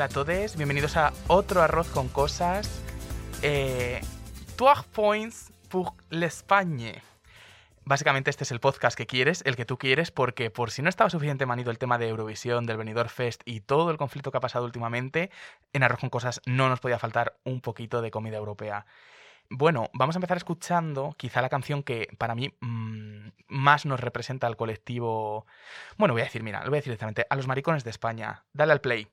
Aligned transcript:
Hola 0.00 0.06
a 0.06 0.08
todos, 0.08 0.56
bienvenidos 0.56 0.96
a 0.96 1.12
otro 1.26 1.60
arroz 1.60 1.90
con 1.90 2.08
cosas. 2.08 2.82
Eh, 3.42 4.00
points 4.94 5.52
pour 5.68 5.92
l'Espagne. 6.08 7.02
Básicamente 7.84 8.30
este 8.30 8.44
es 8.44 8.50
el 8.50 8.60
podcast 8.60 8.96
que 8.96 9.06
quieres, 9.06 9.42
el 9.44 9.56
que 9.56 9.66
tú 9.66 9.76
quieres, 9.76 10.10
porque 10.10 10.50
por 10.50 10.70
si 10.70 10.80
no 10.80 10.88
estaba 10.88 11.10
suficiente 11.10 11.44
manido 11.44 11.70
el 11.70 11.76
tema 11.76 11.98
de 11.98 12.08
Eurovisión, 12.08 12.64
del 12.64 12.78
Benidorm 12.78 13.10
Fest 13.10 13.42
y 13.44 13.60
todo 13.60 13.90
el 13.90 13.98
conflicto 13.98 14.30
que 14.30 14.38
ha 14.38 14.40
pasado 14.40 14.64
últimamente, 14.64 15.30
en 15.74 15.82
Arroz 15.82 16.00
con 16.00 16.08
Cosas 16.08 16.40
no 16.46 16.70
nos 16.70 16.80
podía 16.80 16.98
faltar 16.98 17.36
un 17.44 17.60
poquito 17.60 18.00
de 18.00 18.10
comida 18.10 18.38
europea. 18.38 18.86
Bueno, 19.50 19.90
vamos 19.92 20.16
a 20.16 20.18
empezar 20.18 20.38
escuchando 20.38 21.14
quizá 21.18 21.42
la 21.42 21.50
canción 21.50 21.82
que 21.82 22.08
para 22.16 22.34
mí 22.34 22.54
mm, 22.60 23.28
más 23.48 23.84
nos 23.84 24.00
representa 24.00 24.46
al 24.46 24.56
colectivo... 24.56 25.44
Bueno, 25.98 26.14
voy 26.14 26.22
a 26.22 26.24
decir, 26.24 26.42
mira, 26.42 26.60
lo 26.64 26.70
voy 26.70 26.78
a 26.78 26.80
decir 26.80 26.92
directamente, 26.92 27.26
a 27.28 27.36
los 27.36 27.46
maricones 27.46 27.84
de 27.84 27.90
España. 27.90 28.46
Dale 28.54 28.72
al 28.72 28.80
play. 28.80 29.06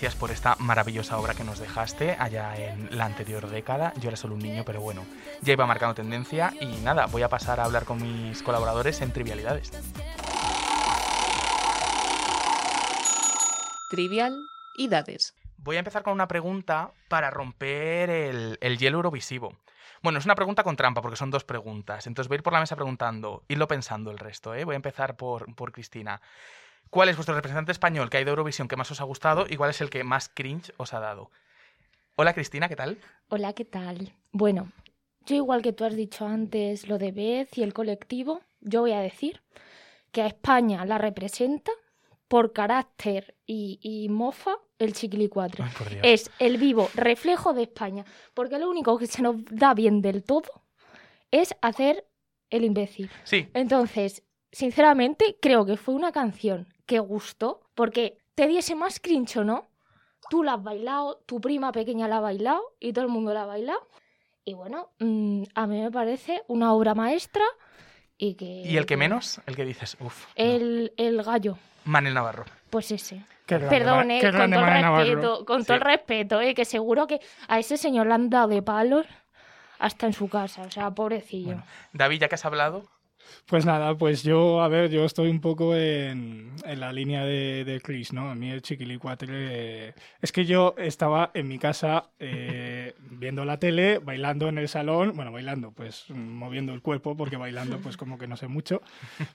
Gracias 0.00 0.18
por 0.18 0.30
esta 0.30 0.56
maravillosa 0.58 1.18
obra 1.18 1.34
que 1.34 1.44
nos 1.44 1.58
dejaste 1.58 2.16
allá 2.18 2.56
en 2.56 2.96
la 2.96 3.04
anterior 3.04 3.46
década. 3.50 3.92
Yo 4.00 4.08
era 4.08 4.16
solo 4.16 4.32
un 4.34 4.40
niño, 4.40 4.62
pero 4.64 4.80
bueno, 4.80 5.04
ya 5.42 5.52
iba 5.52 5.66
marcando 5.66 5.94
tendencia 5.94 6.54
y 6.58 6.78
nada, 6.78 7.04
voy 7.04 7.20
a 7.20 7.28
pasar 7.28 7.60
a 7.60 7.64
hablar 7.64 7.84
con 7.84 8.00
mis 8.00 8.42
colaboradores 8.42 9.02
en 9.02 9.12
trivialidades. 9.12 9.70
Trivial 13.90 14.34
y 14.74 14.88
dades. 14.88 15.34
Voy 15.58 15.76
a 15.76 15.80
empezar 15.80 16.02
con 16.02 16.14
una 16.14 16.28
pregunta 16.28 16.92
para 17.10 17.30
romper 17.30 18.08
el, 18.08 18.56
el 18.62 18.78
hielo 18.78 18.96
eurovisivo. 18.96 19.54
Bueno, 20.02 20.18
es 20.18 20.24
una 20.24 20.34
pregunta 20.34 20.62
con 20.64 20.76
trampa 20.76 21.02
porque 21.02 21.18
son 21.18 21.30
dos 21.30 21.44
preguntas. 21.44 22.06
Entonces 22.06 22.28
voy 22.28 22.36
a 22.36 22.38
ir 22.38 22.42
por 22.42 22.54
la 22.54 22.60
mesa 22.60 22.74
preguntando, 22.74 23.42
irlo 23.48 23.68
pensando 23.68 24.10
el 24.10 24.18
resto. 24.18 24.54
¿eh? 24.54 24.64
Voy 24.64 24.72
a 24.72 24.76
empezar 24.76 25.18
por, 25.18 25.54
por 25.54 25.72
Cristina. 25.72 26.22
¿Cuál 26.90 27.08
es 27.08 27.16
vuestro 27.16 27.36
representante 27.36 27.70
español 27.70 28.10
que 28.10 28.16
ha 28.16 28.20
ido 28.20 28.30
a 28.30 28.32
Eurovisión 28.32 28.66
que 28.66 28.74
más 28.74 28.90
os 28.90 29.00
ha 29.00 29.04
gustado 29.04 29.46
y 29.48 29.56
cuál 29.56 29.70
es 29.70 29.80
el 29.80 29.90
que 29.90 30.02
más 30.02 30.28
cringe 30.28 30.72
os 30.76 30.92
ha 30.92 30.98
dado? 30.98 31.30
Hola 32.16 32.34
Cristina, 32.34 32.68
¿qué 32.68 32.74
tal? 32.74 32.98
Hola, 33.28 33.52
¿qué 33.52 33.64
tal? 33.64 34.12
Bueno, 34.32 34.72
yo 35.24 35.36
igual 35.36 35.62
que 35.62 35.72
tú 35.72 35.84
has 35.84 35.94
dicho 35.94 36.26
antes 36.26 36.88
lo 36.88 36.98
de 36.98 37.12
Beth 37.12 37.56
y 37.56 37.62
el 37.62 37.72
colectivo, 37.72 38.40
yo 38.60 38.80
voy 38.80 38.92
a 38.92 39.00
decir 39.00 39.40
que 40.10 40.22
a 40.22 40.26
España 40.26 40.84
la 40.84 40.98
representa 40.98 41.70
por 42.26 42.52
carácter 42.52 43.36
y, 43.46 43.78
y 43.82 44.08
mofa 44.08 44.56
el. 44.80 44.92
Ay, 44.92 45.72
por 45.78 45.90
Dios. 45.90 46.00
Es 46.02 46.30
el 46.40 46.56
vivo 46.56 46.90
reflejo 46.94 47.52
de 47.52 47.62
España, 47.62 48.04
porque 48.34 48.58
lo 48.58 48.68
único 48.68 48.98
que 48.98 49.06
se 49.06 49.22
nos 49.22 49.36
da 49.44 49.74
bien 49.74 50.02
del 50.02 50.24
todo 50.24 50.64
es 51.30 51.54
hacer 51.62 52.08
el 52.50 52.64
imbécil. 52.64 53.10
Sí, 53.22 53.48
Entonces, 53.54 54.24
sinceramente, 54.50 55.38
creo 55.40 55.64
que 55.64 55.76
fue 55.76 55.94
una 55.94 56.10
canción 56.10 56.66
que 56.90 56.98
gustó, 56.98 57.60
porque 57.76 58.18
te 58.34 58.48
diese 58.48 58.74
más 58.74 58.98
cringe 58.98 59.36
o 59.36 59.44
no, 59.44 59.68
tú 60.28 60.42
la 60.42 60.54
has 60.54 60.62
bailado, 60.62 61.22
tu 61.24 61.40
prima 61.40 61.70
pequeña 61.70 62.08
la 62.08 62.16
ha 62.16 62.20
bailado 62.20 62.60
y 62.80 62.92
todo 62.92 63.04
el 63.04 63.10
mundo 63.12 63.32
la 63.32 63.42
ha 63.44 63.46
bailado. 63.46 63.86
Y 64.44 64.54
bueno, 64.54 64.90
mm, 64.98 65.44
a 65.54 65.66
mí 65.68 65.80
me 65.80 65.90
parece 65.92 66.42
una 66.48 66.72
obra 66.72 66.96
maestra 66.96 67.44
y 68.18 68.34
que... 68.34 68.44
¿y 68.44 68.76
el 68.76 68.86
que 68.86 68.96
menos? 68.96 69.40
El 69.46 69.54
que 69.54 69.64
dices, 69.64 69.96
uff. 70.00 70.26
El, 70.34 70.92
el 70.96 71.22
gallo, 71.22 71.58
Manel 71.84 72.12
Navarro. 72.14 72.44
pues 72.70 72.90
ese. 72.90 73.24
Qué 73.46 73.58
grande, 73.58 73.78
Perdón, 73.78 74.10
eh, 74.10 74.20
qué 74.20 74.30
con 74.32 74.50
todo 74.50 74.60
el 74.64 74.66
respeto, 74.66 75.44
con 75.44 75.64
todo 75.64 75.76
el 75.76 75.82
Sí. 75.82 75.86
respeto, 75.86 76.40
eh, 76.40 76.54
que 76.54 76.64
seguro 76.64 77.06
que 77.06 77.20
a 77.46 77.58
ese 77.60 77.76
señor 77.76 78.08
le 78.08 78.14
han 78.14 78.30
dado 78.30 78.48
de 78.48 78.62
palos 78.62 79.06
hasta 79.78 80.06
en 80.06 80.12
su 80.12 80.28
casa, 80.28 80.62
o 80.62 80.70
sea, 80.72 80.90
pobrecillo. 80.90 81.46
Bueno, 81.54 81.64
David, 81.92 82.20
ya 82.22 82.28
que 82.28 82.34
has 82.34 82.44
hablado, 82.44 82.84
Pues 83.46 83.66
nada, 83.66 83.96
pues 83.96 84.22
yo, 84.22 84.62
a 84.62 84.68
ver, 84.68 84.90
yo 84.90 85.04
estoy 85.04 85.28
un 85.30 85.40
poco 85.40 85.74
en, 85.76 86.52
en 86.64 86.80
la 86.80 86.92
línea 86.92 87.24
de, 87.24 87.64
de 87.64 87.80
Chris, 87.80 88.12
¿no? 88.12 88.30
A 88.30 88.34
mí 88.34 88.50
el 88.50 88.62
chiquilicuatre... 88.62 89.28
eh, 89.88 89.94
es 90.22 90.32
que 90.32 90.44
yo 90.44 90.74
estaba 90.78 91.30
en 91.34 91.48
mi 91.48 91.58
casa 91.58 92.10
eh, 92.18 92.94
viendo 93.10 93.44
la 93.44 93.58
tele, 93.58 93.98
bailando 93.98 94.48
en 94.48 94.58
el 94.58 94.68
salón, 94.68 95.12
bueno, 95.16 95.32
bailando, 95.32 95.72
pues 95.72 96.04
moviendo 96.10 96.72
el 96.74 96.82
cuerpo, 96.82 97.16
porque 97.16 97.36
bailando 97.36 97.78
pues 97.78 97.96
como 97.96 98.18
que 98.18 98.26
no 98.26 98.36
sé 98.36 98.48
mucho, 98.48 98.82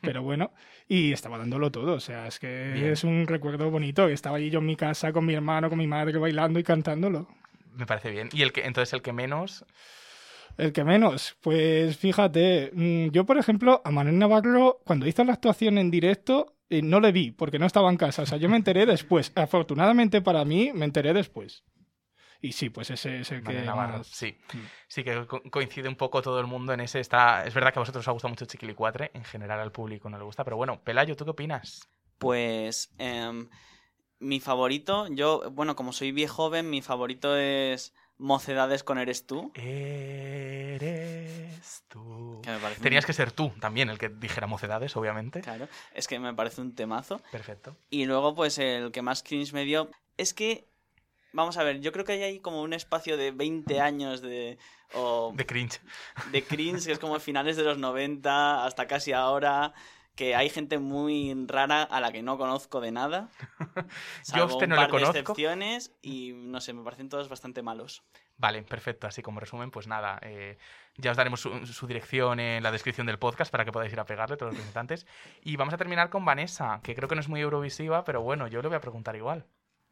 pero 0.01 0.21
bueno, 0.23 0.51
y 0.87 1.11
estaba 1.11 1.37
dándolo 1.37 1.71
todo, 1.71 1.93
o 1.93 1.99
sea, 1.99 2.27
es 2.27 2.39
que 2.39 2.71
Bien. 2.73 2.91
es 2.91 3.03
un 3.03 3.27
recuerdo 3.27 3.69
bonito, 3.71 4.07
estaba 4.07 4.37
allí 4.37 4.49
yo 4.49 4.59
en 4.59 4.65
mi 4.65 4.75
casa 4.75 5.11
con 5.11 5.25
mi 5.25 5.33
hermano, 5.33 5.69
con 5.69 5.77
mi 5.77 5.87
madre 5.87 6.17
bailando 6.17 6.59
y 6.59 6.63
cantándolo. 6.63 7.27
me 7.75 7.85
parece 7.85 8.09
bien. 8.11 8.29
Y 8.31 8.41
el 8.41 8.51
que, 8.53 8.61
entonces 8.65 8.93
el 8.93 9.01
que 9.01 9.11
menos, 9.13 9.65
El 10.57 10.71
que 10.71 10.83
menos, 10.83 11.35
pues 11.41 11.97
fíjate, 11.97 12.71
mm, 12.73 13.09
yo 13.11 13.25
por 13.25 13.37
ejemplo 13.37 13.81
a 13.83 13.91
Manuel 13.91 14.17
Navarro 14.17 14.79
cuando 14.85 15.05
hizo 15.07 15.23
la 15.23 15.33
actuación 15.33 15.77
en 15.77 15.91
directo 15.91 16.55
eh, 16.69 16.81
no 16.81 16.99
le 16.99 17.11
vi 17.11 17.31
porque 17.31 17.59
no 17.59 17.65
estaba 17.65 17.89
en 17.89 17.97
casa, 17.97 18.21
o 18.23 18.25
sea, 18.25 18.37
yo 18.37 18.47
me 18.49 18.55
enteré 18.57 18.85
después, 18.85 19.31
afortunadamente 19.35 20.21
para 20.21 20.45
mí 20.45 20.71
me 20.73 20.85
enteré 20.85 21.13
después. 21.13 21.63
Y 22.41 22.51
sí, 22.51 22.69
pues 22.69 22.89
ese 22.91 23.21
es 23.21 23.31
el 23.31 23.39
que 23.39 23.43
Manel 23.45 23.65
Navarro, 23.65 23.97
más- 23.99 24.07
sí. 24.07 24.37
Mm. 24.53 24.57
Sí 24.87 25.03
que 25.03 25.25
co- 25.25 25.41
coincide 25.49 25.87
un 25.89 25.95
poco 25.95 26.21
todo 26.21 26.39
el 26.39 26.45
mundo 26.47 26.73
en 26.73 26.79
ese. 26.81 26.99
Está, 26.99 27.43
es 27.45 27.53
verdad 27.53 27.73
que 27.73 27.79
a 27.79 27.81
vosotros 27.81 28.03
os 28.03 28.07
ha 28.07 28.11
gustado 28.11 28.29
mucho 28.29 28.45
Chiquilicuatre, 28.45 29.09
en 29.13 29.23
general 29.23 29.59
al 29.59 29.71
público 29.71 30.09
no 30.09 30.17
le 30.17 30.23
gusta, 30.25 30.43
pero 30.43 30.55
bueno, 30.57 30.79
Pelayo, 30.83 31.15
¿tú 31.15 31.25
qué 31.25 31.31
opinas? 31.31 31.87
Pues 32.19 32.93
em, 32.99 33.49
mi 34.19 34.39
favorito, 34.39 35.07
yo, 35.09 35.49
bueno, 35.51 35.75
como 35.75 35.91
soy 35.91 36.11
viejo 36.11 36.35
joven, 36.35 36.69
mi 36.69 36.81
favorito 36.81 37.35
es 37.35 37.93
Mocedades 38.17 38.83
con 38.83 38.97
Eres 38.97 39.27
tú. 39.27 39.51
Eres 40.75 41.83
tú. 41.87 42.39
Que 42.43 42.51
me 42.51 42.57
parece 42.59 42.79
un- 42.79 42.83
Tenías 42.83 43.05
que 43.05 43.13
ser 43.13 43.31
tú 43.31 43.51
también 43.59 43.89
el 43.89 43.97
que 43.97 44.09
dijera 44.09 44.47
mocedades, 44.47 44.95
obviamente. 44.95 45.41
Claro, 45.41 45.67
es 45.93 46.07
que 46.07 46.19
me 46.19 46.33
parece 46.33 46.61
un 46.61 46.75
temazo. 46.75 47.21
Perfecto. 47.31 47.75
Y 47.89 48.05
luego, 48.05 48.33
pues 48.35 48.57
el 48.57 48.91
que 48.91 49.01
más 49.01 49.23
cringe 49.23 49.53
me 49.53 49.65
dio 49.65 49.89
es 50.17 50.33
que, 50.33 50.67
vamos 51.33 51.57
a 51.57 51.63
ver, 51.63 51.81
yo 51.81 51.91
creo 51.91 52.05
que 52.05 52.13
hay 52.13 52.23
ahí 52.23 52.39
como 52.39 52.61
un 52.61 52.73
espacio 52.73 53.17
de 53.17 53.31
20 53.31 53.81
años 53.81 54.21
de, 54.21 54.57
o 54.93 55.33
De 55.35 55.45
cringe. 55.45 55.81
de 56.31 56.43
cringe, 56.43 56.85
que 56.85 56.91
es 56.93 56.99
como 56.99 57.19
finales 57.19 57.57
de 57.57 57.63
los 57.63 57.77
90 57.77 58.65
hasta 58.65 58.87
casi 58.87 59.11
ahora, 59.11 59.73
que 60.15 60.35
hay 60.35 60.49
gente 60.49 60.79
muy 60.79 61.33
rara 61.47 61.83
a 61.83 61.99
la 62.01 62.11
que 62.11 62.21
no 62.23 62.37
conozco 62.37 62.81
de 62.81 62.91
nada. 62.91 63.29
Yo 64.33 64.45
a 64.45 64.47
salvo 64.47 64.53
usted 64.53 64.67
un 64.67 64.69
no 64.69 64.75
le 64.75 64.81
par 64.81 64.87
de 64.87 64.91
conozco. 64.91 65.17
excepciones 65.17 65.93
y 66.01 66.31
no 66.33 66.61
sé, 66.61 66.73
me 66.73 66.83
parecen 66.83 67.09
todos 67.09 67.29
bastante 67.29 67.61
malos. 67.61 68.03
Vale, 68.37 68.63
perfecto. 68.63 69.07
Así 69.07 69.21
como 69.21 69.39
resumen, 69.39 69.71
pues 69.71 69.87
nada, 69.87 70.19
eh, 70.21 70.57
ya 70.97 71.11
os 71.11 71.17
daremos 71.17 71.39
su, 71.39 71.65
su 71.65 71.87
dirección 71.87 72.39
en 72.39 72.63
la 72.63 72.71
descripción 72.71 73.07
del 73.07 73.19
podcast 73.19 73.51
para 73.51 73.63
que 73.65 73.71
podáis 73.71 73.93
ir 73.93 73.99
a 73.99 74.05
pegarle 74.05 74.35
todos 74.37 74.51
los 74.51 74.57
representantes. 74.57 75.05
Y 75.41 75.55
vamos 75.55 75.73
a 75.73 75.77
terminar 75.77 76.09
con 76.09 76.25
Vanessa, 76.25 76.79
que 76.83 76.95
creo 76.95 77.07
que 77.07 77.15
no 77.15 77.21
es 77.21 77.29
muy 77.29 77.41
eurovisiva, 77.41 78.03
pero 78.03 78.21
bueno, 78.21 78.47
yo 78.47 78.61
le 78.61 78.67
voy 78.67 78.77
a 78.77 78.81
preguntar 78.81 79.15
igual. 79.15 79.45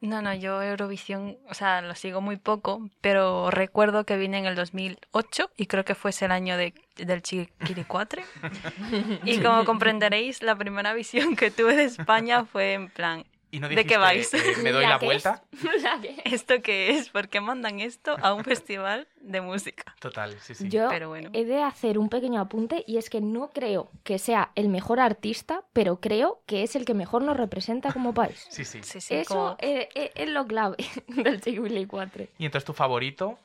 No, 0.03 0.21
no, 0.21 0.33
yo 0.33 0.61
Eurovisión, 0.61 1.38
o 1.50 1.53
sea, 1.53 1.81
lo 1.81 1.95
sigo 1.95 2.19
muy 2.19 2.35
poco, 2.35 2.89
pero 3.00 3.50
recuerdo 3.50 4.03
que 4.03 4.17
vine 4.17 4.38
en 4.38 4.45
el 4.45 4.53
2008 4.53 5.50
y 5.55 5.65
creo 5.67 5.85
que 5.85 5.95
fuese 5.95 6.25
el 6.25 6.31
año 6.31 6.57
de, 6.57 6.73
del 6.97 7.21
Chiquiricuatre. 7.21 8.25
Y 9.23 9.39
como 9.39 9.63
comprenderéis, 9.63 10.44
la 10.44 10.57
primera 10.57 10.94
visión 11.03 11.38
que 11.38 11.51
tuve 11.51 11.77
de 11.77 11.85
España 11.85 12.44
fue 12.44 12.73
en 12.73 12.89
plan, 12.89 13.23
Y 13.53 13.59
no 13.59 13.67
¿De 13.69 13.75
dijiste, 13.75 13.94
qué 13.94 13.97
vais? 14.00 14.33
eh, 14.33 14.55
me 14.63 14.71
doy 14.71 14.83
¿La 14.83 14.97
vuelta. 14.97 15.44
La 15.83 16.01
que- 16.01 16.23
¿esto 16.25 16.55
qué 16.63 16.89
es? 16.97 17.09
¿Por 17.09 17.29
qué 17.29 17.39
mandan 17.39 17.81
esto 17.81 18.17
a 18.19 18.33
un 18.33 18.44
festival 18.44 19.07
de 19.21 19.41
música? 19.41 19.94
Total, 20.00 20.35
sí, 20.39 20.55
sí. 20.55 20.69
Yo 20.69 20.88
Pero 20.89 21.09
bueno. 21.09 21.29
he 21.33 21.45
de 21.45 21.61
hacer 21.61 22.00
un 22.00 22.09
pequeño 22.09 22.41
apunte 22.41 22.83
y 22.88 22.97
es 22.97 23.11
que 23.11 23.21
no 23.21 23.51
creo 23.51 23.91
que 24.03 24.17
sea 24.17 24.50
el 24.55 24.69
mejor 24.69 25.00
artista, 25.00 25.61
pero 25.71 25.97
creo 26.00 26.41
que 26.47 26.63
es 26.63 26.75
el 26.75 26.83
que 26.83 26.95
mejor 26.95 27.21
nos 27.21 27.38
representa 27.38 27.94
como 27.94 28.11
país. 28.15 28.44
Sí, 28.50 28.65
sí. 28.65 28.81
Sí, 28.81 29.00
sí, 29.00 29.13
Eso 29.13 29.35
como- 29.35 29.57
es 29.59 30.29
lo 30.29 30.47
clave 30.47 30.77
del 31.07 31.88
4. 31.88 32.25
Y 32.39 32.45
entonces 32.45 32.65
tu 32.65 32.73
favorito, 32.73 33.38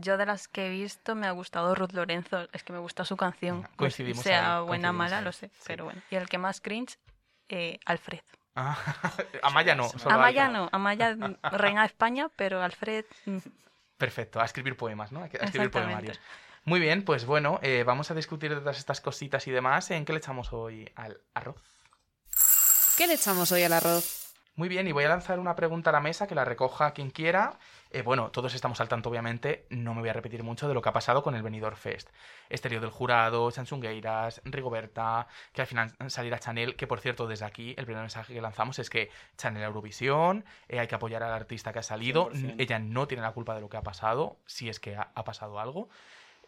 Yo 0.00 0.16
de 0.16 0.26
las 0.26 0.48
que 0.48 0.66
he 0.66 0.70
visto 0.70 1.14
me 1.14 1.28
ha 1.28 1.30
gustado 1.30 1.72
Ruth 1.76 1.92
Lorenzo, 1.92 2.48
es 2.52 2.64
que 2.64 2.72
me 2.72 2.80
gusta 2.80 3.04
su 3.04 3.16
canción. 3.16 3.68
Coincidimos 3.76 4.24
sea 4.24 4.58
ahí, 4.58 4.64
buena 4.66 4.90
o 4.90 4.92
mala, 4.92 5.18
ahí, 5.18 5.24
lo 5.24 5.30
sé, 5.30 5.50
sí. 5.50 5.62
pero 5.68 5.84
bueno. 5.84 6.02
Y 6.10 6.16
el 6.16 6.28
que 6.28 6.38
más 6.38 6.60
cringe, 6.60 6.98
eh, 7.48 7.78
Alfred. 7.86 8.18
Ah, 8.56 8.76
Amaya 9.42 9.74
no. 9.74 9.88
solo 9.88 10.14
Amaya 10.14 10.48
no, 10.48 10.68
Amaya 10.72 11.16
mm, 11.16 11.36
reina 11.52 11.80
de 11.82 11.86
España, 11.86 12.28
pero 12.36 12.62
Alfred 12.62 13.04
mm, 13.26 13.38
Perfecto, 13.98 14.40
a 14.40 14.44
escribir 14.44 14.76
poemas, 14.76 15.12
¿no? 15.12 15.22
Hay 15.22 15.30
que- 15.30 15.38
A 15.38 15.44
escribir 15.44 15.70
poemarios. 15.70 16.20
Muy 16.64 16.80
bien, 16.80 17.04
pues 17.04 17.26
bueno, 17.26 17.58
eh, 17.62 17.84
vamos 17.86 18.10
a 18.10 18.14
discutir 18.14 18.50
de 18.54 18.60
todas 18.60 18.78
estas 18.78 19.00
cositas 19.00 19.46
y 19.46 19.50
demás. 19.50 19.90
¿En 19.90 20.04
qué 20.04 20.12
le 20.12 20.18
echamos 20.18 20.52
hoy 20.52 20.90
al 20.96 21.20
arroz? 21.34 21.60
¿Qué 22.96 23.06
le 23.06 23.14
echamos 23.14 23.50
hoy 23.52 23.62
al 23.64 23.72
arroz? 23.72 24.32
Muy 24.56 24.68
bien, 24.68 24.86
y 24.86 24.92
voy 24.92 25.04
a 25.04 25.08
lanzar 25.08 25.40
una 25.40 25.56
pregunta 25.56 25.90
a 25.90 25.92
la 25.92 26.00
mesa 26.00 26.26
que 26.26 26.34
la 26.34 26.44
recoja 26.44 26.92
quien 26.92 27.10
quiera. 27.10 27.58
Eh, 27.94 28.02
bueno, 28.02 28.32
todos 28.32 28.52
estamos 28.56 28.80
al 28.80 28.88
tanto, 28.88 29.08
obviamente. 29.08 29.66
No 29.70 29.94
me 29.94 30.00
voy 30.00 30.08
a 30.08 30.12
repetir 30.12 30.42
mucho 30.42 30.66
de 30.66 30.74
lo 30.74 30.82
que 30.82 30.88
ha 30.88 30.92
pasado 30.92 31.22
con 31.22 31.36
el 31.36 31.44
Benidorm 31.44 31.76
Fest. 31.76 32.08
Exterior 32.50 32.80
del 32.80 32.90
jurado, 32.90 33.48
Chanchungueiras, 33.52 34.42
Rigoberta, 34.44 35.28
que 35.52 35.60
al 35.60 35.68
final 35.68 35.94
saliera 36.08 36.40
Chanel, 36.40 36.74
que 36.74 36.88
por 36.88 36.98
cierto, 36.98 37.28
desde 37.28 37.44
aquí, 37.44 37.72
el 37.78 37.84
primer 37.84 38.02
mensaje 38.02 38.34
que 38.34 38.40
lanzamos 38.40 38.80
es 38.80 38.90
que 38.90 39.10
Chanel 39.36 39.62
Eurovisión, 39.62 40.44
eh, 40.68 40.80
hay 40.80 40.88
que 40.88 40.96
apoyar 40.96 41.22
al 41.22 41.30
artista 41.30 41.72
que 41.72 41.78
ha 41.78 41.84
salido. 41.84 42.32
100%. 42.32 42.56
Ella 42.58 42.80
no 42.80 43.06
tiene 43.06 43.22
la 43.22 43.30
culpa 43.30 43.54
de 43.54 43.60
lo 43.60 43.68
que 43.68 43.76
ha 43.76 43.82
pasado, 43.82 44.38
si 44.44 44.68
es 44.68 44.80
que 44.80 44.96
ha, 44.96 45.12
ha 45.14 45.22
pasado 45.22 45.60
algo. 45.60 45.88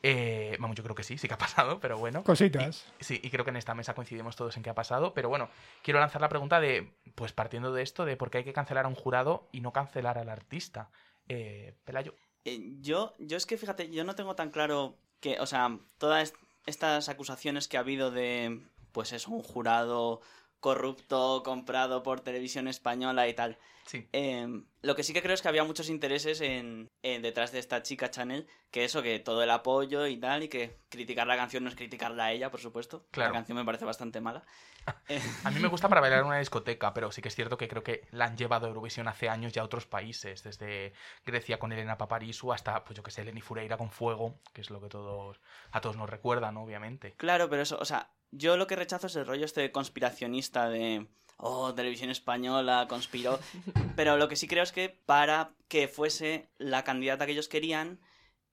Eh, 0.02 0.56
vamos, 0.58 0.76
yo 0.76 0.82
creo 0.82 0.96
que 0.96 1.04
sí, 1.04 1.16
sí 1.16 1.28
que 1.28 1.34
ha 1.34 1.38
pasado, 1.38 1.78
pero 1.78 1.96
bueno. 1.96 2.24
Cositas. 2.24 2.92
Sí, 2.98 3.20
y 3.22 3.30
creo 3.30 3.44
que 3.44 3.50
en 3.50 3.56
esta 3.56 3.74
mesa 3.74 3.94
coincidimos 3.94 4.34
todos 4.34 4.56
en 4.56 4.64
qué 4.64 4.70
ha 4.70 4.74
pasado, 4.74 5.14
pero 5.14 5.28
bueno, 5.28 5.48
quiero 5.82 6.00
lanzar 6.00 6.20
la 6.20 6.28
pregunta 6.28 6.58
de, 6.58 6.90
pues 7.14 7.32
partiendo 7.32 7.72
de 7.72 7.82
esto, 7.82 8.04
de 8.04 8.16
por 8.16 8.30
qué 8.30 8.38
hay 8.38 8.44
que 8.44 8.52
cancelar 8.52 8.86
a 8.86 8.88
un 8.88 8.96
jurado 8.96 9.48
y 9.52 9.60
no 9.60 9.72
cancelar 9.72 10.18
al 10.18 10.28
artista. 10.28 10.90
Eh, 11.28 11.74
Pelayo. 11.84 12.14
Eh, 12.44 12.76
yo, 12.80 13.14
yo 13.18 13.36
es 13.36 13.46
que 13.46 13.56
fíjate, 13.58 13.90
yo 13.90 14.04
no 14.04 14.14
tengo 14.14 14.34
tan 14.36 14.50
claro 14.50 14.96
que, 15.20 15.40
o 15.40 15.46
sea, 15.46 15.78
todas 15.98 16.22
est- 16.30 16.36
estas 16.66 17.08
acusaciones 17.08 17.68
que 17.68 17.76
ha 17.76 17.80
habido 17.80 18.10
de, 18.10 18.60
pues 18.92 19.12
es 19.12 19.26
un 19.28 19.42
jurado 19.42 20.20
corrupto, 20.60 21.42
comprado 21.44 22.02
por 22.02 22.20
televisión 22.20 22.68
española 22.68 23.28
y 23.28 23.34
tal. 23.34 23.58
Sí. 23.86 24.08
Eh, 24.12 24.48
lo 24.82 24.96
que 24.96 25.04
sí 25.04 25.12
que 25.12 25.22
creo 25.22 25.34
es 25.34 25.42
que 25.42 25.48
había 25.48 25.62
muchos 25.62 25.88
intereses 25.90 26.40
en, 26.40 26.90
en 27.02 27.22
detrás 27.22 27.52
de 27.52 27.60
esta 27.60 27.82
chica 27.84 28.10
Chanel, 28.10 28.48
que 28.72 28.84
eso, 28.84 29.00
que 29.00 29.20
todo 29.20 29.44
el 29.44 29.50
apoyo 29.50 30.08
y 30.08 30.16
tal, 30.16 30.42
y 30.42 30.48
que 30.48 30.80
criticar 30.88 31.28
la 31.28 31.36
canción 31.36 31.62
no 31.62 31.70
es 31.70 31.76
criticarla 31.76 32.24
a 32.24 32.32
ella, 32.32 32.50
por 32.50 32.60
supuesto. 32.60 33.06
Claro. 33.12 33.30
La 33.30 33.38
canción 33.38 33.56
me 33.56 33.64
parece 33.64 33.84
bastante 33.84 34.20
mala. 34.20 34.44
Eh, 35.08 35.20
A 35.44 35.50
mí 35.50 35.58
me 35.60 35.66
gusta 35.68 35.88
para 35.88 36.00
bailar 36.00 36.20
en 36.20 36.26
una 36.26 36.38
discoteca, 36.40 36.94
pero 36.94 37.10
sí 37.12 37.20
que 37.22 37.28
es 37.28 37.34
cierto 37.34 37.56
que 37.56 37.66
creo 37.68 37.82
que 37.82 38.06
la 38.10 38.24
han 38.26 38.36
llevado 38.36 38.66
a 38.66 38.68
Eurovisión 38.68 39.08
hace 39.08 39.28
años 39.28 39.52
ya 39.52 39.62
a 39.62 39.64
otros 39.64 39.86
países, 39.86 40.42
desde 40.44 40.92
Grecia 41.24 41.58
con 41.58 41.72
Elena 41.72 41.98
Paparizou 41.98 42.52
hasta, 42.52 42.84
pues 42.84 42.96
yo 42.96 43.02
que 43.02 43.10
sé, 43.10 43.22
Eleni 43.22 43.40
Fureira 43.40 43.76
con 43.76 43.90
Fuego, 43.90 44.38
que 44.52 44.60
es 44.60 44.70
lo 44.70 44.80
que 44.80 44.88
todos, 44.88 45.40
a 45.72 45.80
todos 45.80 45.96
nos 45.96 46.08
recuerdan, 46.10 46.54
¿no? 46.54 46.62
obviamente. 46.62 47.14
Claro, 47.16 47.48
pero 47.48 47.62
eso, 47.62 47.78
o 47.80 47.84
sea, 47.84 48.10
yo 48.36 48.56
lo 48.56 48.66
que 48.66 48.76
rechazo 48.76 49.06
es 49.06 49.16
el 49.16 49.26
rollo 49.26 49.44
este 49.44 49.72
conspiracionista 49.72 50.68
de, 50.68 51.06
oh, 51.38 51.74
televisión 51.74 52.10
española 52.10 52.86
conspiró. 52.88 53.38
pero 53.96 54.16
lo 54.16 54.28
que 54.28 54.36
sí 54.36 54.46
creo 54.46 54.62
es 54.62 54.72
que 54.72 54.88
para 54.88 55.52
que 55.68 55.88
fuese 55.88 56.48
la 56.58 56.84
candidata 56.84 57.26
que 57.26 57.32
ellos 57.32 57.48
querían, 57.48 58.00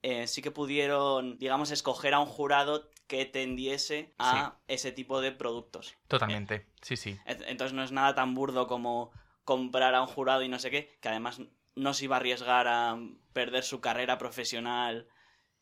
eh, 0.02 0.26
sí 0.26 0.42
que 0.42 0.50
pudieron, 0.50 1.38
digamos, 1.38 1.70
escoger 1.70 2.14
a 2.14 2.20
un 2.20 2.26
jurado 2.26 2.90
que 3.06 3.24
tendiese 3.24 4.14
a 4.18 4.58
ese 4.68 4.92
tipo 4.92 5.20
de 5.20 5.32
productos. 5.32 5.94
Totalmente, 6.08 6.66
sí, 6.82 6.96
sí. 6.96 7.18
Entonces 7.26 7.74
no 7.74 7.82
es 7.82 7.92
nada 7.92 8.14
tan 8.14 8.34
burdo 8.34 8.66
como 8.66 9.12
comprar 9.44 9.94
a 9.94 10.00
un 10.00 10.06
jurado 10.06 10.42
y 10.42 10.48
no 10.48 10.58
sé 10.58 10.70
qué, 10.70 10.98
que 11.00 11.08
además 11.08 11.40
no 11.74 11.92
se 11.92 12.04
iba 12.04 12.16
a 12.16 12.18
arriesgar 12.20 12.66
a 12.66 12.98
perder 13.32 13.64
su 13.64 13.80
carrera 13.80 14.16
profesional 14.16 15.08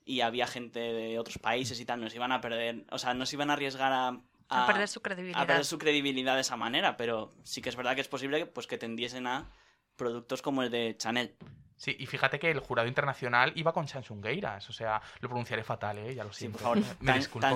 y 0.05 0.21
había 0.21 0.47
gente 0.47 0.81
de 0.81 1.19
otros 1.19 1.39
países 1.39 1.79
y 1.81 1.85
tal, 1.85 2.01
nos 2.01 2.15
iban 2.15 2.33
a 2.33 2.41
perder, 2.41 2.85
o 2.91 2.99
sea, 2.99 3.15
no 3.15 3.27
se 3.27 3.37
iban 3.37 3.51
a 3.51 3.55
arriesgar 3.55 3.93
a, 3.93 4.21
a 4.49 4.67
perder 4.67 4.89
su 4.89 5.01
credibilidad. 5.01 5.41
a 5.43 5.47
perder 5.47 5.65
su 5.65 5.79
credibilidad 5.79 6.35
de 6.35 6.41
esa 6.43 6.57
manera, 6.57 6.97
pero 6.97 7.33
sí 7.45 7.63
que 7.63 7.69
es 7.69 7.77
verdad 7.77 7.95
que 7.95 8.01
es 8.03 8.09
posible 8.09 8.47
pues 8.47 8.67
que 8.67 8.79
tendiesen 8.79 9.27
a 9.27 9.51
productos 9.97 10.43
como 10.43 10.63
el 10.63 10.71
de 10.71 10.97
Chanel. 10.97 11.35
Sí, 11.77 11.97
y 11.99 12.07
fíjate 12.07 12.39
que 12.39 12.49
el 12.51 12.61
jurado 12.61 12.87
internacional 12.87 13.53
iba 13.57 13.73
con 13.73 13.87
Chanchungueiras, 13.87 14.69
o 14.71 14.73
sea, 14.73 15.03
lo 15.21 15.29
pronunciaré 15.29 15.65
fatal, 15.65 15.99
¿eh? 15.99 16.15
Ya 16.15 16.23
lo 16.23 16.33
Sí, 16.33 16.41
siento. 16.41 16.59
por 16.59 16.81
favor, 16.81 16.97
me 17.01 17.15
disculpo. 17.15 17.49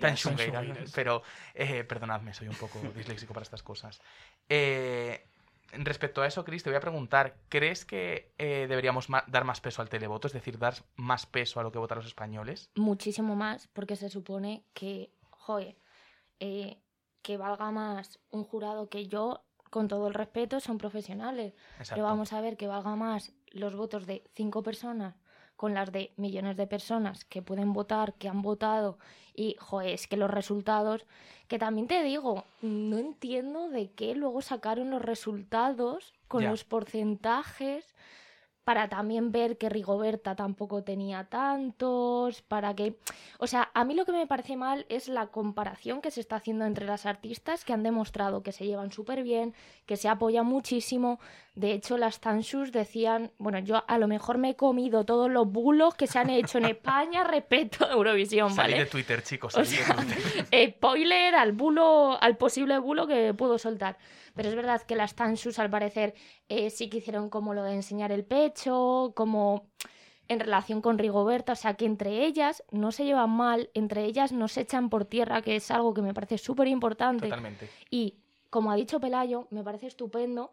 tan 0.00 0.16
pero 0.94 1.22
eh, 1.52 1.84
perdonadme, 1.84 2.32
soy 2.32 2.48
un 2.48 2.54
poco 2.56 2.78
disléxico 2.96 3.34
para 3.34 3.44
estas 3.44 3.62
cosas. 3.62 4.00
Eh, 4.48 5.26
respecto 5.78 6.22
a 6.22 6.26
eso, 6.26 6.44
Cris, 6.44 6.62
te 6.62 6.70
voy 6.70 6.76
a 6.76 6.80
preguntar, 6.80 7.36
¿crees 7.48 7.84
que 7.84 8.34
eh, 8.38 8.66
deberíamos 8.68 9.08
ma- 9.08 9.24
dar 9.26 9.44
más 9.44 9.60
peso 9.60 9.82
al 9.82 9.88
televoto, 9.88 10.26
es 10.26 10.32
decir, 10.32 10.58
dar 10.58 10.74
más 10.96 11.26
peso 11.26 11.60
a 11.60 11.62
lo 11.62 11.72
que 11.72 11.78
votan 11.78 11.98
los 11.98 12.06
españoles? 12.06 12.70
Muchísimo 12.74 13.34
más, 13.36 13.68
porque 13.68 13.96
se 13.96 14.08
supone 14.08 14.64
que, 14.74 15.12
joder, 15.30 15.78
eh, 16.40 16.80
que 17.22 17.36
valga 17.36 17.70
más 17.70 18.20
un 18.30 18.44
jurado 18.44 18.88
que 18.88 19.06
yo, 19.06 19.44
con 19.70 19.88
todo 19.88 20.06
el 20.08 20.14
respeto, 20.14 20.60
son 20.60 20.78
profesionales. 20.78 21.54
Exacto. 21.78 21.94
Pero 21.94 22.04
vamos 22.04 22.32
a 22.32 22.40
ver 22.40 22.56
que 22.56 22.66
valga 22.66 22.94
más 22.96 23.32
los 23.50 23.74
votos 23.74 24.06
de 24.06 24.24
cinco 24.34 24.62
personas 24.62 25.16
con 25.56 25.74
las 25.74 25.92
de 25.92 26.12
millones 26.16 26.56
de 26.56 26.66
personas 26.66 27.24
que 27.24 27.42
pueden 27.42 27.72
votar, 27.72 28.14
que 28.14 28.28
han 28.28 28.42
votado, 28.42 28.98
y 29.34 29.56
joder, 29.58 29.90
es 29.90 30.06
que 30.06 30.16
los 30.16 30.30
resultados, 30.30 31.06
que 31.48 31.58
también 31.58 31.86
te 31.86 32.02
digo, 32.02 32.44
no 32.62 32.98
entiendo 32.98 33.68
de 33.68 33.90
qué 33.90 34.14
luego 34.14 34.42
sacaron 34.42 34.90
los 34.90 35.02
resultados 35.02 36.14
con 36.28 36.42
Ya. 36.42 36.50
los 36.50 36.64
porcentajes 36.64 37.93
para 38.64 38.88
también 38.88 39.30
ver 39.30 39.58
que 39.58 39.68
Rigoberta 39.68 40.34
tampoco 40.34 40.82
tenía 40.82 41.24
tantos, 41.24 42.42
para 42.42 42.74
que... 42.74 42.96
O 43.38 43.46
sea, 43.46 43.70
a 43.74 43.84
mí 43.84 43.94
lo 43.94 44.04
que 44.06 44.12
me 44.12 44.26
parece 44.26 44.56
mal 44.56 44.86
es 44.88 45.08
la 45.08 45.26
comparación 45.26 46.00
que 46.00 46.10
se 46.10 46.20
está 46.20 46.36
haciendo 46.36 46.64
entre 46.64 46.86
las 46.86 47.06
artistas 47.06 47.64
que 47.64 47.72
han 47.72 47.82
demostrado 47.82 48.42
que 48.42 48.52
se 48.52 48.66
llevan 48.66 48.90
súper 48.90 49.22
bien, 49.22 49.54
que 49.86 49.96
se 49.96 50.08
apoyan 50.08 50.46
muchísimo. 50.46 51.20
De 51.54 51.72
hecho, 51.72 51.98
las 51.98 52.20
Tanshus 52.20 52.72
decían, 52.72 53.30
bueno, 53.38 53.58
yo 53.58 53.84
a 53.86 53.98
lo 53.98 54.08
mejor 54.08 54.38
me 54.38 54.50
he 54.50 54.56
comido 54.56 55.04
todos 55.04 55.30
los 55.30 55.46
bulos 55.46 55.94
que 55.94 56.06
se 56.06 56.18
han 56.18 56.30
hecho 56.30 56.58
en 56.58 56.64
España 56.64 57.22
respecto 57.24 57.84
a 57.84 57.92
Eurovisión, 57.92 58.56
¿vale? 58.56 58.78
de 58.78 58.86
Twitter, 58.86 59.22
chicos, 59.22 59.54
O 59.54 59.64
salid 59.64 59.78
de 59.78 60.14
Twitter. 60.14 60.70
spoiler 60.76 61.34
al 61.34 61.52
bulo, 61.52 62.18
al 62.20 62.36
posible 62.36 62.78
bulo 62.78 63.06
que 63.06 63.34
puedo 63.34 63.58
soltar. 63.58 63.98
Pero 64.34 64.48
es 64.48 64.54
verdad 64.54 64.82
que 64.82 64.96
las 64.96 65.14
Tansus, 65.14 65.58
al 65.58 65.70
parecer, 65.70 66.14
eh, 66.48 66.70
sí 66.70 66.88
que 66.88 66.98
hicieron 66.98 67.30
como 67.30 67.54
lo 67.54 67.62
de 67.62 67.74
enseñar 67.74 68.12
el 68.12 68.24
pecho, 68.24 69.12
como 69.14 69.68
en 70.28 70.40
relación 70.40 70.80
con 70.80 70.98
Rigoberta, 70.98 71.52
o 71.52 71.56
sea 71.56 71.74
que 71.74 71.84
entre 71.84 72.24
ellas 72.24 72.64
no 72.70 72.92
se 72.92 73.04
llevan 73.04 73.30
mal, 73.30 73.70
entre 73.74 74.04
ellas 74.04 74.32
no 74.32 74.48
se 74.48 74.62
echan 74.62 74.88
por 74.88 75.04
tierra, 75.04 75.42
que 75.42 75.56
es 75.56 75.70
algo 75.70 75.94
que 75.94 76.02
me 76.02 76.14
parece 76.14 76.38
súper 76.38 76.68
importante. 76.68 77.26
Totalmente. 77.26 77.68
Y 77.90 78.16
como 78.50 78.70
ha 78.70 78.76
dicho 78.76 79.00
Pelayo, 79.00 79.46
me 79.50 79.62
parece 79.62 79.86
estupendo 79.86 80.52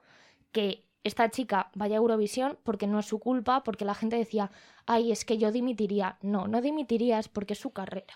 que 0.51 0.83
esta 1.03 1.29
chica 1.29 1.71
vaya 1.73 1.95
a 1.95 1.97
Eurovisión 1.97 2.57
porque 2.63 2.87
no 2.87 2.99
es 2.99 3.05
su 3.05 3.19
culpa, 3.19 3.63
porque 3.63 3.85
la 3.85 3.95
gente 3.95 4.17
decía, 4.17 4.51
ay, 4.85 5.11
es 5.11 5.25
que 5.25 5.37
yo 5.37 5.51
dimitiría. 5.51 6.17
No, 6.21 6.47
no 6.47 6.61
dimitirías 6.61 7.29
porque 7.29 7.53
es 7.53 7.59
su 7.59 7.71
carrera. 7.71 8.13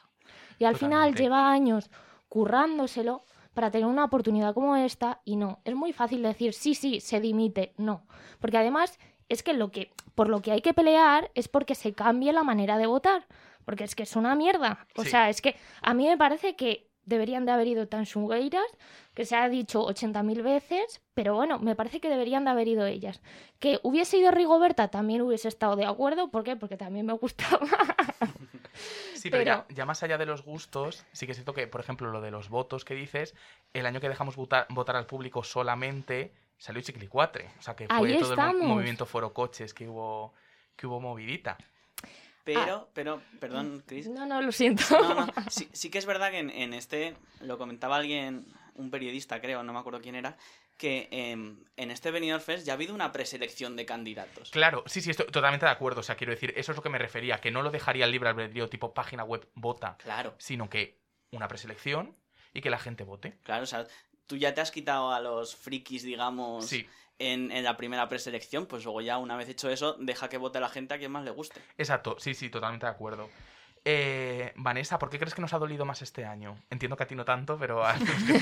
Y 0.59 0.65
al 0.65 0.75
final 0.75 1.15
lleva 1.15 1.51
años 1.51 1.89
currándoselo 2.29 3.23
para 3.55 3.71
tener 3.71 3.87
una 3.87 4.03
oportunidad 4.05 4.53
como 4.53 4.75
esta 4.75 5.21
y 5.25 5.35
no. 5.37 5.59
Es 5.65 5.73
muy 5.73 5.91
fácil 5.93 6.21
decir, 6.21 6.53
sí, 6.53 6.75
sí, 6.75 6.99
se 6.99 7.19
dimite. 7.19 7.73
No. 7.77 8.03
Porque 8.39 8.57
además 8.57 8.99
es 9.29 9.41
que 9.41 9.53
lo 9.53 9.71
que 9.71 9.91
por 10.13 10.29
lo 10.29 10.41
que 10.41 10.51
hay 10.51 10.61
que 10.61 10.73
pelear 10.75 11.31
es 11.33 11.47
porque 11.47 11.73
se 11.73 11.93
cambie 11.93 12.31
la 12.33 12.43
manera 12.43 12.77
de 12.77 12.85
votar. 12.85 13.25
Porque 13.65 13.83
es 13.83 13.95
que 13.95 14.03
es 14.03 14.15
una 14.15 14.35
mierda. 14.35 14.85
O 14.95 15.03
Sí. 15.03 15.09
sea, 15.09 15.29
es 15.29 15.41
que 15.41 15.55
a 15.81 15.93
mí 15.95 16.05
me 16.07 16.17
parece 16.17 16.55
que 16.55 16.91
deberían 17.05 17.45
de 17.45 17.51
haber 17.51 17.67
ido 17.67 17.87
tan 17.87 18.01
Tanxugueiras, 18.01 18.65
que 19.13 19.25
se 19.25 19.35
ha 19.35 19.47
dicho 19.47 19.85
80.000 19.87 20.43
veces, 20.43 21.01
pero 21.13 21.35
bueno, 21.35 21.59
me 21.59 21.75
parece 21.75 21.99
que 22.01 22.09
deberían 22.09 22.45
de 22.45 22.51
haber 22.51 22.67
ido 22.67 22.85
ellas. 22.85 23.21
Que 23.59 23.79
hubiese 23.83 24.17
ido 24.17 24.31
Rigoberta 24.31 24.89
también 24.89 25.21
hubiese 25.21 25.47
estado 25.47 25.75
de 25.75 25.85
acuerdo, 25.85 26.29
¿por 26.29 26.43
qué? 26.43 26.55
Porque 26.55 26.77
también 26.77 27.05
me 27.05 27.13
gustaba. 27.13 27.59
Sí, 29.13 29.29
pero, 29.29 29.43
Pero- 29.43 29.65
Ya, 29.69 29.75
ya 29.75 29.85
más 29.85 30.03
allá 30.03 30.17
de 30.17 30.25
los 30.25 30.43
gustos, 30.43 31.05
sí 31.13 31.25
que 31.25 31.31
es 31.31 31.37
cierto 31.37 31.53
que, 31.53 31.65
por 31.65 31.81
ejemplo, 31.81 32.11
lo 32.11 32.21
de 32.21 32.29
los 32.29 32.49
votos 32.49 32.85
que 32.85 32.93
dices, 32.93 33.33
el 33.73 33.85
año 33.85 33.99
que 34.01 34.09
dejamos 34.09 34.35
votar, 34.35 34.67
votar 34.69 34.97
al 34.97 35.05
público 35.05 35.43
solamente 35.43 36.33
salió 36.57 36.81
Chiquilicuatre. 36.81 37.49
O 37.57 37.61
sea, 37.61 37.75
que 37.75 37.87
fue 37.87 37.95
Ahí 37.95 38.19
todo 38.19 38.33
el 38.33 38.57
movimiento 38.57 39.05
Foro 39.05 39.33
Coches 39.33 39.73
que 39.73 39.87
hubo, 39.87 40.33
que 40.75 40.85
hubo 40.87 40.99
movidita. 40.99 41.57
Pero, 42.45 42.87
pero, 42.93 43.21
perdón, 43.39 43.83
Chris. 43.85 44.07
no, 44.07 44.25
no, 44.25 44.41
lo 44.41 44.51
siento. 44.51 44.83
No, 44.91 45.25
no, 45.25 45.27
sí, 45.49 45.67
sí 45.73 45.89
que 45.89 45.97
es 45.97 46.05
verdad 46.05 46.31
que 46.31 46.39
en, 46.39 46.49
en 46.51 46.73
este, 46.73 47.15
lo 47.41 47.57
comentaba 47.57 47.97
alguien, 47.97 48.45
un 48.75 48.89
periodista 48.91 49.41
creo, 49.41 49.63
no 49.63 49.73
me 49.73 49.79
acuerdo 49.79 49.99
quién 49.99 50.15
era, 50.15 50.37
que 50.77 51.07
em, 51.11 51.63
en 51.75 51.89
este 51.91 52.11
Benidorm 52.11 52.43
Fest 52.43 52.65
ya 52.65 52.73
ha 52.73 52.75
habido 52.75 52.93
una 52.93 53.11
preselección 53.11 53.75
de 53.75 53.85
candidatos. 53.85 54.51
Claro, 54.51 54.83
sí, 54.85 55.01
sí, 55.01 55.09
estoy 55.11 55.25
totalmente 55.27 55.65
de 55.65 55.71
acuerdo. 55.71 56.01
O 56.01 56.03
sea, 56.03 56.15
quiero 56.15 56.31
decir, 56.31 56.53
eso 56.55 56.71
es 56.71 56.75
lo 56.75 56.83
que 56.83 56.89
me 56.89 56.97
refería, 56.99 57.39
que 57.41 57.49
no 57.51 57.61
lo 57.61 57.71
dejaría 57.71 58.05
el 58.05 58.11
libre 58.11 58.29
albedrío 58.29 58.69
tipo 58.69 58.93
página 58.93 59.23
web 59.23 59.49
vota, 59.55 59.97
Claro, 59.97 60.35
sino 60.37 60.69
que 60.69 60.99
una 61.31 61.47
preselección 61.47 62.15
y 62.53 62.61
que 62.61 62.69
la 62.69 62.77
gente 62.79 63.03
vote. 63.03 63.39
claro, 63.43 63.63
o 63.63 63.67
sea, 63.67 63.85
tú 64.27 64.37
ya 64.37 64.53
te 64.53 64.61
has 64.61 64.71
quitado 64.71 65.11
a 65.11 65.19
los 65.19 65.55
frikis, 65.55 66.03
digamos, 66.03 66.65
Sí, 66.67 66.87
en, 67.19 67.51
en 67.51 67.63
la 67.63 67.77
primera 67.77 68.07
preselección, 68.07 68.65
pues 68.65 68.83
luego 68.83 69.01
ya 69.01 69.17
una 69.17 69.37
vez 69.37 69.49
hecho 69.49 69.69
eso, 69.69 69.95
deja 69.99 70.29
que 70.29 70.37
vote 70.37 70.59
la 70.59 70.69
gente 70.69 70.93
a 70.93 70.97
quien 70.97 71.11
más 71.11 71.23
le 71.23 71.31
guste. 71.31 71.61
exacto, 71.77 72.17
sí, 72.19 72.33
sí, 72.33 72.49
totalmente 72.49 72.85
de 72.85 72.91
acuerdo. 72.91 73.29
Eh, 73.87 74.51
Vanessa, 74.55 74.97
¿por 74.97 75.11
qué 75.11 75.19
crees 75.19 75.35
que 75.35 75.41
nos 75.41 75.53
ha 75.53 75.59
dolido 75.59 75.85
más 75.85 76.01
este 76.01 76.25
año? 76.25 76.55
Entiendo 76.71 76.97
que 76.97 77.03
a 77.03 77.07
ti 77.07 77.13
no 77.15 77.23
tanto, 77.23 77.57
pero 77.59 77.85
a 77.85 77.95
los 77.95 78.09
que 78.09 78.33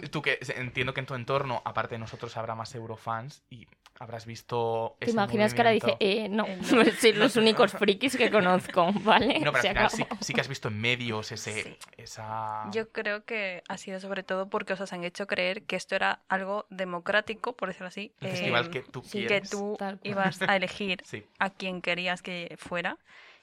no- 0.00 0.08
tú 0.10 0.22
que 0.22 0.38
entiendo 0.56 0.94
que 0.94 1.00
en 1.00 1.06
tu 1.06 1.14
entorno, 1.14 1.60
aparte 1.64 1.96
de 1.96 1.98
nosotros, 1.98 2.34
habrá 2.38 2.54
más 2.54 2.74
eurofans 2.74 3.42
y 3.50 3.66
habrás 4.00 4.24
visto. 4.24 4.96
¿Te 4.98 5.06
ese 5.06 5.12
imaginas 5.12 5.52
que 5.52 5.60
ahora 5.60 5.70
dice, 5.72 5.96
eh, 6.00 6.28
no, 6.30 6.46
Eh, 6.46 6.58
no. 6.72 6.84
soy 6.98 7.12
los 7.12 7.36
únicos 7.36 7.72
frikis 7.72 8.16
que 8.16 8.30
conozco, 8.30 8.90
¿vale? 9.02 9.40
No, 9.40 9.52
pero 9.52 9.60
Se 9.60 9.68
al 9.68 9.90
final 9.90 10.06
sí, 10.20 10.32
que 10.32 10.40
has 10.40 10.48
visto 10.48 10.68
en 10.68 10.80
medios 10.80 11.32
ese, 11.32 11.62
Sí. 11.64 11.76
esa. 11.98 12.64
Yo 12.72 12.88
creo 12.90 13.24
que 13.26 13.62
ha 13.68 13.76
sido 13.76 14.00
sobre 14.00 14.22
todo 14.22 14.48
porque 14.48 14.72
os 14.72 14.92
han 14.92 15.04
hecho 15.04 15.26
creer 15.26 15.64
que 15.64 15.76
esto 15.76 15.96
era 15.96 16.20
algo 16.28 16.64
democrático, 16.70 17.52
por 17.56 17.68
decirlo 17.68 17.88
así. 17.88 18.12
Un 18.22 18.28
eh, 18.28 18.30
festival 18.30 18.70
que 18.70 18.80
tú 18.82 19.02
sí, 19.04 19.26
que 19.26 19.42
tú 19.42 19.76
ibas 20.02 20.40
a 20.40 20.56
elegir 20.56 21.02
Sí. 21.04 21.24
a 21.38 21.50
quien 21.50 21.82
querías 21.82 22.22
que 22.22 22.56
fuera. 22.58 22.96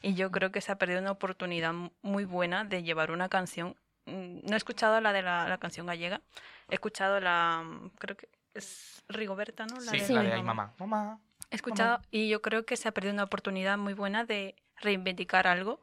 Y 0.06 0.14
yo 0.14 0.30
creo 0.32 0.52
que 0.52 0.62
se 0.62 0.72
ha 0.72 0.78
perdido 0.78 1.00
una 1.02 1.12
oportunidad 1.12 1.74
muy 2.04 2.26
buena 2.26 2.64
de 2.64 2.84
llevar 2.84 3.10
una 3.10 3.28
canción. 3.28 3.76
Mm, 4.06 4.42
No 4.48 4.54
he 4.54 4.58
escuchado 4.58 5.02
la 5.02 5.12
de 5.14 5.24
la, 5.24 5.50
la 5.50 5.58
canción 5.58 5.88
gallega. 5.88 6.22
He 6.70 6.76
escuchado 6.76 7.20
la. 7.20 7.64
mm, 7.66 7.90
Creo 7.98 8.16
que 8.16 8.30
es 8.54 9.04
Rigoberta, 9.10 9.66
¿no? 9.66 9.76
La 9.80 9.92
Sí, 9.92 9.98
de 10.00 10.14
la 10.14 10.22
de 10.22 10.34
Ay 10.34 10.44
Mamá. 10.44 10.74
Mamá. 10.78 11.20
He 11.50 11.56
escuchado 11.56 12.00
y 12.12 12.30
yo 12.30 12.42
creo 12.42 12.66
que 12.66 12.78
se 12.78 12.88
ha 12.88 12.92
perdido 12.92 13.14
una 13.14 13.24
oportunidad 13.24 13.78
muy 13.80 13.94
buena 13.94 14.26
de 14.26 14.56
reivindicar 14.78 15.48
algo, 15.48 15.80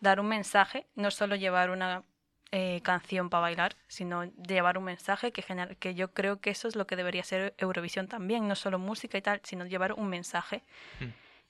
dar 0.00 0.18
un 0.18 0.26
mensaje, 0.28 0.86
no 0.96 1.10
solo 1.12 1.36
llevar 1.36 1.70
una 1.70 2.02
eh, 2.50 2.80
canción 2.82 3.30
para 3.30 3.42
bailar, 3.42 3.76
sino 3.88 4.24
llevar 4.24 4.78
un 4.78 4.84
mensaje 4.84 5.30
que, 5.32 5.42
gener- 5.42 5.76
que 5.76 5.94
yo 5.94 6.12
creo 6.12 6.40
que 6.40 6.50
eso 6.50 6.66
es 6.68 6.74
lo 6.76 6.86
que 6.86 6.96
debería 6.96 7.22
ser 7.24 7.54
Eurovisión 7.58 8.06
también, 8.08 8.46
no 8.48 8.54
solo 8.56 8.78
música 8.78 9.16
y 9.18 9.22
tal, 9.22 9.40
sino 9.44 9.64
llevar 9.66 9.92
un 9.92 10.08
mensaje. 10.08 10.62
Mm. 11.00 11.04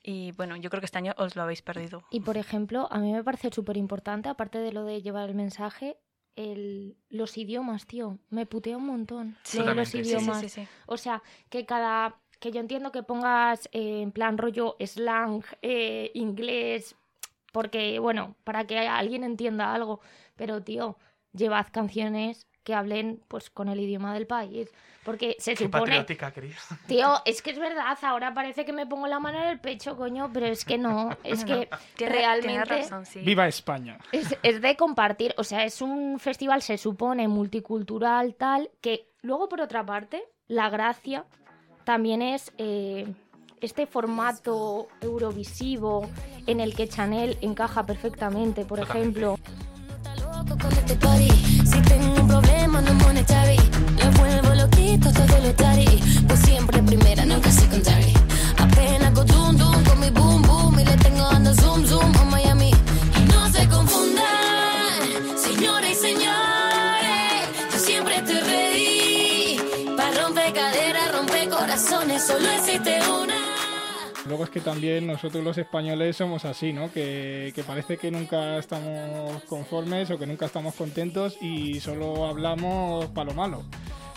Y 0.06 0.32
bueno, 0.32 0.54
yo 0.56 0.68
creo 0.68 0.80
que 0.82 0.84
este 0.84 0.98
año 0.98 1.14
os 1.16 1.34
lo 1.34 1.42
habéis 1.42 1.62
perdido. 1.62 2.04
Y 2.10 2.20
por 2.20 2.36
ejemplo, 2.36 2.86
a 2.90 2.98
mí 2.98 3.10
me 3.10 3.24
parece 3.24 3.50
súper 3.50 3.78
importante, 3.78 4.28
aparte 4.28 4.58
de 4.58 4.70
lo 4.70 4.84
de 4.84 5.00
llevar 5.00 5.30
el 5.30 5.34
mensaje, 5.34 5.96
el, 6.36 6.98
los 7.08 7.38
idiomas, 7.38 7.86
tío. 7.86 8.18
Me 8.28 8.44
putea 8.44 8.76
un 8.76 8.86
montón. 8.86 9.36
Sí, 9.44 9.58
de 9.58 9.74
los 9.74 9.88
Totalmente, 9.88 9.90
sí, 9.90 10.04
sí, 10.04 10.10
idiomas. 10.10 10.40
sí, 10.42 10.48
sí. 10.50 10.68
O 10.86 10.96
sea, 10.98 11.22
que 11.48 11.64
cada. 11.64 12.20
Que 12.38 12.52
yo 12.52 12.60
entiendo 12.60 12.92
que 12.92 13.02
pongas 13.02 13.66
eh, 13.72 14.02
en 14.02 14.12
plan 14.12 14.36
rollo 14.36 14.76
slang, 14.84 15.42
eh, 15.62 16.10
inglés, 16.12 16.94
porque, 17.52 17.98
bueno, 17.98 18.36
para 18.44 18.66
que 18.66 18.76
alguien 18.78 19.24
entienda 19.24 19.72
algo. 19.72 20.00
Pero, 20.36 20.62
tío, 20.62 20.98
llevad 21.32 21.68
canciones 21.72 22.46
que 22.64 22.74
hablen 22.74 23.20
pues 23.28 23.50
con 23.50 23.68
el 23.68 23.78
idioma 23.78 24.12
del 24.14 24.26
país. 24.26 24.70
Porque 25.04 25.36
se 25.38 25.50
Qué 25.54 25.64
supone. 25.64 25.82
patriótica, 25.82 26.32
Cris. 26.32 26.56
Tío, 26.86 27.20
es 27.26 27.42
que 27.42 27.50
es 27.50 27.58
verdad, 27.58 27.96
ahora 28.02 28.32
parece 28.32 28.64
que 28.64 28.72
me 28.72 28.86
pongo 28.86 29.06
la 29.06 29.20
mano 29.20 29.38
en 29.38 29.48
el 29.50 29.60
pecho, 29.60 29.96
coño, 29.96 30.30
pero 30.32 30.46
es 30.46 30.64
que 30.64 30.78
no, 30.78 31.10
es 31.24 31.44
que 31.44 31.68
Tiene- 31.68 31.68
tiene 31.96 32.12
realmente 32.14 32.64
razón, 32.64 33.04
sí. 33.04 33.20
Viva 33.20 33.46
España. 33.46 33.98
es, 34.12 34.34
es 34.42 34.62
de 34.62 34.76
compartir, 34.76 35.34
o 35.36 35.44
sea, 35.44 35.64
es 35.64 35.82
un 35.82 36.18
festival, 36.18 36.62
se 36.62 36.78
supone, 36.78 37.28
multicultural, 37.28 38.34
tal, 38.34 38.70
que 38.80 39.06
luego, 39.20 39.48
por 39.50 39.60
otra 39.60 39.84
parte, 39.84 40.24
la 40.48 40.70
gracia 40.70 41.26
también 41.84 42.22
es 42.22 42.50
eh, 42.56 43.06
este 43.60 43.86
formato 43.86 44.88
eurovisivo 45.02 46.08
en 46.46 46.60
el 46.60 46.74
que 46.74 46.88
Chanel 46.88 47.36
encaja 47.42 47.84
perfectamente, 47.84 48.64
por 48.64 48.78
Totalmente. 48.80 49.20
ejemplo. 49.20 49.38
No 52.80 52.94
monetary. 52.94 53.58
Lo 54.02 54.10
vuelvo 54.12 54.54
loquito, 54.54 55.12
todo 55.12 55.38
lo 55.40 55.54
tari. 55.54 56.02
Pues 56.26 56.40
siempre 56.40 56.82
primera, 56.82 57.24
nunca 57.24 57.50
secondary. 57.50 58.12
Apenas 58.58 59.08
hago 59.08 59.24
dum 59.24 59.56
dum 59.56 59.84
con 59.84 60.00
mi 60.00 60.10
boom 60.10 60.42
boom. 60.42 60.80
Y 60.80 60.84
le 60.84 60.96
tengo 60.96 61.22
dando 61.30 61.54
zoom 61.54 61.86
zoom 61.86 62.16
a 62.16 62.24
Miami. 62.24 62.70
Y 63.18 63.20
no 63.32 63.48
se 63.50 63.66
confundan, 63.68 65.00
señores 65.36 65.90
y 65.90 66.00
señores. 66.08 67.42
Yo 67.72 67.78
siempre 67.78 68.16
estoy 68.16 68.40
ready. 68.40 69.60
Para 69.96 70.22
romper 70.22 70.52
caderas, 70.52 71.12
romper 71.12 71.48
corazones. 71.48 72.26
Solo 72.26 72.48
existe 72.50 72.98
una. 73.08 73.33
Luego 74.26 74.44
es 74.44 74.50
que 74.50 74.60
también 74.60 75.06
nosotros 75.06 75.44
los 75.44 75.58
españoles 75.58 76.16
somos 76.16 76.44
así, 76.44 76.72
¿no? 76.72 76.90
Que, 76.92 77.52
que 77.54 77.62
parece 77.62 77.98
que 77.98 78.10
nunca 78.10 78.58
estamos 78.58 79.42
conformes 79.44 80.10
o 80.10 80.18
que 80.18 80.26
nunca 80.26 80.46
estamos 80.46 80.74
contentos 80.74 81.36
y 81.42 81.80
solo 81.80 82.26
hablamos 82.26 83.06
para 83.06 83.30
lo 83.30 83.34
malo. 83.34 83.62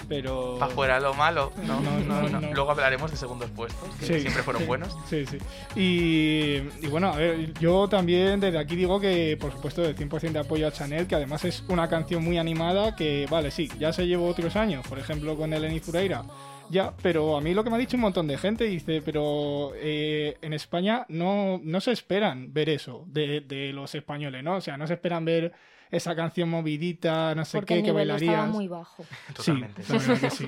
Pero... 0.08 0.58
Para 0.58 0.72
fuera 0.74 1.00
lo 1.02 1.14
malo. 1.14 1.52
No, 1.66 1.82
No, 1.82 2.30
no. 2.30 2.54
Luego 2.54 2.72
hablaremos 2.72 3.12
de 3.12 3.18
segundos 3.18 3.50
puestos, 3.52 3.90
que 4.00 4.06
Sí, 4.06 4.22
siempre 4.22 4.42
fueron 4.44 4.62
sí, 4.62 4.68
buenos. 4.68 4.96
Sí, 5.10 5.26
sí. 5.26 5.38
Y, 5.76 6.86
y 6.86 6.88
bueno, 6.90 7.12
a 7.12 7.18
ver, 7.18 7.54
yo 7.60 7.90
también 7.90 8.40
desde 8.40 8.58
aquí 8.58 8.76
digo 8.76 9.02
que, 9.02 9.38
por 9.40 9.52
supuesto, 9.52 9.82
del 9.82 9.98
100% 9.98 10.32
de 10.32 10.40
apoyo 10.40 10.68
a 10.68 10.72
Chanel, 10.72 11.08
que 11.08 11.16
además 11.16 11.44
es 11.44 11.64
una 11.68 11.90
canción 11.90 12.24
muy 12.24 12.38
animada 12.38 12.96
que, 12.96 13.28
vale, 13.30 13.52
sí, 13.52 13.70
ya 13.80 13.92
se 13.92 14.08
llevó 14.08 14.28
otros 14.28 14.56
años, 14.56 14.88
por 14.88 14.98
ejemplo, 14.98 15.36
con 15.36 15.52
Eleni 15.52 15.82
Fureira. 15.82 16.24
Ya, 16.70 16.94
pero 17.02 17.38
a 17.38 17.42
mí 17.42 17.54
lo 17.54 17.64
que 17.64 17.70
me 17.70 17.78
ha 17.78 17.80
dicho 17.80 17.96
un 17.96 18.02
montón 18.02 18.28
de 18.28 18.38
gente 18.38 18.66
dice, 18.66 19.02
pero 19.02 19.72
eh, 19.76 20.38
en 20.42 20.52
España 20.52 21.06
no, 21.08 21.62
no 21.64 21.80
se 21.80 21.94
esperan 21.94 22.54
ver 22.54 22.70
eso 22.70 23.06
de, 23.08 23.40
de 23.42 23.72
los 23.72 23.96
españoles, 23.96 24.44
¿no? 24.44 24.58
O 24.58 24.62
sea, 24.62 24.76
no 24.76 24.86
se 24.86 24.96
esperan 24.96 25.24
ver 25.24 25.54
esa 25.92 26.16
canción 26.16 26.50
movidita, 26.50 27.34
no 27.36 27.46
sé 27.46 27.58
Porque 27.58 27.76
qué, 27.76 27.80
el 27.80 27.86
que 27.86 27.92
bailarías. 27.92 28.34
estaba 28.34 28.48
muy 28.48 28.68
bajo. 28.68 29.06
Totalmente. 29.36 29.84
Sí, 29.84 29.96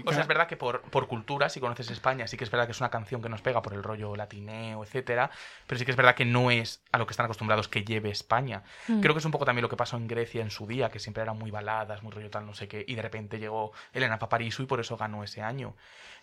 O 0.05 0.11
sea, 0.11 0.21
es 0.21 0.27
verdad 0.27 0.47
que 0.47 0.57
por, 0.57 0.81
por 0.81 1.07
cultura, 1.07 1.49
si 1.49 1.59
conoces 1.59 1.89
España, 1.91 2.27
sí 2.27 2.37
que 2.37 2.43
es 2.43 2.51
verdad 2.51 2.65
que 2.65 2.71
es 2.71 2.79
una 2.79 2.89
canción 2.89 3.21
que 3.21 3.29
nos 3.29 3.41
pega 3.41 3.61
por 3.61 3.73
el 3.73 3.83
rollo 3.83 4.15
latineo, 4.15 4.83
etcétera, 4.83 5.29
pero 5.67 5.79
sí 5.79 5.85
que 5.85 5.91
es 5.91 5.97
verdad 5.97 6.15
que 6.15 6.25
no 6.25 6.51
es 6.51 6.83
a 6.91 6.97
lo 6.97 7.05
que 7.05 7.11
están 7.11 7.25
acostumbrados 7.25 7.67
que 7.67 7.83
lleve 7.83 8.09
España. 8.09 8.63
Mm. 8.87 9.01
Creo 9.01 9.13
que 9.13 9.19
es 9.19 9.25
un 9.25 9.31
poco 9.31 9.45
también 9.45 9.63
lo 9.63 9.69
que 9.69 9.77
pasó 9.77 9.97
en 9.97 10.07
Grecia 10.07 10.41
en 10.41 10.49
su 10.51 10.67
día, 10.67 10.89
que 10.89 10.99
siempre 10.99 11.23
eran 11.23 11.37
muy 11.37 11.51
baladas, 11.51 12.03
muy 12.03 12.11
rollo 12.11 12.29
tal, 12.29 12.45
no 12.45 12.53
sé 12.53 12.67
qué, 12.67 12.83
y 12.87 12.95
de 12.95 13.01
repente 13.01 13.39
llegó 13.39 13.71
Elena 13.93 14.19
Paparisu 14.19 14.63
y 14.63 14.65
por 14.65 14.79
eso 14.79 14.97
ganó 14.97 15.23
ese 15.23 15.41
año. 15.41 15.75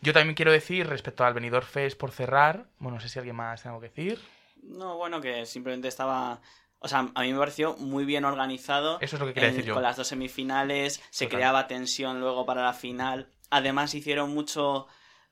Yo 0.03 0.13
también 0.13 0.35
quiero 0.35 0.53
decir, 0.53 0.87
respecto 0.87 1.25
al 1.25 1.35
Benidorm 1.35 1.67
Fest, 1.67 1.99
por 1.99 2.11
cerrar, 2.11 2.67
bueno, 2.79 2.97
no 2.97 3.01
sé 3.01 3.09
si 3.09 3.19
alguien 3.19 3.37
más 3.37 3.63
tiene 3.63 3.75
algo 3.75 3.81
que 3.81 3.89
decir. 3.89 4.21
No, 4.63 4.97
bueno, 4.97 5.21
que 5.21 5.47
simplemente 5.47 5.89
estaba... 5.89 6.41
O 6.79 6.89
sea, 6.89 7.11
a 7.15 7.23
mí 7.23 7.33
me 7.33 7.39
pareció 7.39 7.75
muy 7.79 8.05
bien 8.05 8.25
organizado. 8.25 8.99
Eso 9.01 9.17
es 9.17 9.21
lo 9.21 9.27
que 9.27 9.35
quería 9.35 9.49
en- 9.49 9.55
decir 9.57 9.69
yo. 9.69 9.75
Con 9.75 9.83
las 9.83 9.97
dos 9.97 10.07
semifinales, 10.09 11.03
se 11.11 11.25
Total. 11.27 11.39
creaba 11.39 11.67
tensión 11.67 12.21
luego 12.21 12.45
para 12.47 12.63
la 12.63 12.73
final. 12.75 13.31
Además 13.51 13.95
hicieron 13.95 14.35
mucho 14.35 14.87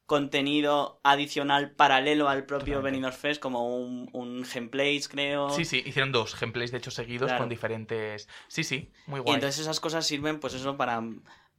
contenido 0.06 1.00
adicional 1.02 1.70
paralelo 1.72 2.28
al 2.28 2.44
propio 2.44 2.74
Totalmente. 2.74 2.90
Benidorm 2.96 3.16
Fest, 3.16 3.40
como 3.40 3.74
un, 3.76 4.08
un 4.12 4.42
gameplays, 4.42 5.08
creo. 5.08 5.48
Sí, 5.50 5.64
sí, 5.64 5.82
hicieron 5.84 6.12
dos 6.12 6.38
gameplays, 6.38 6.70
de 6.72 6.78
hecho, 6.78 6.90
seguidos 6.90 7.28
Claro. 7.28 7.42
con 7.42 7.48
diferentes... 7.48 8.28
Sí, 8.48 8.64
sí, 8.64 8.92
muy 9.06 9.20
Y 9.20 9.22
guay. 9.22 9.34
entonces 9.36 9.60
esas 9.62 9.80
cosas 9.80 10.06
sirven, 10.06 10.40
pues 10.40 10.52
eso, 10.54 10.76
para 10.76 11.02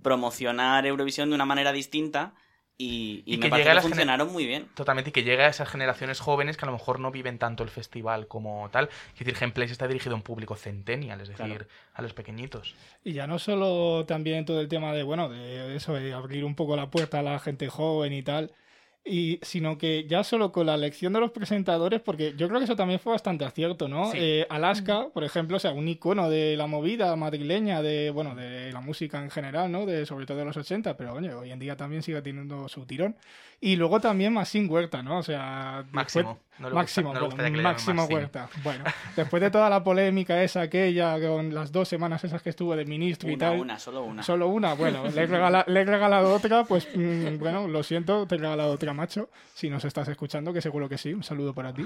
promocionar 0.01 0.85
Eurovisión 0.85 1.29
de 1.29 1.35
una 1.35 1.45
manera 1.45 1.71
distinta 1.71 2.33
y, 2.77 3.23
y 3.25 3.35
Y 3.35 3.37
me 3.37 3.43
que 3.43 3.49
parece 3.49 3.69
llegue 3.69 3.77
a 3.79 3.81
que 3.81 3.87
funcionaron 3.87 4.31
muy 4.33 4.45
bien. 4.45 4.67
Totalmente, 4.73 5.09
y 5.09 5.13
que 5.13 5.23
llega 5.23 5.45
a 5.45 5.49
esas 5.49 5.69
generaciones 5.69 6.19
jóvenes 6.19 6.57
que 6.57 6.65
a 6.65 6.67
lo 6.67 6.73
mejor 6.73 6.99
no 6.99 7.09
viven 7.11 7.37
tanto 7.39 7.63
el 7.63 7.69
festival 7.69 8.27
como 8.27 8.69
tal. 8.71 8.89
Es 9.13 9.19
decir, 9.19 9.35
Gameplays 9.39 9.71
está 9.71 9.87
dirigido 9.87 10.13
a 10.13 10.17
un 10.17 10.23
público 10.23 10.55
centennial, 10.55 11.21
es 11.21 11.29
decir, 11.29 11.45
Claro. 11.45 11.65
a 11.93 12.01
los 12.01 12.13
pequeñitos. 12.13 12.75
Y 13.03 13.13
ya 13.13 13.27
no 13.27 13.39
solo 13.39 14.05
también 14.05 14.45
todo 14.45 14.59
el 14.59 14.67
tema 14.67 14.93
de, 14.93 15.03
bueno, 15.03 15.29
de 15.29 15.75
eso, 15.75 15.93
de 15.93 16.13
abrir 16.13 16.43
un 16.43 16.55
poco 16.55 16.75
la 16.75 16.89
puerta 16.91 17.19
a 17.19 17.23
la 17.23 17.39
gente 17.39 17.69
joven 17.69 18.11
y 18.13 18.23
tal. 18.23 18.51
Y, 19.05 19.39
sino 19.43 19.77
que 19.77 20.05
ya 20.07 20.23
solo 20.23 20.51
con 20.51 20.65
la 20.65 20.73
elección 20.73 21.13
de 21.13 21.19
los 21.19 21.31
presentadores, 21.31 22.01
porque 22.01 22.33
yo 22.35 22.47
creo 22.47 22.59
que 22.59 22.65
eso 22.65 22.75
también 22.75 22.99
fue 22.99 23.11
bastante 23.13 23.45
acierto, 23.45 23.87
¿no? 23.87 24.11
Sí. 24.11 24.17
Eh, 24.19 24.47
Alaska, 24.49 25.09
por 25.13 25.23
ejemplo, 25.23 25.57
o 25.57 25.59
sea, 25.59 25.71
un 25.71 25.87
icono 25.87 26.29
de 26.29 26.57
la 26.57 26.65
movida 26.65 27.15
madrileña, 27.15 27.83
de, 27.83 28.09
bueno, 28.09 28.35
de 28.35 28.71
la 28.73 28.81
música 28.81 29.21
en 29.21 29.29
general, 29.29 29.71
¿no? 29.71 29.85
De, 29.85 30.05
sobre 30.07 30.25
todo 30.25 30.37
de 30.39 30.45
los 30.45 30.57
80, 30.57 30.97
pero 30.97 31.13
oye, 31.13 31.33
hoy 31.33 31.51
en 31.51 31.59
día 31.59 31.77
también 31.77 32.01
sigue 32.01 32.21
teniendo 32.23 32.67
su 32.67 32.85
tirón. 32.85 33.15
Y 33.65 33.75
luego 33.77 33.99
también 33.99 34.31
Maxim 34.33 34.69
Huerta, 34.69 35.01
¿no? 35.01 35.17
O 35.19 35.23
sea, 35.23 35.77
después- 35.83 35.93
Máximo. 35.93 36.39
No 36.57 36.69
le 36.69 36.75
gusta- 36.75 37.01
Máximo, 37.01 37.13
no 37.13 37.29
que 37.29 37.61
Máximo. 37.61 38.05
Huerta. 38.05 38.47
Bueno, 38.63 38.85
después 39.17 39.41
de 39.41 39.51
toda 39.51 39.69
la 39.69 39.83
polémica 39.83 40.41
esa, 40.41 40.61
aquella, 40.61 41.19
con 41.19 41.53
las 41.53 41.69
dos 41.73 41.89
semanas 41.89 42.23
esas 42.23 42.41
que 42.41 42.49
estuvo 42.51 42.73
de 42.77 42.85
ministro 42.85 43.29
y 43.29 43.33
Una, 43.33 43.49
tal. 43.49 43.59
una, 43.59 43.77
solo 43.77 44.03
una. 44.03 44.23
Solo 44.23 44.47
una, 44.47 44.73
bueno, 44.73 45.03
le 45.13 45.21
he, 45.23 45.27
regala- 45.27 45.65
le 45.67 45.81
he 45.81 45.83
regalado 45.83 46.33
otra, 46.33 46.63
pues 46.63 46.87
mm, 46.95 47.39
bueno, 47.39 47.67
lo 47.67 47.83
siento, 47.83 48.25
te 48.25 48.35
he 48.35 48.37
regalado 48.37 48.71
otra, 48.71 48.93
macho. 48.93 49.29
Si 49.53 49.69
nos 49.69 49.83
estás 49.83 50.07
escuchando, 50.07 50.53
que 50.53 50.61
seguro 50.61 50.87
que 50.87 50.97
sí, 50.97 51.13
un 51.13 51.23
saludo 51.23 51.53
para 51.53 51.73
ti. 51.73 51.85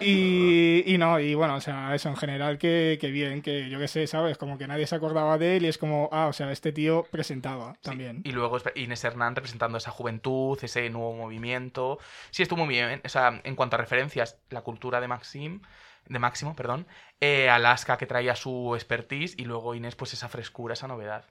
Y, 0.00 0.82
y 0.86 0.98
no, 0.98 1.18
y 1.20 1.34
bueno, 1.34 1.54
o 1.56 1.60
sea, 1.60 1.94
eso 1.94 2.08
en 2.08 2.16
general, 2.16 2.58
que, 2.58 2.98
que 3.00 3.10
bien, 3.10 3.42
que 3.42 3.68
yo 3.70 3.78
qué 3.78 3.88
sé, 3.88 4.06
¿sabes? 4.06 4.36
Como 4.38 4.58
que 4.58 4.66
nadie 4.66 4.86
se 4.86 4.94
acordaba 4.96 5.38
de 5.38 5.56
él 5.58 5.64
y 5.64 5.68
es 5.68 5.78
como, 5.78 6.08
ah, 6.12 6.26
o 6.26 6.32
sea, 6.32 6.50
este 6.52 6.72
tío 6.72 7.06
presentaba 7.10 7.74
también. 7.82 8.20
Y 8.24 8.32
luego 8.32 8.58
Inés 8.74 9.04
Hernán 9.04 9.36
representando 9.36 9.78
esa 9.78 9.90
juventud, 9.90 10.58
ese 10.62 10.85
nuevo 10.90 11.12
movimiento. 11.14 11.98
Sí, 12.30 12.42
estuvo 12.42 12.64
muy 12.64 12.74
bien. 12.74 13.00
O 13.04 13.08
sea, 13.08 13.40
en 13.44 13.56
cuanto 13.56 13.76
a 13.76 13.78
referencias, 13.78 14.38
la 14.50 14.62
cultura 14.62 15.00
de 15.00 15.08
Maxim, 15.08 15.60
de 16.08 16.18
Máximo, 16.18 16.54
perdón, 16.54 16.86
eh, 17.20 17.48
Alaska 17.48 17.96
que 17.96 18.06
traía 18.06 18.36
su 18.36 18.74
expertise 18.74 19.34
y 19.36 19.44
luego 19.44 19.74
Inés, 19.74 19.96
pues 19.96 20.12
esa 20.12 20.28
frescura, 20.28 20.74
esa 20.74 20.86
novedad. 20.86 21.24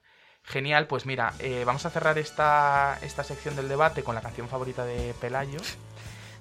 Genial, 0.43 0.87
pues 0.87 1.05
mira, 1.05 1.33
eh, 1.39 1.63
vamos 1.65 1.85
a 1.85 1.89
cerrar 1.89 2.17
esta, 2.17 2.99
esta 3.01 3.23
sección 3.23 3.55
del 3.55 3.67
debate 3.67 4.03
con 4.03 4.13
la 4.13 4.21
canción 4.21 4.47
favorita 4.47 4.85
de 4.85 5.13
Pelayo. 5.19 5.59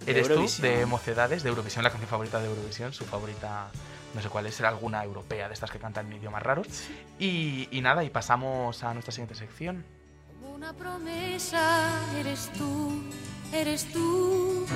De 0.04 0.10
Eres 0.10 0.28
tú, 0.28 0.46
de 0.60 0.84
Mocedades, 0.84 1.42
de 1.42 1.48
Eurovisión, 1.48 1.84
la 1.84 1.90
canción 1.90 2.10
favorita 2.10 2.38
de 2.38 2.48
Eurovisión, 2.48 2.92
su 2.92 3.06
favorita, 3.06 3.70
no 4.12 4.20
sé 4.20 4.28
cuál 4.28 4.46
es, 4.46 4.54
será 4.56 4.68
alguna 4.68 5.02
europea 5.02 5.48
de 5.48 5.54
estas 5.54 5.70
que 5.70 5.78
cantan 5.78 6.06
en 6.06 6.18
idiomas 6.18 6.42
raros. 6.42 6.66
Y, 7.18 7.68
y 7.70 7.80
nada, 7.80 8.04
y 8.04 8.10
pasamos 8.10 8.82
a 8.84 8.92
nuestra 8.92 9.12
siguiente 9.12 9.34
sección. 9.34 9.86
Una 10.52 10.72
promesa 10.72 12.00
eres 12.18 12.50
tú, 12.58 13.02
eres 13.52 13.86
tú. 13.92 14.66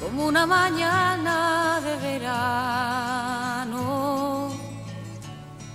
Como 0.00 0.26
una 0.26 0.46
mañana 0.46 1.80
de 1.84 1.96
verano. 1.96 3.80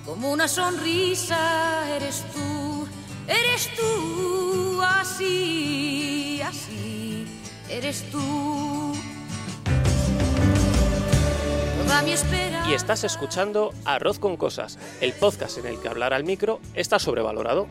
Como 0.05 0.31
una 0.31 0.47
sonrisa 0.47 1.87
eres 1.95 2.23
tú, 2.33 2.87
eres 3.27 3.69
tú. 3.75 4.81
Así, 4.81 6.41
así, 6.41 7.27
eres 7.69 8.09
tú. 8.11 8.94
Y 12.67 12.73
estás 12.73 13.03
escuchando 13.03 13.73
Arroz 13.85 14.19
con 14.19 14.37
Cosas, 14.37 14.79
el 15.01 15.13
podcast 15.13 15.57
en 15.59 15.67
el 15.67 15.79
que 15.79 15.87
hablar 15.87 16.13
al 16.13 16.23
micro 16.23 16.59
está 16.73 16.99
sobrevalorado. 16.99 17.67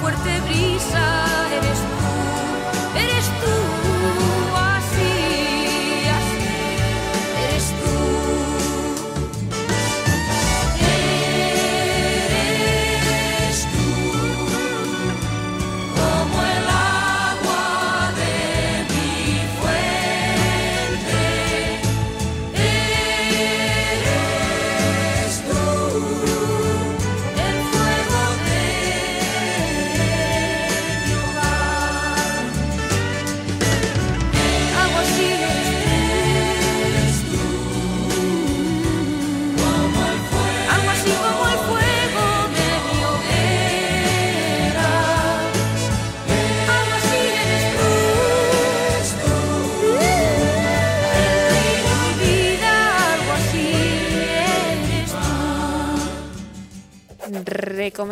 Fuerte 0.00 0.40
brisa 0.40 1.46
eres 1.56 2.03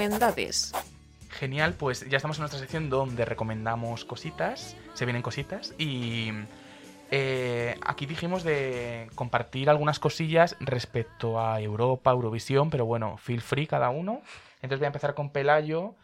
Recomendades. 0.02 0.72
Genial, 1.30 1.74
pues 1.74 2.08
ya 2.08 2.16
estamos 2.16 2.36
en 2.36 2.42
nuestra 2.42 2.58
sección 2.58 2.90
donde 2.90 3.24
recomendamos 3.24 4.04
cositas, 4.04 4.76
se 4.94 5.04
vienen 5.04 5.22
cositas 5.22 5.74
y 5.78 6.30
eh, 7.12 7.78
aquí 7.86 8.06
dijimos 8.06 8.42
de 8.42 9.08
compartir 9.14 9.70
algunas 9.70 10.00
cosillas 10.00 10.56
respecto 10.58 11.40
a 11.40 11.60
Europa, 11.60 12.10
Eurovisión, 12.10 12.68
pero 12.68 12.84
bueno, 12.84 13.16
feel 13.16 13.40
free 13.40 13.68
cada 13.68 13.90
uno. 13.90 14.22
Entonces 14.56 14.80
voy 14.80 14.86
a 14.86 14.88
empezar 14.88 15.14
con 15.14 15.30
Pelayo, 15.30 15.94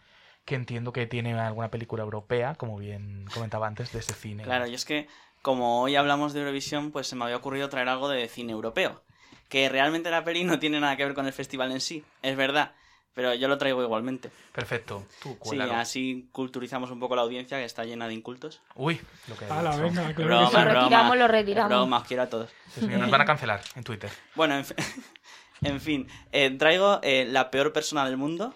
que 0.44 0.54
entiendo 0.54 0.92
que 0.92 1.06
tiene 1.06 1.34
alguna 1.38 1.70
película 1.70 2.04
europea, 2.04 2.54
como 2.54 2.78
bien 2.78 3.26
comentaba 3.34 3.66
antes, 3.66 3.92
de 3.92 3.98
ese 3.98 4.14
cine. 4.14 4.44
Claro, 4.44 4.68
y 4.68 4.74
es 4.74 4.84
que 4.84 5.08
como 5.42 5.82
hoy 5.82 5.96
hablamos 5.96 6.32
de 6.34 6.40
Eurovisión, 6.40 6.92
pues 6.92 7.08
se 7.08 7.16
me 7.16 7.24
había 7.24 7.36
ocurrido 7.36 7.68
traer 7.68 7.88
algo 7.88 8.08
de 8.08 8.28
cine 8.28 8.52
europeo. 8.52 9.02
Que 9.48 9.68
realmente 9.68 10.10
la 10.10 10.22
peli 10.22 10.44
no 10.44 10.60
tiene 10.60 10.78
nada 10.78 10.96
que 10.96 11.04
ver 11.04 11.14
con 11.14 11.26
el 11.26 11.32
festival 11.32 11.72
en 11.72 11.80
sí, 11.80 12.04
es 12.22 12.36
verdad. 12.36 12.74
Pero 13.14 13.34
yo 13.34 13.48
lo 13.48 13.58
traigo 13.58 13.82
igualmente. 13.82 14.30
Perfecto, 14.52 15.04
tú 15.22 15.36
Sí, 15.42 15.58
así 15.60 16.28
culturizamos 16.30 16.90
un 16.92 17.00
poco 17.00 17.16
la 17.16 17.22
audiencia 17.22 17.58
que 17.58 17.64
está 17.64 17.84
llena 17.84 18.06
de 18.06 18.14
incultos. 18.14 18.60
Uy, 18.76 19.00
lo 19.26 19.36
que 19.36 19.46
dicho. 19.72 19.82
venga, 19.82 20.14
claro 20.14 20.28
broma, 20.28 20.48
que 20.50 20.50
sí. 20.50 20.56
Lo 20.64 20.64
retiramos, 20.80 21.16
lo 21.18 21.28
retiramos. 21.28 21.68
broma, 21.70 21.96
os 21.98 22.04
quiero 22.06 22.22
a 22.22 22.26
todos. 22.28 22.50
Nos 22.80 23.10
van 23.10 23.20
a 23.20 23.24
cancelar 23.24 23.60
en 23.74 23.82
Twitter. 23.82 24.10
Bueno, 24.36 24.56
en, 24.56 24.64
fi- 24.64 24.74
en 25.62 25.80
fin, 25.80 26.08
eh, 26.30 26.50
traigo 26.56 27.00
eh, 27.02 27.26
la 27.28 27.50
peor 27.50 27.72
persona 27.72 28.04
del 28.04 28.16
mundo. 28.16 28.54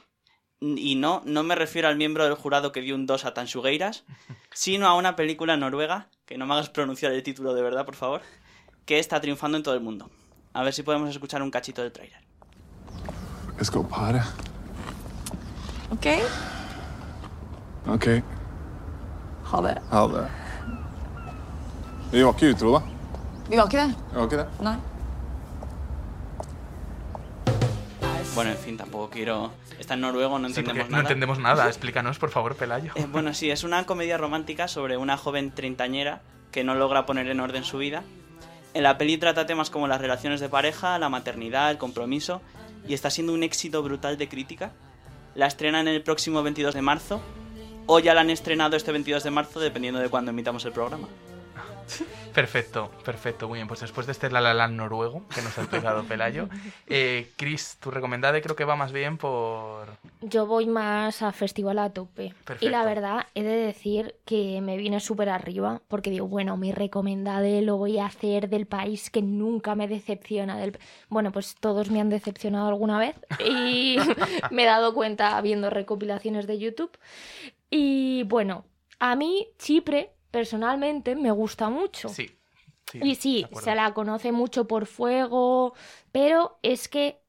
Y 0.61 0.95
no, 0.95 1.23
no 1.25 1.43
me 1.43 1.57
refiero 1.57 1.89
al 1.89 1.97
miembro 1.97 2.23
del 2.25 2.35
jurado 2.35 2.71
que 2.71 2.83
dio 2.83 2.95
un 2.95 3.05
2 3.05 3.25
a 3.25 3.35
Tansugueiras, 3.35 4.05
sino 4.53 4.87
a 4.87 4.95
una 4.95 5.17
película 5.17 5.57
noruega, 5.57 6.09
que 6.25 6.39
no 6.39 6.47
me 6.47 6.55
hagas 6.55 6.71
pronunciar 6.71 7.11
el 7.11 7.25
título 7.25 7.53
de 7.55 7.63
verdad, 7.63 7.85
por 7.85 7.97
favor, 7.97 8.23
que 8.87 9.01
está 9.01 9.21
triunfando 9.21 9.57
en 9.57 9.65
todo 9.65 9.75
el 9.75 9.81
mundo. 9.81 10.09
A 10.53 10.63
ver 10.63 10.73
si 10.73 10.85
podemos 10.85 11.11
escuchar 11.11 11.43
un 11.43 11.51
cachito 11.51 11.83
del 11.83 11.91
tráiler. 11.91 12.21
Jeg 13.63 13.67
skal 13.69 13.85
pare. 13.87 14.23
OK, 15.95 16.07
Ok, 17.95 18.07
ha 19.51 19.61
det. 19.63 19.75
ha 19.93 20.01
det. 20.11 20.23
Vi 22.13 22.25
var 22.25 22.33
ikke 22.35 22.51
utro, 22.57 22.73
da. 22.75 22.81
Vi 23.51 23.57
var 23.61 23.69
ikke 23.71 23.79
det. 23.85 23.95
Vi 24.11 24.17
var 24.19 24.25
ikke 24.27 24.41
det. 24.41 24.47
Nei. 24.67 24.75
Bueno, 28.35 28.51
en 28.51 28.57
fin, 28.57 28.77
tampoco 28.77 29.11
quiero... 29.11 29.53
Está 29.79 29.95
en 29.95 30.01
noruego, 30.01 30.39
no 30.41 30.49
Sí, 30.49 30.59
entendemos 30.61 30.91
no 30.91 30.97
nada. 30.97 31.03
entendemos 31.03 31.39
nada. 31.39 31.67
Explícanos, 31.69 32.19
por 32.19 32.31
favor, 32.31 32.57
Pelayo. 32.57 32.93
Eh, 32.97 33.07
bueno, 33.13 33.33
sí, 33.35 33.51
es 33.53 33.63
una 33.63 33.85
comedia 33.87 34.19
romántica 34.19 34.67
sobre 34.67 34.97
una 34.97 35.17
joven 35.17 35.53
treintañera 35.53 36.21
que 36.51 36.65
no 36.65 36.75
logra 36.75 37.07
poner 37.07 37.29
en 37.29 37.39
orden 37.39 37.63
su 37.63 37.79
vida. 37.79 38.03
En 38.75 38.83
la 38.83 38.99
peli 38.99 39.19
trata 39.19 39.47
temas 39.47 39.71
como 39.71 39.87
las 39.87 40.01
relaciones 40.01 40.41
de 40.41 40.49
pareja, 40.49 40.99
la 40.99 41.09
maternidad, 41.09 41.71
el 41.71 41.79
compromiso, 41.79 42.41
y 42.87 42.95
está 42.95 43.11
siendo 43.11 43.33
un 43.33 43.43
éxito 43.43 43.83
brutal 43.83 44.19
de 44.19 44.29
crítica. 44.29 44.73
La 45.35 45.47
estrenan 45.47 45.89
el 45.89 46.03
próximo 46.03 46.43
22 46.43 46.75
de 46.75 46.83
marzo, 46.83 47.21
o 47.87 47.99
ya 47.99 48.15
la 48.15 48.21
han 48.21 48.31
estrenado 48.31 48.77
este 48.77 48.93
22 48.93 49.25
de 49.25 49.31
marzo, 49.31 49.61
dependiendo 49.61 50.01
de 50.01 50.09
cuándo 50.09 50.31
emitamos 50.31 50.65
el 50.65 50.73
programa. 50.73 51.09
Perfecto, 52.35 52.91
perfecto, 53.05 53.47
muy 53.47 53.59
bien. 53.59 53.69
Pues 53.69 53.81
después 53.81 54.07
de 54.07 54.13
este 54.13 54.31
La 54.31 54.41
La 54.41 54.55
Land 54.55 54.75
noruego 54.75 55.23
que 55.35 55.43
nos 55.43 55.57
ha 55.59 55.63
explicado 55.63 56.03
Pelayo, 56.09 56.49
eh, 56.87 57.31
Chris, 57.37 57.77
tu 57.81 57.91
recomendada 57.91 58.41
creo 58.41 58.57
que 58.57 58.65
va 58.65 58.75
más 58.75 58.93
bien 58.93 59.19
por... 59.19 59.89
Yo 60.23 60.47
voy 60.47 60.67
más 60.67 61.23
a 61.23 61.33
festival 61.33 61.79
a 61.79 61.91
tope. 61.91 62.35
Y 62.61 62.69
la 62.69 62.85
verdad, 62.85 63.27
he 63.35 63.43
de 63.43 63.57
decir 63.57 64.15
que 64.25 64.61
me 64.63 64.77
viene 64.77 65.01
súper 65.01 65.29
arriba, 65.29 65.83
porque 65.89 66.11
digo, 66.11 66.27
bueno, 66.27 66.57
mi 66.57 66.73
recomendade 66.73 67.61
lo 67.63 67.77
voy 67.77 67.99
a 67.99 68.07
hacer 68.07 68.49
del 68.49 68.67
país 68.67 69.11
que 69.11 69.21
nunca 69.21 69.75
me 69.75 69.89
decepciona. 69.89 70.57
Del... 70.57 70.79
Bueno, 71.09 71.33
pues 71.33 71.57
todos 71.61 71.91
me 71.91 72.01
han 72.01 72.09
decepcionado 72.09 72.69
alguna 72.69 72.99
vez 72.99 73.17
y 73.47 73.99
me 74.51 74.63
he 74.63 74.67
dado 74.67 74.95
cuenta 74.95 75.41
viendo 75.43 75.69
recopilaciones 75.69 76.47
de 76.47 76.59
YouTube. 76.59 76.97
Y 77.69 78.23
bueno, 78.25 78.65
a 78.99 79.17
mí 79.17 79.49
Chipre, 79.59 80.12
personalmente, 80.33 81.15
me 81.15 81.31
gusta 81.31 81.71
mucho. 81.71 82.09
Sí. 82.09 82.29
sí, 82.91 82.99
Y 83.05 83.15
sí, 83.15 83.47
se 83.63 83.75
la 83.77 83.95
conoce 83.95 84.33
mucho 84.33 84.67
por 84.67 84.87
fuego, 84.87 85.75
pero 86.11 86.59
es 86.63 86.89
que 86.89 87.21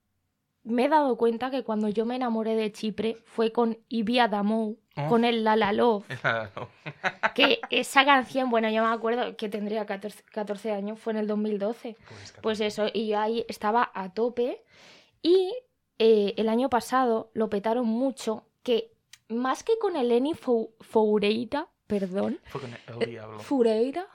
me 0.64 0.86
he 0.86 0.90
dado 0.90 1.18
cuenta 1.18 1.52
que 1.52 1.64
cuando 1.64 1.90
yo 1.90 2.06
me 2.06 2.16
enamoré 2.16 2.56
de 2.56 2.72
Chipre 2.72 3.18
fue 3.26 3.52
con 3.52 3.78
Ibia 3.90 4.28
Damou, 4.28 4.80
Oh. 4.96 5.08
con 5.10 5.26
el 5.26 5.44
La 5.44 5.56
La 5.56 5.74
Love, 5.74 6.06
que 7.34 7.60
esa 7.72 8.06
canción, 8.06 8.52
bueno, 8.52 8.70
yo 8.70 8.84
me 8.84 8.90
acuerdo 8.94 9.36
que 9.36 9.50
tendría 9.50 9.88
14, 9.88 10.24
14 10.32 10.72
años, 10.72 11.00
fue 11.00 11.14
en 11.14 11.20
el 11.20 11.28
2012. 11.28 11.96
Pues 12.44 12.60
eso, 12.62 12.86
y 12.94 13.08
yo 13.08 13.20
ahí 13.20 13.44
estaba 13.48 13.92
a 13.96 14.14
tope. 14.14 14.64
Y 15.24 15.52
eh, 15.98 16.36
el 16.38 16.48
año 16.48 16.70
pasado 16.70 17.32
lo 17.34 17.50
petaron 17.50 17.88
mucho, 17.88 18.44
que 18.62 18.92
más 19.30 19.64
que 19.64 19.80
con 19.80 19.96
Eleni 19.96 20.34
Fou- 20.34 20.70
Foureira, 20.82 21.68
perdón, 21.88 22.40
Fue 22.46 22.62
con 22.62 22.72
el 23.02 23.10
diablo. 23.10 23.40
Fureira, 23.40 24.08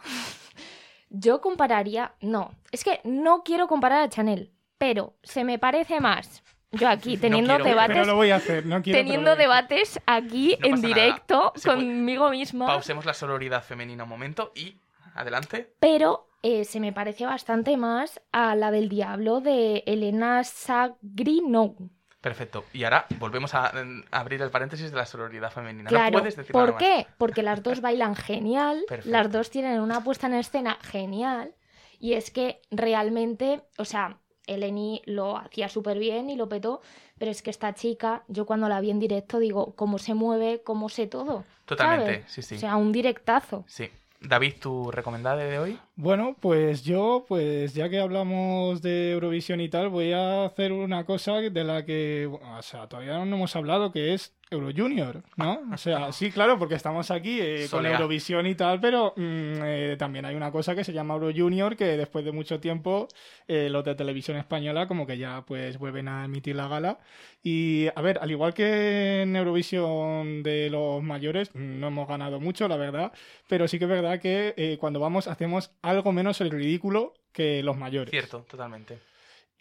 yo 1.11 1.41
compararía, 1.41 2.15
no, 2.21 2.53
es 2.73 2.85
que 2.85 3.01
no 3.05 3.43
quiero 3.43 3.67
comparar 3.67 4.03
a 4.03 4.09
Chanel, 4.09 4.53
pero 4.79 5.15
se 5.23 5.45
me 5.45 5.59
parece 5.59 6.01
más. 6.01 6.43
Yo 6.71 6.87
aquí 6.87 7.17
teniendo 7.17 7.55
quiero, 7.55 7.65
debates, 7.65 7.95
Pero 7.97 8.07
lo 8.07 8.17
voy 8.17 8.31
a 8.31 8.37
hacer, 8.37 8.67
no 8.67 8.83
quiero. 8.83 8.99
pero 8.99 9.07
teniendo 9.07 9.31
lo 9.31 9.37
voy 9.37 9.45
a 9.47 9.59
hacer. 9.59 9.69
debates 9.69 10.01
aquí 10.07 10.55
No 10.61 10.67
en 10.67 10.83
directo 10.83 11.53
Se 11.57 11.63
puede- 11.69 11.79
conmigo 11.79 12.29
misma. 12.29 12.67
Pausemos 12.67 13.07
la 13.07 13.15
sororidad 13.15 13.65
femenina 13.65 14.05
un 14.05 14.11
momento 14.11 14.53
y 14.55 14.77
adelante. 15.15 15.73
pero 15.81 16.29
eh, 16.43 16.67
se 16.67 16.79
me 16.79 16.93
parece 16.93 17.25
bastante 17.25 17.77
más 17.79 18.21
a 18.33 18.55
la 18.55 18.71
del 18.71 18.91
diablo 18.91 19.41
de 19.41 19.83
Elena 19.87 20.45
Sagrino. 20.45 21.75
Perfecto. 22.21 22.65
Y 22.73 22.85
ahora 22.85 23.07
volvemos 23.19 23.55
a 23.55 23.73
mm, 23.73 24.05
abrir 24.11 24.43
el 24.43 24.51
paréntesis 24.51 24.91
de 24.91 24.97
la 24.97 25.07
sororidad 25.07 25.53
femenina. 25.53 25.85
no 25.85 25.89
Claro, 25.91 26.13
puedes 26.19 26.37
decir 26.37 26.53
¿por 26.53 26.63
nada 26.63 26.73
más. 26.73 26.83
qué? 26.83 27.07
Porque 27.17 27.43
las 27.43 27.63
dos 27.63 27.81
bailan 27.81 28.17
genial, 28.17 28.85
Perfecto. 28.89 29.11
las 29.11 29.31
dos 29.31 29.51
tienen 29.51 29.81
una 29.81 30.03
puesta 30.03 30.27
en 30.27 30.35
escena 30.35 30.79
genial, 30.83 31.55
y 32.01 32.15
es 32.15 32.31
que 32.31 32.61
realmente, 32.71 33.63
o 33.79 33.85
sea, 33.85 34.19
Eleni 34.47 35.03
lo 35.05 35.37
hacía 35.37 35.69
súper 35.69 35.99
bien 35.99 36.31
y 36.31 36.37
lo 36.37 36.49
petó, 36.49 36.81
pero 37.19 37.31
es 37.31 37.43
que 37.43 37.51
esta 37.51 37.75
chica, 37.75 38.25
yo 38.29 38.47
cuando 38.47 38.69
la 38.69 38.81
vi 38.81 38.91
en 38.91 38.99
directo 38.99 39.39
digo, 39.39 39.75
cómo 39.77 39.99
se 39.99 40.15
mueve, 40.15 40.63
cómo 40.65 40.89
sé 40.89 41.07
todo. 41.07 41.45
Totalmente, 41.67 42.15
¿sabes? 42.21 42.33
sí, 42.33 42.43
sí. 42.43 42.55
O 42.57 42.59
sea, 42.59 42.77
un 42.77 42.91
directazo. 42.93 43.65
Sí. 43.69 43.91
David, 44.21 44.55
¿tu 44.61 44.91
recomendada 44.91 45.37
de 45.37 45.59
hoy? 45.59 45.79
Bueno, 45.95 46.37
pues 46.41 46.83
yo, 46.83 47.25
pues 47.29 47.75
ya 47.75 47.89
que 47.89 48.01
hablamos 48.01 48.83
de 48.83 49.13
Eurovisión 49.13 49.61
y 49.61 49.69
tal, 49.69 49.89
voy 49.89 50.13
a 50.13 50.45
hacer 50.45 50.73
una 50.73 51.05
cosa 51.05 51.35
de 51.35 51.65
la 51.65 51.85
que, 51.85 52.27
o 52.27 52.63
sea, 52.63 52.89
todavía 52.89 53.25
no 53.25 53.37
hemos 53.37 53.55
hablado, 53.55 53.93
que 53.93 54.15
es 54.15 54.35
Euro 54.51 54.71
Junior, 54.75 55.23
¿no? 55.37 55.61
O 55.73 55.77
sea, 55.77 56.13
sí, 56.13 56.31
claro, 56.31 56.59
porque 56.59 56.75
estamos 56.75 57.11
aquí 57.11 57.39
eh, 57.41 57.67
con. 57.71 57.85
Eurovisión 57.85 58.47
y 58.47 58.55
tal, 58.55 58.81
pero 58.81 59.13
mm, 59.17 59.63
eh, 59.63 59.97
también 59.99 60.25
hay 60.25 60.35
una 60.35 60.51
cosa 60.51 60.75
que 60.75 60.85
se 60.85 60.93
llama 60.93 61.15
Euro 61.15 61.31
Junior, 61.35 61.77
que 61.77 61.97
después 61.97 62.25
de 62.25 62.33
mucho 62.33 62.61
tiempo 62.61 63.09
eh, 63.47 63.69
los 63.71 63.85
de 63.85 63.95
televisión 63.95 64.37
española 64.37 64.89
como 64.89 65.07
que 65.07 65.19
ya 65.19 65.45
pues 65.47 65.79
vuelven 65.79 66.09
a 66.09 66.25
emitir 66.25 66.57
la 66.57 66.69
gala. 66.69 66.99
Y 67.43 67.89
a 67.95 68.01
ver, 68.03 68.19
al 68.21 68.31
igual 68.31 68.55
que 68.55 69.23
en 69.23 69.37
Eurovisión 69.37 70.43
de 70.43 70.71
los 70.71 71.03
mayores, 71.03 71.55
mm, 71.55 71.81
no 71.81 71.89
hemos 71.89 72.09
ganado 72.09 72.41
mucho, 72.41 72.69
la 72.69 72.77
verdad, 72.77 73.13
pero 73.49 73.69
sí 73.69 73.79
que 73.79 73.85
es 73.85 73.91
verdad 73.91 74.21
que 74.21 74.55
eh, 74.57 74.77
cuando 74.81 75.01
vamos 75.01 75.29
hacemos 75.29 75.73
algo 75.83 76.13
menos 76.13 76.41
el 76.41 76.51
ridículo 76.51 77.15
que 77.33 77.63
los 77.63 77.77
mayores. 77.77 78.11
Cierto, 78.11 78.45
totalmente. 78.49 78.99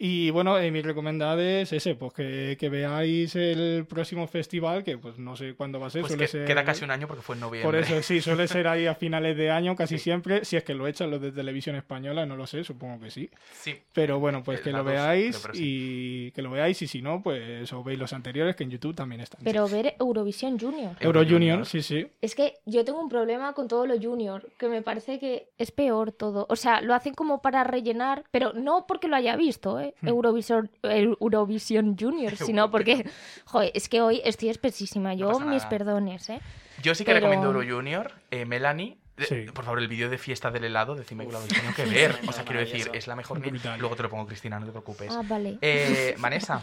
Y 0.00 0.30
bueno, 0.30 0.56
eh, 0.58 0.70
mi 0.70 0.80
recomendada 0.80 1.42
es 1.42 1.72
ese, 1.72 1.96
pues 1.96 2.12
que, 2.12 2.56
que 2.58 2.68
veáis 2.68 3.34
el 3.34 3.84
próximo 3.88 4.28
festival, 4.28 4.84
que 4.84 4.96
pues 4.96 5.18
no 5.18 5.34
sé 5.34 5.54
cuándo 5.54 5.80
va 5.80 5.88
a 5.88 5.90
ser. 5.90 6.02
Pues 6.02 6.12
suele 6.12 6.24
que- 6.26 6.28
ser... 6.30 6.44
queda 6.46 6.64
casi 6.64 6.84
un 6.84 6.92
año 6.92 7.08
porque 7.08 7.22
fue 7.22 7.34
en 7.34 7.40
noviembre. 7.40 7.66
Por 7.66 7.74
eso 7.74 8.00
sí, 8.02 8.20
suele 8.20 8.46
ser 8.46 8.68
ahí 8.68 8.86
a 8.86 8.94
finales 8.94 9.36
de 9.36 9.50
año 9.50 9.74
casi 9.74 9.98
siempre, 9.98 10.44
si 10.44 10.56
es 10.56 10.62
que 10.62 10.72
lo 10.74 10.86
echan 10.86 11.10
los 11.10 11.20
de 11.20 11.32
televisión 11.32 11.74
española, 11.74 12.26
no 12.26 12.36
lo 12.36 12.46
sé, 12.46 12.62
supongo 12.62 13.00
que 13.00 13.10
sí. 13.10 13.28
Sí. 13.52 13.74
Pero 13.92 14.20
bueno, 14.20 14.44
pues 14.44 14.60
Eh, 14.60 14.62
que 14.62 14.70
lo 14.70 14.78
dos, 14.78 14.86
veáis 14.86 15.36
sí. 15.52 15.58
y 15.60 16.30
que 16.30 16.42
lo 16.42 16.50
veáis 16.52 16.80
y 16.80 16.86
si 16.86 17.02
no, 17.02 17.20
pues 17.20 17.72
os 17.72 17.84
veis 17.84 17.98
los 17.98 18.12
anteriores 18.12 18.54
que 18.54 18.62
en 18.62 18.70
YouTube 18.70 18.94
también 18.94 19.20
están. 19.20 19.40
Pero 19.42 19.66
ver 19.66 19.96
Eurovisión 19.98 20.60
Junior. 20.60 20.92
Euro 21.00 21.24
Junior, 21.28 21.66
sí, 21.66 21.82
sí. 21.82 22.06
Es 22.20 22.36
que 22.36 22.54
yo 22.66 22.84
tengo 22.84 23.00
un 23.00 23.08
problema 23.08 23.52
con 23.52 23.66
todo 23.66 23.84
lo 23.84 24.00
junior, 24.00 24.48
que 24.58 24.68
me 24.68 24.80
parece 24.80 25.18
que 25.18 25.48
es 25.58 25.72
peor 25.72 26.12
todo. 26.12 26.46
O 26.48 26.54
sea, 26.54 26.82
lo 26.82 26.94
hacen 26.94 27.14
como 27.14 27.42
para 27.42 27.64
rellenar, 27.64 28.22
pero 28.30 28.52
no 28.52 28.86
porque 28.86 29.08
lo 29.08 29.16
haya 29.16 29.34
visto, 29.34 29.80
¿eh? 29.80 29.87
Hmm. 30.00 30.08
Eurovisión, 30.08 30.70
Eurovisión 30.82 31.96
Junior, 31.98 32.36
sino 32.36 32.70
porque, 32.70 33.08
joder, 33.44 33.70
es 33.74 33.88
que 33.88 34.00
hoy 34.00 34.20
estoy 34.24 34.48
espesísima. 34.50 35.14
Yo, 35.14 35.38
mis 35.40 35.64
perdones, 35.66 36.28
¿eh? 36.30 36.40
Yo 36.82 36.94
sí 36.94 37.04
que 37.04 37.12
Pero- 37.12 37.26
recomiendo 37.26 37.46
Euro 37.58 37.76
Junior. 37.76 38.12
Eh, 38.30 38.44
Melanie, 38.44 38.96
eh, 39.16 39.50
por 39.52 39.64
favor, 39.64 39.80
el 39.80 39.88
vídeo 39.88 40.08
de 40.08 40.18
fiesta 40.18 40.50
del 40.50 40.64
helado, 40.64 40.94
decidme 40.94 41.26
que 41.26 41.32
lo 41.32 41.38
habéis 41.38 41.54
tenido 41.54 41.74
que 41.74 41.84
ver. 41.86 42.14
O 42.28 42.32
sea, 42.32 42.44
quiero 42.44 42.60
decir, 42.60 42.90
es 42.92 43.06
la 43.06 43.16
mejor. 43.16 43.40
ni- 43.40 43.58
Luego 43.78 43.96
te 43.96 44.02
lo 44.04 44.10
pongo, 44.10 44.26
Cristina, 44.26 44.60
no 44.60 44.66
te 44.66 44.72
preocupes. 44.72 45.10
Ah, 45.12 45.22
vale. 45.26 45.58
Eh, 45.60 46.14
Vanessa, 46.20 46.60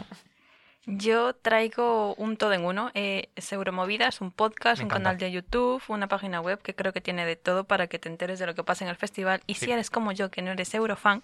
Yo 0.88 1.34
traigo 1.34 2.14
un 2.14 2.36
todo 2.36 2.52
en 2.52 2.64
uno. 2.64 2.92
Eh, 2.94 3.28
es 3.34 3.52
Euromovidas, 3.52 4.20
un 4.20 4.30
podcast, 4.30 4.80
un 4.80 4.88
canal 4.88 5.18
de 5.18 5.32
YouTube, 5.32 5.82
una 5.88 6.06
página 6.06 6.40
web 6.40 6.62
que 6.62 6.74
creo 6.76 6.92
que 6.92 7.00
tiene 7.00 7.26
de 7.26 7.34
todo 7.34 7.64
para 7.64 7.88
que 7.88 7.98
te 7.98 8.08
enteres 8.08 8.38
de 8.38 8.46
lo 8.46 8.54
que 8.54 8.62
pasa 8.62 8.84
en 8.84 8.90
el 8.90 8.96
festival. 8.96 9.42
Y 9.48 9.54
Sí. 9.54 9.64
si 9.66 9.72
eres 9.72 9.90
como 9.90 10.12
yo, 10.12 10.30
que 10.30 10.42
no 10.42 10.52
eres 10.52 10.72
Eurofan, 10.74 11.22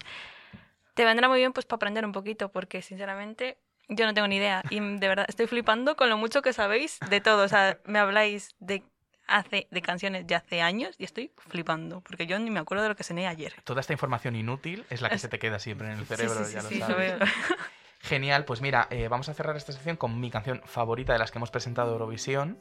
te 0.93 1.05
vendrá 1.05 1.27
muy 1.27 1.39
bien 1.39 1.53
pues 1.53 1.65
para 1.65 1.77
aprender 1.77 2.05
un 2.05 2.11
poquito, 2.11 2.49
porque 2.51 2.81
sinceramente 2.81 3.57
yo 3.89 4.05
no 4.05 4.13
tengo 4.13 4.27
ni 4.27 4.37
idea. 4.37 4.63
Y 4.69 4.79
de 4.79 5.07
verdad 5.07 5.25
estoy 5.27 5.47
flipando 5.47 5.95
con 5.95 6.09
lo 6.09 6.17
mucho 6.17 6.41
que 6.41 6.53
sabéis 6.53 6.99
de 7.09 7.21
todo. 7.21 7.43
O 7.43 7.47
sea, 7.47 7.79
me 7.85 7.99
habláis 7.99 8.55
de 8.59 8.83
hace 9.27 9.67
de 9.71 9.81
canciones 9.81 10.27
de 10.27 10.35
hace 10.35 10.61
años 10.61 10.95
y 10.97 11.05
estoy 11.05 11.31
flipando, 11.37 12.01
porque 12.01 12.27
yo 12.27 12.37
ni 12.39 12.51
me 12.51 12.59
acuerdo 12.59 12.83
de 12.83 12.89
lo 12.89 12.95
que 12.95 13.03
cené 13.05 13.25
ayer. 13.27 13.53
toda 13.63 13.79
esta 13.79 13.93
información 13.93 14.35
inútil 14.35 14.85
es 14.89 15.01
la 15.01 15.09
que 15.09 15.17
se 15.17 15.29
te 15.29 15.39
queda 15.39 15.59
siempre 15.59 15.87
en 15.91 15.99
el 15.99 16.05
cerebro, 16.05 16.43
sí, 16.43 16.45
sí, 16.45 16.53
ya 16.53 16.61
sí, 16.61 16.73
lo 16.75 16.79
lo 16.81 16.93
sabes. 16.93 17.19
veo. 17.19 17.27
Genial, 18.01 18.43
pues 18.43 18.59
mira, 18.59 18.87
eh, 18.91 19.07
vamos 19.07 19.29
a 19.29 19.33
cerrar 19.33 19.55
esta 19.55 19.71
sección 19.71 19.95
con 19.95 20.19
mi 20.19 20.29
canción 20.29 20.61
favorita 20.65 21.13
de 21.13 21.19
las 21.19 21.31
que 21.31 21.37
hemos 21.39 21.51
presentado 21.51 21.93
Eurovisión 21.93 22.59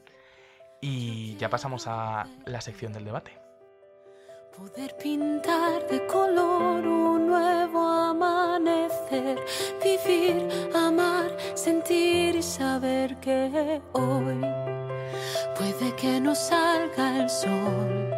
y 0.80 1.36
ya 1.36 1.50
pasamos 1.50 1.88
a 1.88 2.26
la 2.46 2.60
sección 2.60 2.92
del 2.92 3.04
debate. 3.04 3.41
Poder 4.58 4.94
pintar 5.02 5.86
de 5.88 6.06
color 6.06 6.86
un 6.86 7.26
nuevo 7.26 7.80
amanecer, 7.80 9.38
vivir, 9.82 10.46
amar, 10.74 11.34
sentir 11.54 12.36
y 12.36 12.42
saber 12.42 13.16
que 13.16 13.80
hoy 13.92 14.40
puede 15.56 15.96
que 15.96 16.20
no 16.20 16.34
salga 16.34 17.22
el 17.22 17.30
sol. 17.30 18.10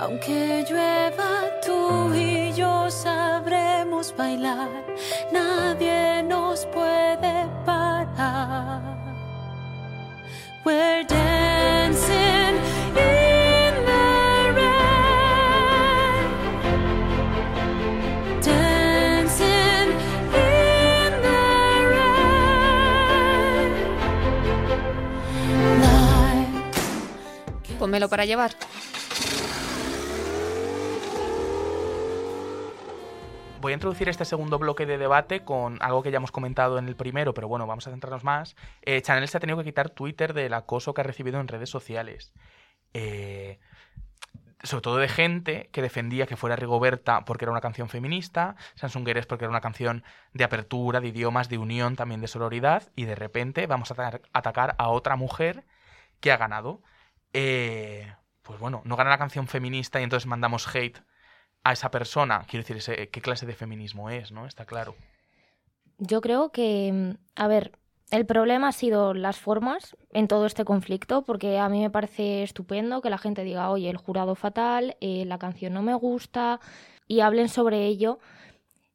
Aunque 0.00 0.64
llueva, 0.68 1.60
tú 1.64 2.12
y 2.12 2.52
yo 2.52 2.90
sabremos 2.90 4.12
bailar, 4.16 4.86
nadie 5.32 6.22
nos 6.24 6.66
puede 6.66 7.46
parar. 7.64 8.82
We're 10.64 11.04
dancing 11.04 12.35
Pónmelo 27.78 28.08
para 28.08 28.24
llevar. 28.24 28.52
Voy 33.60 33.72
a 33.72 33.74
introducir 33.74 34.08
este 34.08 34.24
segundo 34.24 34.58
bloque 34.58 34.86
de 34.86 34.96
debate 34.96 35.40
con 35.44 35.78
algo 35.82 36.02
que 36.02 36.10
ya 36.10 36.18
hemos 36.18 36.30
comentado 36.30 36.78
en 36.78 36.88
el 36.88 36.94
primero, 36.94 37.34
pero 37.34 37.48
bueno, 37.48 37.66
vamos 37.66 37.86
a 37.86 37.90
centrarnos 37.90 38.22
más. 38.22 38.54
Eh, 38.82 39.02
Chanel 39.02 39.26
se 39.28 39.36
ha 39.36 39.40
tenido 39.40 39.58
que 39.58 39.64
quitar 39.64 39.90
Twitter 39.90 40.34
del 40.34 40.54
acoso 40.54 40.94
que 40.94 41.00
ha 41.00 41.04
recibido 41.04 41.40
en 41.40 41.48
redes 41.48 41.68
sociales. 41.68 42.32
Eh, 42.94 43.58
sobre 44.62 44.82
todo 44.82 44.96
de 44.98 45.08
gente 45.08 45.68
que 45.72 45.82
defendía 45.82 46.26
que 46.26 46.36
fuera 46.36 46.54
Rigoberta 46.56 47.24
porque 47.24 47.44
era 47.44 47.52
una 47.52 47.60
canción 47.60 47.88
feminista, 47.88 48.56
Sansungueres 48.74 49.26
porque 49.26 49.44
era 49.44 49.50
una 49.50 49.60
canción 49.60 50.04
de 50.32 50.44
apertura, 50.44 51.00
de 51.00 51.08
idiomas, 51.08 51.48
de 51.48 51.58
unión, 51.58 51.96
también 51.96 52.20
de 52.20 52.28
sororidad, 52.28 52.84
y 52.94 53.04
de 53.04 53.14
repente 53.16 53.66
vamos 53.66 53.90
a 53.90 53.94
ata- 53.94 54.20
atacar 54.32 54.74
a 54.78 54.88
otra 54.88 55.16
mujer 55.16 55.64
que 56.20 56.30
ha 56.30 56.36
ganado. 56.36 56.82
Eh, 57.38 58.10
pues 58.40 58.58
bueno, 58.58 58.80
no 58.86 58.96
gana 58.96 59.10
la 59.10 59.18
canción 59.18 59.46
feminista 59.46 60.00
y 60.00 60.04
entonces 60.04 60.26
mandamos 60.26 60.74
hate 60.74 61.02
a 61.64 61.72
esa 61.72 61.90
persona. 61.90 62.46
Quiero 62.48 62.64
decir, 62.64 63.10
¿qué 63.10 63.20
clase 63.20 63.44
de 63.44 63.54
feminismo 63.54 64.08
es, 64.08 64.32
no? 64.32 64.46
Está 64.46 64.64
claro. 64.64 64.94
Yo 65.98 66.22
creo 66.22 66.50
que, 66.50 66.90
mm, 66.92 67.10
a 67.34 67.46
ver, 67.46 67.72
el 68.10 68.24
problema 68.24 68.68
ha 68.68 68.72
sido 68.72 69.12
las 69.12 69.38
formas 69.38 69.98
en 70.12 70.28
todo 70.28 70.46
este 70.46 70.64
conflicto, 70.64 71.26
porque 71.26 71.58
a 71.58 71.68
mí 71.68 71.82
me 71.82 71.90
parece 71.90 72.42
estupendo 72.42 73.02
que 73.02 73.10
la 73.10 73.18
gente 73.18 73.44
diga, 73.44 73.68
oye, 73.68 73.90
el 73.90 73.98
jurado 73.98 74.34
fatal, 74.34 74.96
eh, 75.02 75.26
la 75.26 75.38
canción 75.38 75.74
no 75.74 75.82
me 75.82 75.94
gusta, 75.94 76.60
y 77.06 77.20
hablen 77.20 77.50
sobre 77.50 77.84
ello. 77.84 78.18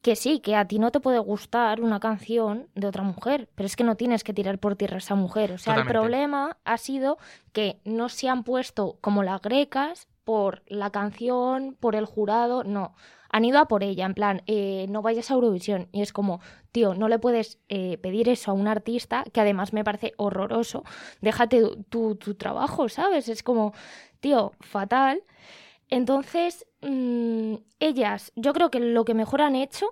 Que 0.02 0.16
sí, 0.16 0.40
que 0.40 0.56
a 0.56 0.66
ti 0.66 0.80
no 0.80 0.92
te 0.92 1.00
puede 1.00 1.20
gustar 1.20 1.82
una 1.82 2.00
canción 2.00 2.68
de 2.74 2.88
otra 2.88 3.04
mujer, 3.04 3.50
pero 3.54 3.68
es 3.68 3.76
que 3.76 3.84
no 3.84 3.96
tienes 3.96 4.24
que 4.24 4.34
tirar 4.34 4.58
por 4.58 4.76
tierra 4.76 4.96
a 4.96 4.98
esa 4.98 5.14
mujer. 5.16 5.52
O 5.52 5.58
sea, 5.60 5.76
Totalmente. 5.76 5.92
el 5.92 6.00
problema 6.02 6.58
ha 6.66 6.78
sido 6.78 7.18
que 7.54 7.80
no 7.86 8.10
se 8.10 8.28
han 8.28 8.44
puesto 8.44 8.98
como 9.02 9.22
las 9.22 9.42
grecas 9.42 10.08
por 10.24 10.64
la 10.68 10.90
canción, 10.90 11.76
por 11.80 11.96
el 11.96 12.06
jurado, 12.06 12.64
no. 12.64 12.96
han 13.30 13.46
ido 13.46 13.60
a 13.60 13.68
por 13.68 13.84
ella, 13.84 14.06
en 14.06 14.14
plan, 14.14 14.42
eh, 14.46 14.88
no 14.90 15.02
vayas 15.02 15.30
a 15.32 15.36
Eurovisión. 15.36 15.88
Y 15.92 16.02
es 16.02 16.12
como, 16.14 16.42
tío, 16.72 16.96
no 16.96 17.08
le 17.08 17.18
puedes 17.20 17.60
eh, 17.70 17.98
pedir 18.00 18.28
eso 18.28 18.52
a 18.52 18.54
un 18.54 18.68
artista, 18.68 19.24
que 19.32 19.40
además 19.40 19.72
me 19.72 19.84
parece 19.84 20.14
horroroso. 20.18 20.84
Déjate 21.22 21.62
tu, 21.90 22.16
tu 22.16 22.36
trabajo, 22.36 22.90
¿sabes? 22.90 23.30
Es 23.30 23.42
como, 23.44 23.74
tío, 24.20 24.52
fatal. 24.60 25.24
Entonces, 25.92 26.66
mm, 26.82 27.56
ellas, 27.80 28.32
yo 28.36 28.54
creo 28.54 28.72
que 28.72 28.80
lo 28.80 29.06
que 29.06 29.14
mejor 29.14 29.42
han 29.42 29.56
hecho 29.56 29.88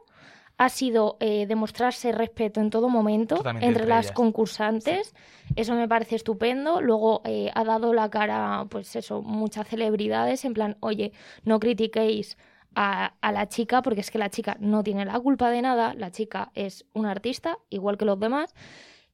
ha 0.58 0.70
sido 0.70 1.18
eh, 1.20 1.46
demostrarse 1.46 2.12
respeto 2.12 2.60
en 2.60 2.70
todo 2.70 2.90
momento 2.90 3.36
Totalmente 3.36 3.68
entre, 3.68 3.84
entre 3.84 3.96
las 3.96 4.12
concursantes. 4.12 5.14
Eso 5.56 5.76
me 5.76 5.88
parece 5.88 6.16
estupendo. 6.16 6.82
Luego 6.82 7.22
eh, 7.26 7.52
ha 7.54 7.64
dado 7.64 7.94
la 7.94 8.10
cara, 8.10 8.66
pues 8.70 8.96
eso, 8.96 9.22
muchas 9.22 9.68
celebridades 9.68 10.44
en 10.46 10.54
plan, 10.54 10.78
oye, 10.80 11.14
no 11.44 11.60
critiquéis 11.60 12.38
a, 12.76 13.14
a 13.22 13.32
la 13.32 13.48
chica 13.48 13.82
porque 13.82 14.02
es 14.02 14.12
que 14.12 14.20
la 14.20 14.30
chica 14.30 14.58
no 14.60 14.84
tiene 14.84 15.06
la 15.06 15.20
culpa 15.20 15.50
de 15.50 15.62
nada. 15.62 15.94
La 15.94 16.12
chica 16.12 16.52
es 16.56 16.86
una 16.94 17.12
artista, 17.12 17.58
igual 17.70 17.98
que 17.98 18.06
los 18.06 18.20
demás. 18.20 18.54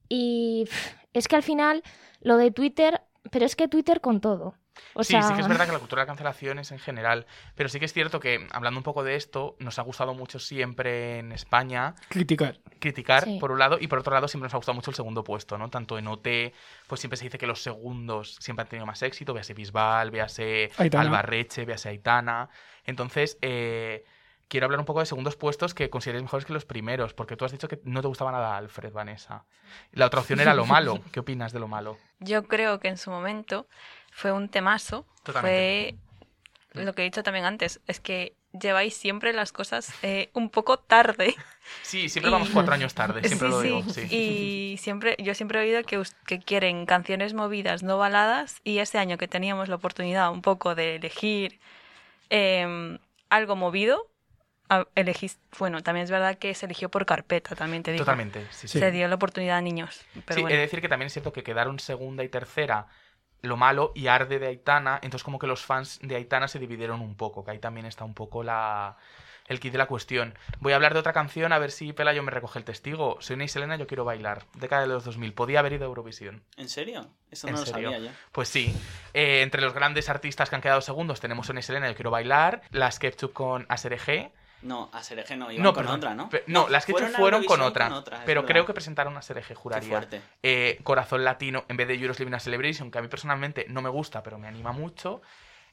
Y 0.08 0.64
pff, 0.66 0.94
es 1.12 1.28
que 1.28 1.36
al 1.36 1.42
final 1.42 1.82
lo 2.20 2.36
de 2.36 2.50
Twitter, 2.50 3.02
pero 3.30 3.44
es 3.44 3.56
que 3.56 3.68
Twitter 3.68 4.00
con 4.00 4.20
todo. 4.20 4.54
O 4.94 5.04
sí, 5.04 5.12
sea, 5.12 5.22
sí 5.22 5.34
que 5.34 5.40
es 5.40 5.48
verdad 5.48 5.66
que 5.66 5.72
la 5.72 5.78
cultura 5.78 6.00
de 6.02 6.04
la 6.04 6.10
cancelación 6.10 6.58
es 6.58 6.70
en 6.72 6.78
general, 6.78 7.26
pero 7.54 7.68
sí 7.68 7.78
que 7.78 7.84
es 7.84 7.92
cierto 7.92 8.20
que, 8.20 8.46
hablando 8.50 8.78
un 8.78 8.84
poco 8.84 9.04
de 9.04 9.14
esto, 9.16 9.56
nos 9.58 9.78
ha 9.78 9.82
gustado 9.82 10.14
mucho 10.14 10.38
siempre 10.38 11.18
en 11.18 11.32
España 11.32 11.94
Criticar. 12.08 12.58
criticar, 12.78 13.24
Sí. 13.24 13.38
por 13.38 13.52
un 13.52 13.58
lado, 13.58 13.78
y 13.80 13.86
por 13.88 13.98
otro 13.98 14.12
lado 14.14 14.28
siempre 14.28 14.46
nos 14.46 14.54
ha 14.54 14.58
gustado 14.58 14.74
mucho 14.74 14.90
el 14.90 14.96
segundo 14.96 15.22
puesto, 15.24 15.58
¿no? 15.58 15.68
Tanto 15.70 15.98
en 15.98 16.06
OT, 16.06 16.52
pues 16.86 17.00
siempre 17.00 17.16
se 17.16 17.24
dice 17.24 17.38
que 17.38 17.46
los 17.46 17.62
segundos 17.62 18.36
siempre 18.40 18.62
han 18.62 18.68
tenido 18.68 18.86
más 18.86 19.02
éxito, 19.02 19.34
véase 19.34 19.54
Bisbal, 19.54 20.10
véase 20.10 20.70
Aitana. 20.78 21.04
Albarreche, 21.04 21.64
véase 21.64 21.88
Aitana. 21.90 22.48
Entonces, 22.84 23.38
eh, 23.42 24.04
quiero 24.48 24.66
hablar 24.66 24.78
un 24.80 24.86
poco 24.86 25.00
de 25.00 25.06
segundos 25.06 25.34
puestos 25.36 25.74
que 25.74 25.90
consideréis 25.90 26.22
mejores 26.22 26.46
que 26.46 26.52
los 26.52 26.64
primeros, 26.64 27.14
porque 27.14 27.36
tú 27.36 27.44
has 27.44 27.52
dicho 27.52 27.66
que 27.66 27.80
no 27.84 28.00
te 28.00 28.06
gustaba 28.08 28.30
nada 28.30 28.56
Alfred, 28.56 28.92
Vanessa. 28.92 29.44
La 29.92 30.06
otra 30.06 30.20
opción 30.20 30.38
era 30.40 30.54
lo 30.54 30.66
malo. 30.66 31.00
¿Qué 31.12 31.20
opinas 31.20 31.52
de 31.52 31.58
lo 31.58 31.66
malo? 31.68 31.98
Yo 32.20 32.46
creo 32.46 32.78
que 32.78 32.88
en 32.88 32.96
su 32.96 33.10
momento 33.10 33.66
fue 34.16 34.32
un 34.32 34.48
temazo. 34.48 35.04
Totalmente. 35.22 35.94
Fue 36.72 36.84
lo 36.84 36.94
que 36.94 37.02
he 37.02 37.04
dicho 37.04 37.22
también 37.22 37.44
antes, 37.44 37.80
es 37.86 38.00
que 38.00 38.34
lleváis 38.58 38.96
siempre 38.96 39.34
las 39.34 39.52
cosas 39.52 39.92
eh, 40.02 40.30
un 40.32 40.48
poco 40.48 40.78
tarde. 40.78 41.34
Sí, 41.82 42.08
siempre 42.08 42.30
Y- 42.30 42.32
vamos 42.32 42.48
cuatro 42.48 42.72
años 42.72 42.94
tarde, 42.94 43.20
siempre 43.28 43.48
Sí, 43.48 43.52
lo 43.52 43.60
digo. 43.60 43.82
Sí. 43.92 44.06
Y 44.10 44.76
siempre, 44.78 45.16
yo 45.18 45.34
siempre 45.34 45.58
he 45.60 45.64
oído 45.64 45.82
que, 45.82 46.02
que 46.26 46.38
quieren 46.38 46.86
canciones 46.86 47.34
movidas, 47.34 47.82
no 47.82 47.98
baladas, 47.98 48.60
y 48.64 48.78
ese 48.78 48.96
año 48.98 49.18
que 49.18 49.28
teníamos 49.28 49.68
la 49.68 49.74
oportunidad 49.76 50.30
un 50.30 50.40
poco 50.40 50.74
de 50.74 50.96
elegir 50.96 51.58
em, 52.30 52.98
algo 53.28 53.54
movido, 53.54 54.10
elegís, 54.94 55.38
bueno, 55.58 55.82
también 55.82 56.04
es 56.04 56.10
verdad 56.10 56.38
que 56.38 56.54
se 56.54 56.64
eligió 56.64 56.88
por 56.88 57.04
carpeta, 57.04 57.54
también 57.54 57.82
te 57.82 57.92
digo. 57.92 58.04
Totalmente, 58.04 58.46
sí, 58.50 58.66
sí. 58.66 58.78
Se 58.78 58.90
dio 58.90 59.08
la 59.08 59.16
oportunidad 59.16 59.58
a 59.58 59.60
niños. 59.60 60.00
Pero 60.24 60.36
sí, 60.36 60.40
bueno. 60.40 60.54
he 60.54 60.56
de 60.56 60.62
decir 60.62 60.80
que 60.80 60.88
también 60.88 61.08
es 61.08 61.12
cierto 61.12 61.32
que 61.32 61.42
quedaron 61.42 61.78
segunda 61.78 62.24
y 62.24 62.28
tercera 62.28 62.86
lo 63.46 63.56
malo 63.56 63.92
y 63.94 64.08
arde 64.08 64.38
de 64.38 64.48
Aitana, 64.48 64.98
entonces 65.02 65.24
como 65.24 65.38
que 65.38 65.46
los 65.46 65.64
fans 65.64 65.98
de 66.02 66.16
Aitana 66.16 66.48
se 66.48 66.58
dividieron 66.58 67.00
un 67.00 67.14
poco, 67.16 67.44
que 67.44 67.52
ahí 67.52 67.58
también 67.58 67.86
está 67.86 68.04
un 68.04 68.14
poco 68.14 68.42
la 68.42 68.96
el 69.48 69.60
kit 69.60 69.72
de 69.72 69.78
la 69.78 69.86
cuestión. 69.86 70.34
Voy 70.58 70.72
a 70.72 70.76
hablar 70.76 70.92
de 70.92 71.00
otra 71.00 71.12
canción 71.12 71.52
a 71.52 71.58
ver 71.58 71.70
si 71.70 71.92
Pelayo 71.92 72.22
me 72.22 72.30
recoge 72.32 72.58
el 72.58 72.64
testigo. 72.64 73.16
Soy 73.20 73.34
una 73.34 73.44
y 73.44 73.48
Selena, 73.48 73.76
yo 73.76 73.86
quiero 73.86 74.04
bailar. 74.04 74.44
Década 74.54 74.82
de 74.82 74.88
los 74.88 75.04
2000. 75.04 75.34
Podía 75.34 75.60
haber 75.60 75.74
ido 75.74 75.84
a 75.84 75.88
Eurovisión. 75.88 76.42
¿En 76.56 76.68
serio? 76.68 77.08
Eso 77.30 77.46
¿En 77.46 77.54
no 77.54 77.60
lo 77.60 77.66
serio? 77.66 77.92
sabía 77.92 78.06
yo. 78.10 78.12
Pues 78.32 78.48
sí. 78.48 78.74
Eh, 79.14 79.42
entre 79.42 79.62
los 79.62 79.72
grandes 79.72 80.08
artistas 80.08 80.50
que 80.50 80.56
han 80.56 80.62
quedado 80.62 80.80
segundos 80.80 81.20
tenemos 81.20 81.46
Sonia 81.46 81.60
y 81.60 81.62
Selena, 81.62 81.88
yo 81.88 81.94
quiero 81.94 82.10
bailar. 82.10 82.62
Las 82.70 82.98
Ketchup 82.98 83.32
con 83.32 83.66
Aserejé. 83.68 84.32
No, 84.62 84.90
a 84.92 85.02
Sereje 85.02 85.36
no, 85.36 85.50
iban 85.52 85.62
No, 85.62 85.72
con 85.72 85.82
perdón. 85.84 85.98
otra, 85.98 86.14
¿no? 86.14 86.30
No, 86.46 86.68
las 86.68 86.86
Ketchup 86.86 86.98
fueron 87.00 87.14
fueron 87.14 87.44
con 87.44 87.60
otra. 87.60 87.86
es 87.88 87.92
pero 88.24 88.40
verdad. 88.42 88.52
creo 88.52 88.66
que 88.66 88.72
presentaron 88.74 89.16
a 89.16 89.22
Sereje, 89.22 89.48
Qué 89.48 89.54
juraría. 89.54 89.88
fuerte. 89.88 90.22
Eh, 90.42 90.80
Corazón 90.82 91.24
Latino 91.24 91.64
en 91.68 91.76
vez 91.76 91.86
de 91.88 91.94
Euros 91.94 92.18
Living 92.18 92.32
a 92.34 92.40
Celebration, 92.40 92.90
que 92.90 92.98
a 92.98 93.02
mí 93.02 93.08
personalmente 93.08 93.66
no 93.68 93.82
me 93.82 93.90
gusta, 93.90 94.22
pero 94.22 94.38
me 94.38 94.48
anima 94.48 94.72
mucho. 94.72 95.20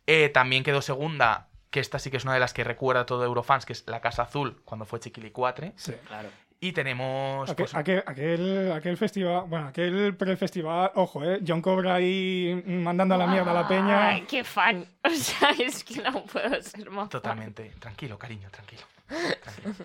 Eh, 0.06 0.30
también 0.30 0.64
quedó 0.64 0.82
segunda, 0.82 1.48
que 1.70 1.80
esta 1.80 1.98
sí 1.98 2.12
que 2.12 2.18
es 2.18 2.24
una 2.24 2.34
de 2.34 2.40
las 2.40 2.54
que 2.54 2.64
recuerda 2.64 3.06
todo 3.06 3.24
Eurofans, 3.24 3.66
que 3.66 3.74
es 3.74 3.84
La 3.88 4.02
Casa 4.02 4.24
Azul, 4.24 4.62
cuando 4.66 4.86
fue 4.86 5.00
Chiquilicuatre. 5.00 5.74
Sí. 5.76 5.94
Claro. 6.08 6.30
Y 6.64 6.72
tenemos... 6.72 7.50
Aquel, 7.50 7.66
pues, 7.66 7.76
aquel, 7.76 8.04
aquel, 8.06 8.72
aquel 8.72 8.96
festival, 8.96 9.44
bueno, 9.50 9.68
aquel 9.68 10.16
prefestival, 10.16 10.92
ojo, 10.96 11.22
¿eh? 11.22 11.42
John 11.46 11.62
Cobra 11.62 11.96
ahí 11.96 12.64
mandando 12.66 13.16
a 13.16 13.18
la 13.18 13.28
mierda 13.28 13.52
a 13.52 13.54
la 13.54 13.68
peña. 13.68 14.08
Ay, 14.08 14.22
qué 14.22 14.46
fan. 14.46 14.88
O 15.04 15.10
sea, 15.10 15.50
es 15.60 15.84
que 15.84 16.02
no 16.02 16.24
puedo 16.24 16.62
ser 16.62 16.90
más 16.90 17.02
fan. 17.02 17.10
Totalmente. 17.10 17.74
Tranquilo, 17.80 18.18
cariño, 18.18 18.50
tranquilo. 18.50 18.84
Tranquilo. 19.08 19.76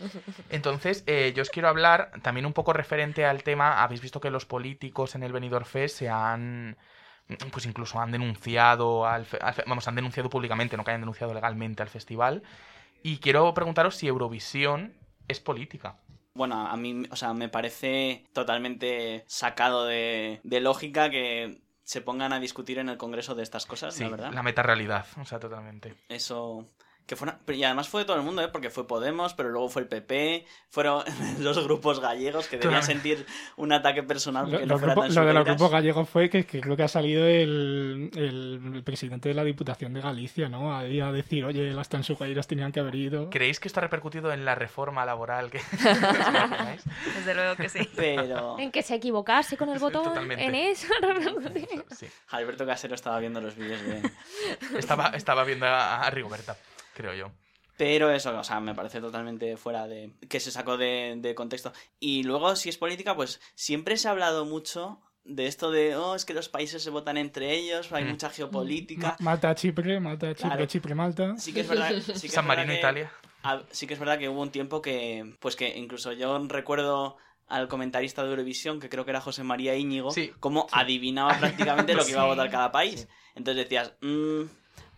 Entonces, 0.50 1.02
eh, 1.08 1.32
yo 1.34 1.42
os 1.42 1.50
quiero 1.50 1.66
hablar 1.66 2.12
también 2.22 2.46
un 2.46 2.52
poco 2.52 2.72
referente 2.72 3.24
al 3.24 3.42
tema. 3.42 3.82
Habéis 3.82 4.00
visto 4.00 4.20
que 4.20 4.30
los 4.30 4.46
políticos 4.46 5.16
en 5.16 5.24
el 5.24 5.32
Benidorm 5.32 5.64
Fest 5.64 5.96
se 5.98 6.08
han. 6.08 6.76
Pues 7.50 7.66
incluso 7.66 7.98
han 7.98 8.12
denunciado 8.12 9.04
al, 9.04 9.26
Vamos, 9.66 9.88
han 9.88 9.96
denunciado 9.96 10.30
públicamente, 10.30 10.76
no 10.76 10.84
que 10.84 10.92
hayan 10.92 11.00
denunciado 11.00 11.34
legalmente 11.34 11.82
al 11.82 11.88
festival. 11.88 12.44
Y 13.02 13.18
quiero 13.18 13.52
preguntaros 13.52 13.96
si 13.96 14.06
Eurovisión 14.06 14.94
es 15.26 15.40
política. 15.40 15.96
Bueno, 16.38 16.66
a 16.68 16.76
mí, 16.76 17.02
o 17.10 17.16
sea, 17.16 17.34
me 17.34 17.48
parece 17.50 18.24
totalmente 18.32 19.24
sacado 19.26 19.84
de, 19.84 20.40
de 20.44 20.60
lógica 20.60 21.10
que 21.10 21.60
se 21.82 22.00
pongan 22.00 22.32
a 22.32 22.38
discutir 22.40 22.78
en 22.78 22.88
el 22.88 22.96
Congreso 22.96 23.34
de 23.34 23.42
estas 23.42 23.66
cosas, 23.66 23.94
Sí, 23.94 24.04
la 24.04 24.10
verdad. 24.10 24.32
la 24.32 24.42
metarrealidad. 24.42 25.04
O 25.20 25.24
sea, 25.26 25.38
totalmente. 25.40 25.94
Eso. 26.08 26.66
Que 27.08 27.16
fue 27.16 27.26
una- 27.26 27.38
Y 27.56 27.64
además 27.64 27.88
fue 27.88 28.02
de 28.02 28.04
todo 28.04 28.18
el 28.18 28.22
mundo, 28.22 28.42
¿eh? 28.42 28.48
Porque 28.48 28.68
fue 28.68 28.86
Podemos, 28.86 29.32
pero 29.32 29.48
luego 29.48 29.70
fue 29.70 29.80
el 29.80 29.88
PP, 29.88 30.44
fueron 30.68 31.02
los 31.40 31.58
grupos 31.64 32.00
gallegos 32.00 32.46
que 32.48 32.58
debían 32.58 32.82
sentir 32.82 33.24
un 33.56 33.72
ataque 33.72 34.02
personal 34.02 34.50
Lo, 34.50 34.58
no 34.66 34.78
grupo- 34.78 35.06
lo 35.08 35.24
de 35.24 35.32
los 35.32 35.44
grupos 35.46 35.70
gallegos 35.70 36.06
fue 36.08 36.28
que, 36.28 36.44
que 36.44 36.60
creo 36.60 36.76
que 36.76 36.82
ha 36.82 36.88
salido 36.88 37.24
el, 37.26 38.10
el- 38.14 38.60
el 38.74 38.82
presidente 38.84 39.30
de 39.30 39.34
la 39.34 39.42
Diputación 39.42 39.94
de 39.94 40.02
Galicia, 40.02 40.50
¿no? 40.50 40.76
Ahí 40.76 41.00
a 41.00 41.10
decir, 41.10 41.46
oye, 41.46 41.72
las 41.72 41.88
tansugueiras 41.88 42.46
tenían 42.46 42.72
que 42.72 42.80
haber 42.80 42.94
ido. 42.94 43.30
¿Creéis 43.30 43.58
que 43.58 43.68
esto 43.68 43.80
ha 43.80 43.84
repercutido 43.84 44.30
en 44.30 44.44
la 44.44 44.54
reforma 44.54 45.06
laboral 45.06 45.50
que... 45.50 45.60
Desde 47.16 47.34
luego 47.34 47.56
que 47.56 47.70
sí. 47.70 47.88
Pero 47.96 48.58
En 48.58 48.70
que 48.70 48.82
se 48.82 48.94
equivocase 48.94 49.56
con 49.56 49.70
el 49.70 49.78
botón. 49.78 50.04
totalmente. 50.04 50.44
En 50.44 50.54
eso. 50.54 50.86
Sí. 51.96 52.06
Alberto 52.30 52.66
Casero 52.66 52.94
estaba 52.94 53.18
viendo 53.18 53.40
los 53.40 53.56
vídeos 53.56 53.80
de... 53.82 54.02
Estaba, 54.78 55.08
estaba 55.14 55.44
viendo 55.44 55.64
a, 55.66 56.02
a 56.06 56.10
Rigoberta, 56.10 56.56
creo 56.98 57.14
yo. 57.14 57.32
Pero 57.78 58.10
eso, 58.10 58.36
o 58.36 58.42
sea, 58.44 58.58
me 58.60 58.74
parece 58.74 59.00
totalmente 59.00 59.56
fuera 59.56 59.86
de... 59.86 60.12
que 60.28 60.40
se 60.40 60.50
sacó 60.50 60.76
de, 60.76 61.14
de 61.18 61.34
contexto. 61.36 61.72
Y 62.00 62.24
luego, 62.24 62.56
si 62.56 62.68
es 62.68 62.76
política, 62.76 63.14
pues 63.14 63.40
siempre 63.54 63.96
se 63.96 64.08
ha 64.08 64.10
hablado 64.10 64.44
mucho 64.44 65.00
de 65.24 65.46
esto 65.46 65.70
de, 65.70 65.94
oh, 65.94 66.14
es 66.16 66.24
que 66.24 66.34
los 66.34 66.48
países 66.48 66.82
se 66.82 66.90
votan 66.90 67.16
entre 67.16 67.54
ellos, 67.54 67.92
hay 67.92 68.04
Mm. 68.04 68.08
mucha 68.08 68.30
geopolítica. 68.30 69.08
Ma- 69.20 69.30
Malta, 69.32 69.54
Chipre, 69.54 70.00
Malta, 70.00 70.28
Chipre, 70.34 70.48
Claro. 70.48 70.66
Chipre, 70.66 70.94
Malta. 70.94 71.36
Sí 71.38 71.52
que 71.52 71.60
es 71.60 71.68
verdad, 71.68 71.90
sí 72.00 72.20
que 72.22 72.26
es 72.26 72.32
San 72.32 72.46
verdad 72.48 72.62
Marino, 72.64 72.72
que- 72.74 72.78
Italia. 72.80 73.12
Ah, 73.44 73.62
sí 73.70 73.86
que 73.86 73.94
es 73.94 74.00
verdad 74.00 74.18
que 74.18 74.28
hubo 74.28 74.42
un 74.42 74.50
tiempo 74.50 74.82
que, 74.82 75.36
pues 75.38 75.54
que 75.54 75.76
incluso 75.78 76.12
yo 76.12 76.36
recuerdo 76.48 77.16
al 77.46 77.68
comentarista 77.68 78.24
de 78.24 78.30
Eurovisión, 78.30 78.80
que 78.80 78.88
creo 78.88 79.04
que 79.04 79.12
era 79.12 79.20
José 79.20 79.44
María 79.44 79.76
Íñigo, 79.76 80.10
Sí, 80.10 80.32
como 80.40 80.66
adivinaba 80.72 81.38
prácticamente 81.38 81.94
lo 81.94 82.04
que 82.04 82.10
iba 82.10 82.22
a 82.22 82.24
Sí. 82.26 82.28
votar 82.30 82.50
cada 82.50 82.72
país. 82.72 83.06
Entonces 83.36 83.62
decías, 83.64 83.94
"Mm, 84.00 84.42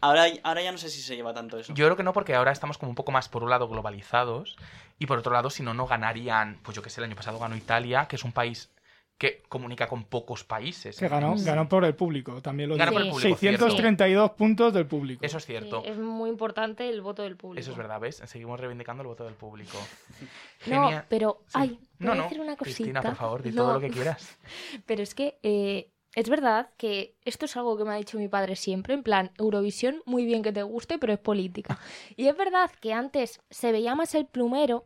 ahora, 0.00 0.24
ahora 0.42 0.62
ya 0.62 0.72
no 0.72 0.78
sé 0.78 0.88
si 0.90 1.00
se 1.02 1.16
lleva 1.16 1.32
tanto 1.34 1.58
eso. 1.58 1.72
Yo 1.74 1.84
creo 1.86 1.96
que 1.96 2.02
no, 2.02 2.12
porque 2.12 2.34
ahora 2.34 2.52
estamos 2.52 2.78
como 2.78 2.90
un 2.90 2.96
poco 2.96 3.12
más, 3.12 3.28
por 3.28 3.42
un 3.42 3.50
lado, 3.50 3.68
globalizados, 3.68 4.56
y 4.98 5.06
por 5.06 5.18
otro 5.18 5.32
lado, 5.32 5.50
si 5.50 5.62
no, 5.62 5.74
no 5.74 5.86
ganarían, 5.86 6.58
pues 6.62 6.74
yo 6.76 6.82
que 6.82 6.90
sé, 6.90 7.00
el 7.00 7.04
año 7.06 7.16
pasado 7.16 7.38
ganó 7.38 7.56
Italia, 7.56 8.06
que 8.08 8.16
es 8.16 8.24
un 8.24 8.32
país 8.32 8.70
que 9.18 9.42
comunica 9.50 9.86
con 9.86 10.04
pocos 10.04 10.44
países. 10.44 10.96
Que 10.98 11.06
ganó, 11.06 11.34
ganó 11.36 11.68
por 11.68 11.84
el 11.84 11.94
público, 11.94 12.40
también 12.40 12.70
lo 12.70 12.76
Ganó 12.76 12.92
digo. 12.92 13.00
por 13.00 13.06
el 13.06 13.12
público, 13.12 13.38
632 13.38 14.30
puntos 14.30 14.72
del 14.72 14.86
público. 14.86 15.22
Eso 15.22 15.36
es 15.36 15.44
cierto. 15.44 15.82
Sí, 15.84 15.90
es 15.90 15.98
muy 15.98 16.30
importante 16.30 16.88
el 16.88 17.02
voto 17.02 17.22
del 17.22 17.36
público. 17.36 17.60
Eso 17.60 17.72
es 17.72 17.76
verdad, 17.76 18.00
¿ves? 18.00 18.22
Seguimos 18.24 18.58
reivindicando 18.58 19.02
el 19.02 19.08
voto 19.08 19.24
del 19.24 19.34
público. 19.34 19.76
No, 20.66 20.90
pero, 21.10 21.42
Sí. 21.46 21.52
ay, 21.54 21.80
No, 21.98 22.08
voy 22.10 22.12
a 22.12 22.14
no, 22.16 22.22
decir 22.24 22.40
una 22.40 22.56
cosita. 22.56 22.76
Cristina, 22.76 23.02
por 23.02 23.14
favor, 23.16 23.42
di 23.42 23.50
No, 23.52 23.62
todo 23.64 23.74
lo 23.74 23.80
que 23.80 23.90
quieras. 23.90 24.38
Pero 24.86 25.02
es 25.02 25.14
que 25.14 25.38
eh, 25.42 25.90
es 26.14 26.28
verdad 26.28 26.70
que 26.76 27.14
esto 27.24 27.44
es 27.44 27.56
algo 27.56 27.76
que 27.76 27.84
me 27.84 27.92
ha 27.92 27.96
dicho 27.96 28.18
mi 28.18 28.28
padre 28.28 28.56
siempre, 28.56 28.94
en 28.94 29.02
plan, 29.02 29.30
Eurovisión, 29.38 30.02
muy 30.06 30.24
bien 30.24 30.42
que 30.42 30.52
te 30.52 30.62
guste, 30.62 30.98
pero 30.98 31.12
es 31.12 31.18
política. 31.18 31.78
Y 32.16 32.26
es 32.26 32.36
verdad 32.36 32.70
que 32.80 32.92
antes 32.92 33.40
se 33.50 33.72
veía 33.72 33.94
más 33.94 34.14
el 34.14 34.26
plumero, 34.26 34.84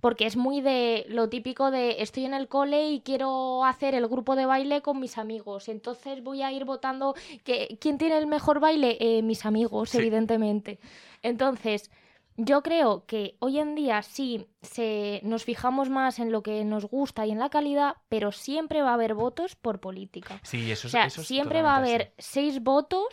porque 0.00 0.26
es 0.26 0.36
muy 0.36 0.60
de 0.60 1.04
lo 1.08 1.28
típico 1.28 1.70
de 1.70 2.02
estoy 2.02 2.24
en 2.24 2.34
el 2.34 2.48
cole 2.48 2.90
y 2.90 3.00
quiero 3.02 3.64
hacer 3.64 3.94
el 3.94 4.08
grupo 4.08 4.34
de 4.34 4.46
baile 4.46 4.82
con 4.82 4.98
mis 4.98 5.16
amigos, 5.16 5.68
entonces 5.68 6.22
voy 6.24 6.42
a 6.42 6.50
ir 6.50 6.64
votando 6.64 7.14
que 7.44 7.78
quién 7.80 7.98
tiene 7.98 8.18
el 8.18 8.26
mejor 8.26 8.58
baile, 8.58 8.96
Eh, 9.00 9.22
mis 9.22 9.44
amigos, 9.46 9.90
Sí. 9.90 9.98
evidentemente. 9.98 10.78
Entonces, 11.22 11.90
yo 12.36 12.62
creo 12.62 13.04
que 13.06 13.36
hoy 13.40 13.58
en 13.58 13.74
día 13.74 14.02
sí 14.02 14.46
se, 14.62 15.20
nos 15.22 15.44
fijamos 15.44 15.90
más 15.90 16.18
en 16.18 16.32
lo 16.32 16.42
que 16.42 16.64
nos 16.64 16.86
gusta 16.86 17.26
y 17.26 17.30
en 17.30 17.38
la 17.38 17.50
calidad, 17.50 17.96
pero 18.08 18.32
siempre 18.32 18.82
va 18.82 18.90
a 18.90 18.94
haber 18.94 19.14
votos 19.14 19.54
por 19.54 19.80
política. 19.80 20.40
Sí, 20.42 20.70
eso 20.70 20.88
O 20.88 20.90
sea, 20.90 21.06
eso 21.06 21.20
es 21.20 21.26
siempre 21.26 21.62
va 21.62 21.74
a 21.74 21.78
haber 21.78 22.12
seis 22.18 22.62
votos 22.62 23.06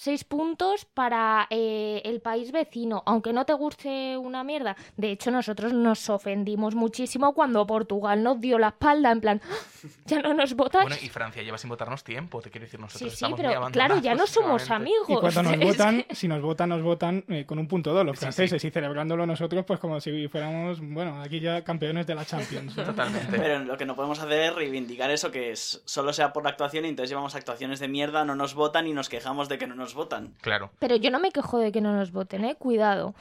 seis 0.00 0.22
puntos 0.22 0.84
para 0.84 1.48
eh, 1.50 2.00
el 2.04 2.20
país 2.20 2.52
vecino, 2.52 3.02
aunque 3.04 3.32
no 3.32 3.44
te 3.44 3.52
guste 3.52 4.16
una 4.16 4.44
mierda. 4.44 4.76
De 4.96 5.10
hecho, 5.10 5.32
nosotros 5.32 5.72
nos 5.72 6.08
ofendimos 6.08 6.76
muchísimo 6.76 7.34
cuando 7.34 7.66
Portugal 7.66 8.22
nos 8.22 8.40
dio 8.40 8.60
la 8.60 8.68
espalda, 8.68 9.10
en 9.10 9.20
plan, 9.20 9.40
"¡Ah! 9.44 9.88
ya 10.06 10.22
no 10.22 10.34
nos 10.34 10.54
votáis. 10.54 10.84
Bueno, 10.88 11.02
y 11.02 11.08
Francia 11.08 11.42
lleva 11.42 11.58
sin 11.58 11.68
votarnos 11.68 12.04
tiempo, 12.04 12.40
te 12.40 12.48
quiero 12.50 12.66
decir, 12.66 12.78
nosotros 12.78 13.10
sí, 13.10 13.16
sí, 13.16 13.24
estamos 13.24 13.40
pero 13.40 13.60
muy 13.60 13.72
claro, 13.72 13.98
ya 13.98 14.14
no 14.14 14.26
somos 14.28 14.70
amigos. 14.70 15.08
Y 15.08 15.16
cuando 15.16 15.42
nos 15.42 15.58
votan, 15.58 16.02
que- 16.04 16.14
si 16.14 16.28
nos 16.28 16.40
votan, 16.42 16.68
nos 16.68 16.82
votan 16.82 17.24
eh, 17.28 17.44
con 17.44 17.58
un 17.58 17.66
punto 17.66 17.92
dos 17.92 18.06
los 18.06 18.16
Sí, 18.16 18.20
franceses 18.20 18.64
y 18.64 18.70
celebrándolo 18.70 19.26
nosotros, 19.26 19.64
pues 19.66 19.80
como 19.80 20.00
si 20.00 20.28
fuéramos, 20.28 20.78
bueno, 20.80 21.20
aquí 21.20 21.40
ya 21.40 21.64
campeones 21.64 22.06
de 22.06 22.14
la 22.14 22.24
Champions. 22.24 22.76
¿no? 22.76 22.84
Totalmente. 22.84 23.36
Pero 23.36 23.64
lo 23.64 23.76
que 23.76 23.84
no 23.84 23.96
podemos 23.96 24.20
hacer 24.20 24.42
es 24.44 24.54
reivindicar 24.54 25.10
eso, 25.10 25.32
que 25.32 25.50
es, 25.50 25.82
solo 25.84 26.12
sea 26.12 26.32
por 26.32 26.44
la 26.44 26.50
actuación 26.50 26.84
y 26.84 26.88
entonces 26.88 27.10
llevamos 27.10 27.34
actuaciones 27.34 27.80
de 27.80 27.88
mierda, 27.88 28.24
no 28.24 28.36
nos 28.36 28.54
votan 28.54 28.86
y 28.86 28.92
nos 28.92 29.08
quejamos 29.08 29.48
de 29.48 29.58
que 29.58 29.66
no 29.66 29.74
nos 29.74 29.87
votan. 29.94 30.34
Claro. 30.40 30.70
Pero 30.78 30.96
yo 30.96 31.10
no 31.10 31.18
me 31.20 31.30
quejo 31.32 31.58
de 31.58 31.72
que 31.72 31.80
no 31.80 31.94
nos 31.94 32.12
voten, 32.12 32.44
¿eh? 32.44 32.54
Cuidado. 32.56 33.14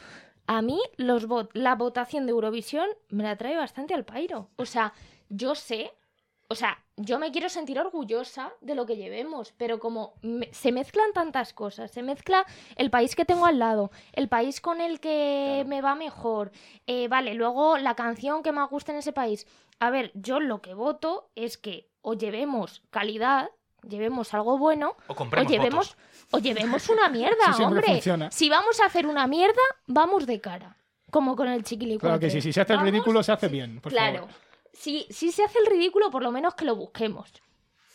A 0.45 0.61
mí 0.61 0.79
los 0.95 1.27
vot 1.27 1.49
la 1.53 1.75
votación 1.75 2.25
de 2.25 2.31
Eurovisión 2.31 2.87
me 3.09 3.23
la 3.23 3.35
trae 3.35 3.57
bastante 3.57 3.93
al 3.93 4.05
pairo. 4.05 4.49
O 4.55 4.65
sea, 4.65 4.93
yo 5.29 5.55
sé, 5.55 5.91
o 6.47 6.55
sea, 6.55 6.81
yo 6.95 7.19
me 7.19 7.31
quiero 7.31 7.49
sentir 7.49 7.77
orgullosa 7.79 8.53
de 8.61 8.73
lo 8.73 8.85
que 8.85 8.95
llevemos, 8.95 9.53
pero 9.57 9.77
como 9.79 10.13
me- 10.21 10.47
se 10.53 10.71
mezclan 10.71 11.11
tantas 11.13 11.51
cosas, 11.53 11.91
se 11.91 12.01
mezcla 12.01 12.45
el 12.77 12.89
país 12.89 13.13
que 13.15 13.25
tengo 13.25 13.45
al 13.45 13.59
lado, 13.59 13.91
el 14.13 14.29
país 14.29 14.61
con 14.61 14.79
el 14.79 15.01
que 15.01 15.65
me 15.67 15.81
va 15.81 15.95
mejor, 15.95 16.51
eh, 16.87 17.09
vale, 17.09 17.33
luego 17.33 17.77
la 17.77 17.95
canción 17.95 18.41
que 18.41 18.53
más 18.53 18.69
gusta 18.69 18.93
en 18.93 18.99
ese 18.99 19.11
país. 19.11 19.45
A 19.79 19.89
ver, 19.89 20.11
yo 20.15 20.39
lo 20.39 20.61
que 20.61 20.73
voto 20.73 21.29
es 21.35 21.57
que 21.57 21.89
o 22.01 22.13
llevemos 22.13 22.81
calidad, 22.89 23.49
llevemos 23.87 24.33
algo 24.33 24.57
bueno, 24.57 24.95
O 25.07 25.13
o 25.13 25.43
llevemos, 25.43 25.89
votos. 25.95 25.97
o 26.31 26.39
llevemos 26.39 26.89
una 26.89 27.09
mierda, 27.09 27.53
Sí, 27.53 27.63
hombre. 27.63 27.85
funciona. 27.87 28.31
Si 28.31 28.49
vamos 28.49 28.79
a 28.79 28.85
hacer 28.85 29.05
una 29.07 29.27
mierda, 29.27 29.61
vamos 29.87 30.25
de 30.25 30.39
cara. 30.41 30.77
Como 31.11 31.35
con 31.35 31.47
el 31.47 31.63
chiquilicuatre. 31.63 32.07
Claro 32.09 32.19
que 32.19 32.29
sí, 32.29 32.41
si 32.41 32.51
se 32.51 32.61
hace 32.61 32.73
el 32.73 32.79
Vamos- 32.79 32.91
ridículo, 32.91 33.23
se 33.23 33.31
hace 33.31 33.47
bien. 33.47 33.79
Por 33.79 33.91
claro. 33.91 34.19
favor. 34.27 34.33
Si, 34.73 35.07
si 35.09 35.31
se 35.31 35.43
hace 35.43 35.59
el 35.59 35.65
ridículo, 35.67 36.11
por 36.11 36.21
lo 36.21 36.31
menos 36.31 36.53
que 36.55 36.65
lo 36.65 36.75
busquemos. 36.75 37.31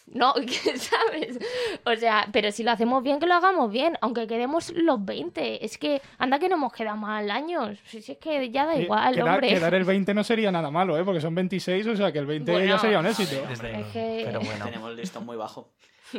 No, 0.07 0.35
¿sabes? 0.77 1.39
O 1.85 1.97
sea, 1.97 2.27
pero 2.33 2.51
si 2.53 2.63
lo 2.63 2.71
hacemos 2.73 3.03
bien, 3.03 3.19
que 3.21 3.27
lo 3.27 3.35
hagamos 3.35 3.71
bien, 3.71 3.97
aunque 4.01 4.27
quedemos 4.27 4.71
los 4.75 5.03
20. 5.05 5.65
Es 5.65 5.79
que, 5.79 6.03
anda 6.19 6.39
que 6.39 6.49
no 6.49 6.57
hemos 6.57 6.73
quedado 6.73 6.97
mal 6.97 7.31
años. 7.31 7.79
Si, 7.85 8.03
si 8.03 8.13
es 8.13 8.19
que 8.19 8.51
ya 8.51 8.67
da 8.67 8.75
Eh, 8.75 8.83
igual, 8.83 9.15
quedar, 9.15 9.29
hombre. 9.29 9.49
quedar 9.49 9.75
el 9.75 9.85
20 9.85 10.13
no 10.15 10.25
sería 10.25 10.51
nada 10.53 10.71
malo, 10.71 10.99
¿eh? 10.99 11.05
Porque 11.05 11.21
son 11.21 11.35
26, 11.35 11.87
o 11.87 11.97
sea 11.97 12.13
que 12.13 12.19
el 12.19 12.27
20 12.27 12.53
Bueno, 12.53 12.67
ya 12.67 12.79
sería 12.79 12.99
un 12.99 13.07
éxito. 13.07 13.37
Desde- 13.49 13.81
Es 13.81 13.87
que- 13.89 14.23
Pero 14.27 14.41
bueno, 14.45 14.65
Tenemos 14.67 14.91
el 14.91 14.97
listón 14.97 15.25
muy 15.25 15.37
bajo. 15.37 15.71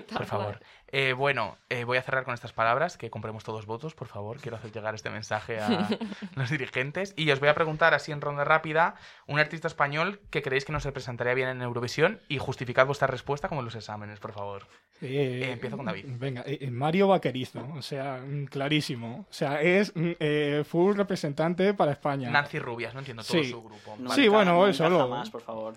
por 0.13 0.25
favor. 0.25 0.60
Eh, 0.95 1.13
bueno, 1.13 1.58
eh, 1.69 1.86
voy 1.86 1.97
a 1.97 2.03
cerrar 2.03 2.23
con 2.23 2.36
estas 2.36 2.53
palabras, 2.53 2.97
que 2.97 3.10
compremos 3.10 3.43
todos 3.43 3.65
votos, 3.65 3.95
por 3.95 4.08
favor. 4.08 4.38
Quiero 4.39 4.58
hacer 4.58 4.71
llegar 4.71 4.93
este 4.93 5.10
mensaje 5.10 5.60
a 5.60 5.88
los 6.36 6.49
dirigentes. 6.51 7.13
Y 7.17 7.32
os 7.32 7.39
voy 7.39 7.49
a 7.49 7.56
preguntar, 7.56 7.93
así 7.95 8.12
en 8.12 8.21
ronda 8.21 8.43
rápida, 8.43 8.95
un 9.25 9.39
artista 9.39 9.67
español 9.67 10.19
que 10.29 10.43
creéis 10.43 10.65
que 10.65 10.71
nos 10.71 10.84
representaría 10.86 11.34
bien 11.34 11.49
en 11.49 11.62
Eurovisión 11.63 12.19
y 12.29 12.38
justificad 12.38 12.86
vuestra 12.86 13.08
respuesta 13.08 13.49
como 13.49 13.62
en 13.62 13.65
los 13.65 13.75
exámenes, 13.75 14.19
por 14.19 14.34
favor. 14.34 14.67
Eh, 15.01 15.41
Eh, 15.43 15.51
empiezo 15.53 15.77
con 15.77 15.86
David. 15.88 16.06
Venga, 16.08 16.45
Mario 16.69 17.08
Vaquerizo, 17.08 17.67
o 17.75 17.82
sea, 17.82 18.21
mm, 18.23 18.45
clarísimo. 18.45 19.25
O 19.29 19.34
sea, 19.34 19.62
es 19.62 19.95
mm, 19.95 20.12
eh, 20.19 20.63
full 20.65 20.95
representante 20.95 21.73
para 21.73 21.91
España. 21.91 22.29
Nancy 22.29 22.60
Rubias, 22.60 22.93
no 22.93 22.99
entiendo 22.99 23.23
todo 23.23 23.41
Sí. 23.43 23.49
su 23.49 23.63
grupo. 23.63 23.95
No 23.97 24.12
Sí, 24.12 24.27
bueno, 24.27 24.53
no 24.53 24.67
él 24.67 24.73
solo. 24.75 25.08
más, 25.08 25.29
por 25.32 25.41
favor. 25.41 25.73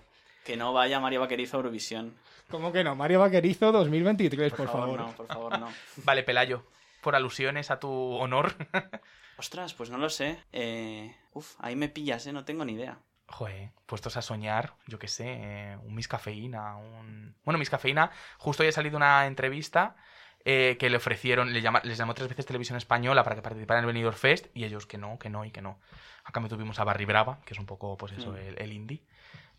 Que 0.47 0.57
no 0.57 0.73
vaya 0.73 1.01
Mario 1.01 1.21
Vaquerizo 1.21 1.57
a 1.57 1.59
Eurovisión. 1.59 2.15
¿Cómo 2.51 2.73
que 2.73 2.85
no? 2.85 2.95
Mario 2.95 3.19
Vaquerizo 3.21 3.73
2023, 3.73 4.53
por, 4.53 4.59
Por, 4.59 4.67
favor, 4.69 4.97
favor. 4.99 5.01
no, 5.01 5.17
por 5.17 5.27
favor, 5.27 5.59
no. 5.59 5.69
Vale, 6.05 6.23
Pelayo, 6.23 6.65
por 7.03 7.17
alusiones 7.17 7.71
a 7.73 7.81
tu 7.81 7.91
honor. 7.91 8.55
Ostras, 9.39 9.75
pues 9.75 9.91
no 9.91 9.99
lo 9.99 10.09
sé. 10.09 10.39
Eh, 10.53 11.15
uf, 11.33 11.55
ahí 11.59 11.75
me 11.77 11.89
pillas, 11.89 12.27
¿eh? 12.27 12.33
No 12.33 12.45
tengo 12.45 12.65
ni 12.65 12.75
idea. 12.75 12.99
Joder, 13.29 13.71
puestos 13.87 14.17
a 14.17 14.23
soñar, 14.23 14.75
yo 14.87 15.01
qué 15.01 15.09
sé, 15.09 15.25
eh, 15.27 15.77
un 15.83 15.97
Miss 15.97 16.07
Cafeína, 16.07 16.77
un... 16.77 17.35
Bueno, 17.45 17.59
Miss 17.59 17.71
Cafeína, 17.71 18.13
justo 18.39 18.63
hoy 18.63 18.69
ha 18.69 18.73
salido 18.73 18.97
una 18.97 19.27
entrevista 19.27 19.97
eh, 20.45 20.77
que 20.79 20.89
le 20.89 20.97
ofrecieron, 20.99 21.53
le 21.53 21.61
llama- 21.61 21.81
les 21.83 21.99
llamó 21.99 22.15
tres 22.15 22.29
veces 22.29 22.47
Televisión 22.47 22.79
Española 22.79 23.25
para 23.25 23.35
que 23.35 23.43
participaran 23.43 23.83
en 23.83 23.89
el 23.89 23.93
Benidorm 23.95 24.17
Fest 24.17 24.47
y 24.55 24.63
ellos 24.65 24.87
que 24.87 24.97
no, 24.97 25.19
que 25.19 25.29
no 25.29 25.45
y 25.45 25.51
que 25.51 25.61
no. 25.61 25.81
A 26.25 26.31
cambio 26.31 26.49
tuvimos 26.51 26.79
a 26.79 26.85
Barry 26.85 27.05
Brava, 27.05 27.41
que 27.45 27.55
es 27.55 27.59
un 27.59 27.67
poco, 27.67 27.97
pues 27.97 28.13
eso, 28.13 28.31
Mm. 28.31 28.37
el, 28.37 28.59
el 28.63 28.73
indie. 28.73 29.03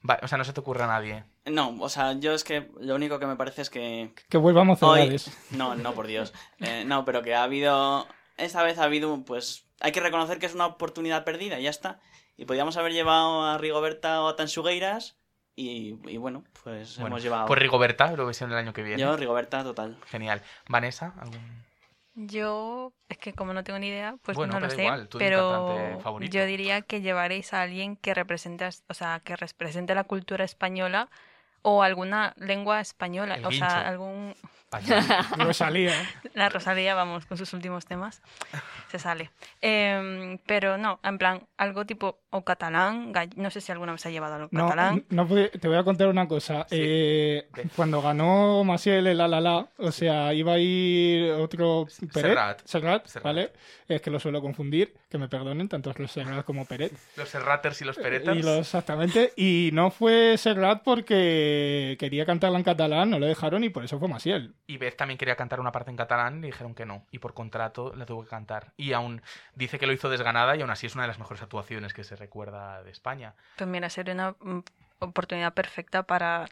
Va- 0.09 0.19
o 0.21 0.27
sea, 0.27 0.37
no 0.37 0.43
se 0.43 0.53
te 0.53 0.59
ocurre 0.59 0.83
a 0.83 0.87
nadie. 0.87 1.23
No, 1.45 1.75
o 1.79 1.89
sea, 1.89 2.13
yo 2.13 2.33
es 2.33 2.43
que 2.43 2.69
lo 2.79 2.95
único 2.95 3.19
que 3.19 3.25
me 3.25 3.35
parece 3.35 3.61
es 3.61 3.69
que 3.69 4.13
Que 4.29 4.37
vuelvamos 4.37 4.81
a 4.83 4.87
hoy... 4.87 5.15
No, 5.51 5.75
no, 5.75 5.93
por 5.93 6.07
Dios. 6.07 6.33
Eh, 6.59 6.83
no, 6.85 7.05
pero 7.05 7.21
que 7.21 7.35
ha 7.35 7.43
habido... 7.43 8.07
Esta 8.37 8.63
vez 8.63 8.77
ha 8.77 8.83
habido, 8.83 9.23
pues... 9.25 9.65
Hay 9.79 9.91
que 9.91 9.99
reconocer 9.99 10.39
que 10.39 10.45
es 10.45 10.55
una 10.55 10.65
oportunidad 10.65 11.23
perdida, 11.23 11.59
y 11.59 11.63
ya 11.63 11.69
está. 11.69 11.99
Y 12.35 12.45
podíamos 12.45 12.77
haber 12.77 12.93
llevado 12.93 13.43
a 13.45 13.57
Rigoberta 13.57 14.21
o 14.21 14.27
a 14.27 14.35
Tansugueiras 14.35 15.17
y, 15.55 15.95
y 16.07 16.17
bueno, 16.17 16.43
pues 16.63 16.95
Bueno, 16.97 17.07
hemos 17.15 17.23
llevado... 17.23 17.47
Pues 17.47 17.59
Rigoberta, 17.59 18.09
Eurovisión 18.09 18.51
el 18.51 18.57
año 18.57 18.73
que 18.73 18.83
viene. 18.83 19.01
Yo, 19.01 19.15
Rigoberta, 19.17 19.63
total. 19.63 19.97
Genial. 20.05 20.41
Vanessa, 20.67 21.13
¿algún... 21.19 21.65
Yo, 22.19 22.93
es 23.09 23.17
que 23.19 23.33
como 23.33 23.53
no 23.53 23.63
tengo 23.63 23.77
ni 23.77 23.89
idea, 23.89 24.15
pues 24.23 24.35
Bueno, 24.35 24.53
no 24.53 24.59
lo 24.59 24.69
sé. 24.71 24.81
igual, 24.81 25.07
pero 25.19 25.99
yo 26.21 26.45
diría 26.47 26.81
que 26.81 27.01
llevaréis 27.01 27.53
a 27.53 27.61
alguien 27.61 27.95
que 27.95 28.15
represente, 28.15 28.67
o 28.87 28.93
sea, 28.95 29.21
que 29.23 29.35
represente 29.35 29.93
la 29.93 30.03
cultura 30.03 30.43
española 30.43 31.09
o 31.61 31.83
alguna 31.83 32.33
lengua 32.37 32.81
española, 32.81 33.35
El 33.35 33.45
o 33.45 33.51
sea, 33.51 33.67
guincho. 33.67 33.87
algún 33.87 34.35
Rosalía. 35.37 35.93
la 36.33 36.49
Rosalía, 36.49 36.93
vamos, 36.95 37.25
con 37.25 37.37
sus 37.37 37.53
últimos 37.53 37.85
temas, 37.85 38.21
se 38.91 38.99
sale. 38.99 39.31
Em, 39.61 40.37
pero 40.45 40.77
no, 40.77 40.99
en 41.03 41.17
plan, 41.17 41.47
algo 41.57 41.85
tipo 41.85 42.19
o 42.29 42.43
catalán, 42.43 43.13
gall- 43.13 43.33
no 43.35 43.49
sé 43.49 43.61
si 43.61 43.71
alguna 43.71 43.93
vez 43.93 44.05
ha 44.05 44.09
llevado 44.09 44.35
algo 44.35 44.49
No, 44.51 44.65
catalán. 44.65 45.05
no 45.09 45.27
pude- 45.27 45.49
te 45.49 45.67
voy 45.67 45.77
a 45.77 45.83
contar 45.83 46.07
una 46.09 46.27
cosa. 46.27 46.65
Sí. 46.69 46.75
Eh, 46.79 47.47
cuando 47.75 48.01
ganó 48.01 48.63
Maciel 48.65 49.07
el 49.07 49.17
La 49.17 49.27
La 49.27 49.39
La, 49.41 49.69
o 49.77 49.91
sea, 49.91 50.33
iba 50.33 50.53
a 50.53 50.59
ir 50.59 51.31
otro 51.31 51.87
Peret, 52.13 52.27
Serrat. 52.33 52.61
Serrat, 52.65 53.07
Serrat. 53.07 53.23
¿vale? 53.23 53.53
Es 53.87 54.01
que 54.01 54.11
lo 54.11 54.19
suelo 54.19 54.41
confundir, 54.41 54.93
que 55.09 55.17
me 55.17 55.29
perdonen, 55.29 55.69
tanto 55.69 55.93
los 55.97 56.11
Serrat 56.11 56.45
como 56.45 56.65
Peret. 56.65 56.91
Los 57.15 57.29
Serraters 57.29 57.81
y 57.81 57.85
los 57.85 57.95
Pereters. 57.95 58.37
Y 58.37 58.41
los, 58.43 58.59
exactamente. 58.59 59.31
Y 59.37 59.69
no 59.73 59.91
fue 59.91 60.37
Serrat 60.37 60.83
porque 60.83 61.95
quería 61.99 62.25
cantarla 62.25 62.57
en 62.57 62.63
catalán, 62.65 63.09
no 63.09 63.19
le 63.19 63.27
dejaron 63.27 63.63
y 63.63 63.69
por 63.69 63.83
eso 63.85 63.97
fue 63.97 64.07
Maciel. 64.09 64.53
Y 64.67 64.77
Beth 64.77 64.97
también 64.97 65.17
quería 65.17 65.37
cantar 65.37 65.61
una 65.61 65.71
parte 65.71 65.89
en 65.89 65.97
catalán 65.97 66.39
y 66.39 66.41
le 66.41 66.47
dijeron 66.47 66.75
que 66.75 66.85
no. 66.85 67.05
Y 67.09 67.19
por 67.19 67.33
contrato 67.33 67.93
la 67.95 68.05
tuvo 68.05 68.23
que 68.23 68.29
cantar. 68.29 68.73
Y 68.75 68.91
aún 68.91 69.21
dice 69.55 69.79
que 69.79 69.87
lo 69.87 69.93
hizo 69.93 70.09
desganada 70.09 70.57
y 70.57 70.61
aún 70.61 70.69
así 70.69 70.85
es 70.85 70.93
una 70.93 71.03
de 71.03 71.07
las 71.07 71.19
mejores 71.19 71.41
actuaciones 71.41 71.93
que 71.93 72.03
se 72.03 72.17
recuerda 72.17 72.83
de 72.83 72.91
España. 72.91 73.33
Pues 73.55 73.69
mira, 73.69 73.89
sería 73.89 74.13
una 74.13 74.31
mm, 74.31 74.63
oportunidad 74.99 75.53
perfecta 75.53 76.03
para 76.03 76.47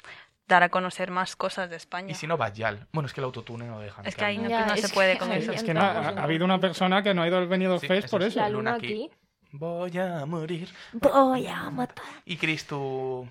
dar 0.47 0.63
a 0.63 0.69
conocer 0.69 1.11
más 1.11 1.35
cosas 1.35 1.69
de 1.69 1.75
España. 1.75 2.11
Y 2.11 2.15
si 2.15 2.25
no, 2.25 2.37
Bajal. 2.37 2.87
Bueno, 2.93 3.07
es 3.07 3.13
que 3.13 3.19
el 3.19 3.25
autotune 3.25 3.65
no 3.65 3.79
deja. 3.79 4.01
Es 4.03 4.15
que 4.15 4.23
ahí 4.25 4.37
no, 4.37 4.47
Ya, 4.49 4.65
no 4.65 4.77
se 4.77 4.89
puede 4.89 5.17
con 5.17 5.31
eso. 5.33 5.51
Es 5.51 5.63
que 5.63 5.73
no, 5.73 5.81
ha, 5.81 6.07
habido 6.09 6.45
una 6.45 6.59
persona 6.59 7.03
que 7.03 7.13
no 7.13 7.21
ha 7.21 7.27
ido 7.27 7.37
al 7.37 7.47
venido 7.47 7.79
Sí, 7.79 7.87
Fest 7.87 8.09
por 8.09 8.21
es. 8.21 8.29
eso. 8.29 8.39
La 8.39 8.49
Luna 8.49 8.75
aquí. 8.75 8.85
aquí. 8.85 9.11
Voy 9.51 9.97
a 9.97 10.25
morir. 10.25 10.69
Voy 10.93 11.47
a 11.47 11.69
matar. 11.69 12.05
Y 12.25 12.37
Cris, 12.37 12.65
tú... 12.67 13.27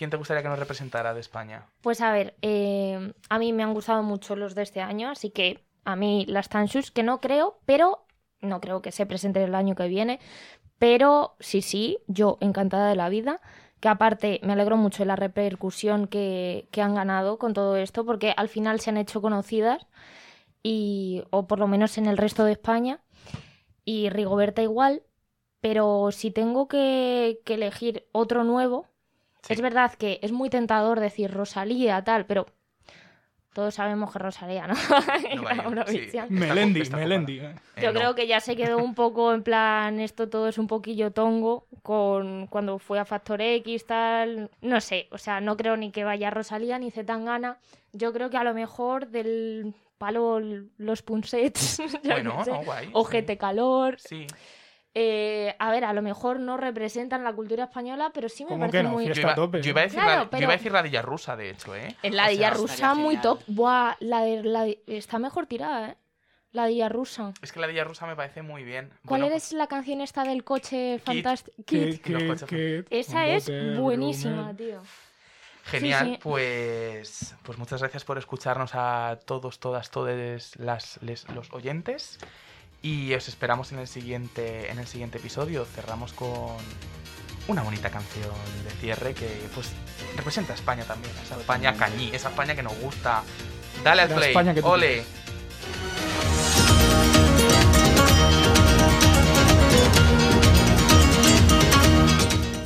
¿Quién 0.00 0.08
te 0.08 0.16
gustaría 0.16 0.42
que 0.42 0.48
nos 0.48 0.58
representara 0.58 1.12
de 1.12 1.20
España? 1.20 1.66
Pues 1.82 2.00
a 2.00 2.10
ver, 2.10 2.34
eh, 2.40 3.12
a 3.28 3.38
mí 3.38 3.52
me 3.52 3.62
han 3.62 3.74
gustado 3.74 4.02
mucho 4.02 4.34
los 4.34 4.54
de 4.54 4.62
este 4.62 4.80
año, 4.80 5.10
así 5.10 5.28
que 5.28 5.62
a 5.84 5.94
mí 5.94 6.24
las 6.26 6.48
Tanshus, 6.48 6.90
que 6.90 7.02
no 7.02 7.20
creo, 7.20 7.58
pero 7.66 8.06
no 8.40 8.62
creo 8.62 8.80
que 8.80 8.92
se 8.92 9.04
presente 9.04 9.44
el 9.44 9.54
año 9.54 9.74
que 9.74 9.88
viene. 9.88 10.18
Pero 10.78 11.36
sí, 11.38 11.60
sí, 11.60 11.98
yo 12.06 12.38
encantada 12.40 12.88
de 12.88 12.96
la 12.96 13.10
vida. 13.10 13.42
Que 13.78 13.88
aparte 13.88 14.40
me 14.42 14.54
alegro 14.54 14.78
mucho 14.78 15.02
de 15.02 15.06
la 15.06 15.16
repercusión 15.16 16.06
que, 16.06 16.66
que 16.70 16.80
han 16.80 16.94
ganado 16.94 17.38
con 17.38 17.52
todo 17.52 17.76
esto, 17.76 18.06
porque 18.06 18.32
al 18.34 18.48
final 18.48 18.80
se 18.80 18.88
han 18.88 18.96
hecho 18.96 19.20
conocidas, 19.20 19.86
y, 20.62 21.24
o 21.28 21.46
por 21.46 21.58
lo 21.58 21.66
menos 21.66 21.98
en 21.98 22.06
el 22.06 22.16
resto 22.16 22.46
de 22.46 22.52
España. 22.52 23.02
Y 23.84 24.08
Rigoberta 24.08 24.62
igual, 24.62 25.02
pero 25.60 26.10
si 26.10 26.30
tengo 26.30 26.68
que, 26.68 27.42
que 27.44 27.52
elegir 27.52 28.08
otro 28.12 28.44
nuevo, 28.44 28.86
Sí. 29.42 29.52
es 29.54 29.60
verdad 29.60 29.92
que 29.94 30.18
es 30.22 30.32
muy 30.32 30.50
tentador 30.50 31.00
decir 31.00 31.30
Rosalía, 31.32 32.02
tal, 32.04 32.26
pero 32.26 32.46
todos 33.52 33.74
sabemos 33.74 34.12
que 34.12 34.18
Rosalía, 34.20 34.66
¿no? 34.68 34.74
No 35.34 35.42
va 35.42 35.52
a 35.52 35.54
ir, 35.54 35.58
Era 35.60 35.68
una 35.68 35.86
sí. 35.86 35.98
visión. 35.98 36.24
Está 36.32 36.46
Melendi, 36.46 36.82
Melendi. 36.90 37.38
eh. 37.40 37.54
Eh, 37.76 37.82
Yo 37.82 37.92
no. 37.92 37.98
creo 37.98 38.14
que 38.14 38.26
ya 38.28 38.38
se 38.40 38.54
quedó 38.54 38.78
un 38.78 38.94
poco 38.94 39.34
en 39.34 39.42
plan, 39.42 39.98
esto 39.98 40.28
todo 40.28 40.48
es 40.48 40.56
un 40.58 40.68
poquillo 40.68 41.10
tongo 41.10 41.66
con 41.82 42.46
cuando 42.46 42.78
fue 42.78 43.00
a 43.00 43.04
Factor 43.04 43.40
X, 43.42 43.86
tal. 43.86 44.50
No 44.60 44.80
sé, 44.80 45.08
o 45.10 45.18
sea, 45.18 45.40
no 45.40 45.56
creo 45.56 45.76
ni 45.76 45.90
que 45.90 46.04
vaya 46.04 46.30
Rosalía 46.30 46.78
ni 46.78 46.90
Zetangana. 46.92 47.58
Yo 47.92 48.12
creo 48.12 48.30
que 48.30 48.36
a 48.36 48.44
lo 48.44 48.54
mejor 48.54 49.08
del 49.08 49.74
palo 49.98 50.38
los 50.78 51.02
punsets, 51.02 51.82
Bueno, 52.04 52.44
sé, 52.44 52.52
no, 52.52 52.62
guay. 52.62 52.88
o 52.92 53.04
sí. 53.04 53.16
GT 53.18 53.36
Calor. 53.36 53.98
Sí. 53.98 54.26
Eh, 54.94 55.54
a 55.58 55.70
ver, 55.70 55.84
a 55.84 55.92
lo 55.92 56.02
mejor 56.02 56.40
no 56.40 56.56
representan 56.56 57.22
la 57.22 57.32
cultura 57.32 57.64
española, 57.64 58.10
pero 58.12 58.28
sí 58.28 58.44
me 58.44 58.48
¿Cómo 58.50 58.60
parece 58.60 58.78
que 58.78 58.82
no? 58.82 58.88
muy... 58.90 59.06
Yo 59.06 59.12
iba, 59.20 59.36
yo 59.36 59.70
iba 59.70 59.80
a 59.80 59.84
decir, 59.84 60.00
Claro, 60.00 60.08
la, 60.18 60.24
yo 60.24 60.30
pero- 60.30 60.42
iba 60.42 60.52
a 60.52 60.56
decir 60.56 60.72
la 60.72 60.82
Dilla 60.82 61.02
rusa, 61.02 61.36
de 61.36 61.50
hecho, 61.50 61.76
¿eh? 61.76 61.94
En 62.02 62.16
la 62.16 62.24
O 62.24 62.28
de 62.28 62.34
sea, 62.36 62.48
ella 62.48 62.56
rusa 62.56 62.94
muy 62.94 63.14
genial. 63.16 63.22
top. 63.22 63.40
Buah, 63.46 63.94
la 64.00 64.22
de 64.22 64.42
la 64.42 64.64
de- 64.64 64.82
está 64.88 65.18
mejor 65.20 65.46
tirada, 65.46 65.90
¿eh? 65.90 65.96
La 66.52 66.66
Día 66.66 66.88
Rusa. 66.88 67.32
Es 67.42 67.52
que 67.52 67.60
la 67.60 67.68
Día 67.68 67.84
Rusa 67.84 68.08
me 68.08 68.16
parece 68.16 68.42
muy 68.42 68.64
bien. 68.64 68.90
¿Cuál 69.06 69.20
Bueno, 69.20 69.36
es 69.36 69.52
la 69.52 69.68
canción 69.68 70.00
esta 70.00 70.24
del 70.24 70.42
coche 70.42 70.98
fantástico? 70.98 71.56
Coches- 71.64 72.44
que- 72.44 72.84
Esa 72.90 73.28
es 73.28 73.48
buenísima, 73.78 74.52
tío. 74.56 74.82
Genial, 75.66 76.06
Sí, 76.06 76.12
sí. 76.14 76.18
pues 76.20 77.36
pues 77.44 77.56
muchas 77.58 77.80
gracias 77.80 78.04
por 78.04 78.18
escucharnos 78.18 78.72
a 78.74 79.20
todos, 79.24 79.60
todas, 79.60 79.90
todos 79.92 80.56
las, 80.58 81.00
les- 81.02 81.28
los 81.28 81.52
oyentes 81.52 82.18
y 82.82 83.12
os 83.14 83.28
esperamos 83.28 83.72
en 83.72 83.78
el 83.78 83.86
siguiente 83.86 84.70
en 84.70 84.78
el 84.78 84.86
siguiente 84.86 85.18
episodio. 85.18 85.64
Cerramos 85.64 86.12
con 86.12 86.56
una 87.48 87.62
bonita 87.62 87.90
canción 87.90 88.34
de 88.64 88.70
cierre 88.80 89.14
que 89.14 89.28
pues 89.54 89.70
representa 90.16 90.52
a 90.52 90.56
España 90.56 90.84
también, 90.84 91.12
esa 91.22 91.36
España 91.36 91.76
cañí, 91.76 92.10
esa 92.12 92.30
España 92.30 92.54
que 92.54 92.62
nos 92.62 92.76
gusta. 92.78 93.22
Dale 93.84 94.02
al 94.02 94.10
La 94.10 94.16
play, 94.16 94.28
España 94.30 94.54
que 94.54 94.62
tú 94.62 94.68
ole. 94.68 95.04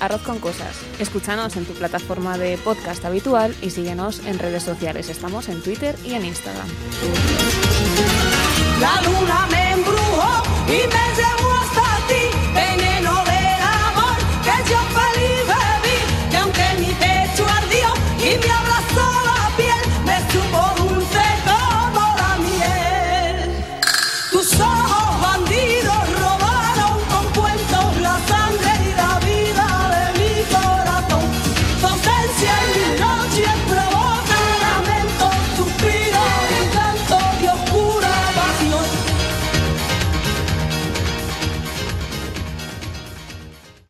Arroz 0.01 0.23
con 0.23 0.39
cosas. 0.39 0.77
Escúchanos 0.99 1.57
en 1.57 1.65
tu 1.65 1.73
plataforma 1.73 2.37
de 2.37 2.59
podcast 2.59 3.03
habitual 3.07 3.57
y 3.63 3.71
síguenos 3.71 4.19
en 4.27 4.39
redes 4.39 4.63
sociales. 4.63 5.09
Estamos 5.09 5.49
en 5.49 5.63
Twitter 5.63 5.97
y 6.05 6.13
en 6.13 6.27
Instagram. 6.27 6.69
La 8.81 9.01
luna 9.01 9.47
me 9.51 9.64
llevó 10.67 11.34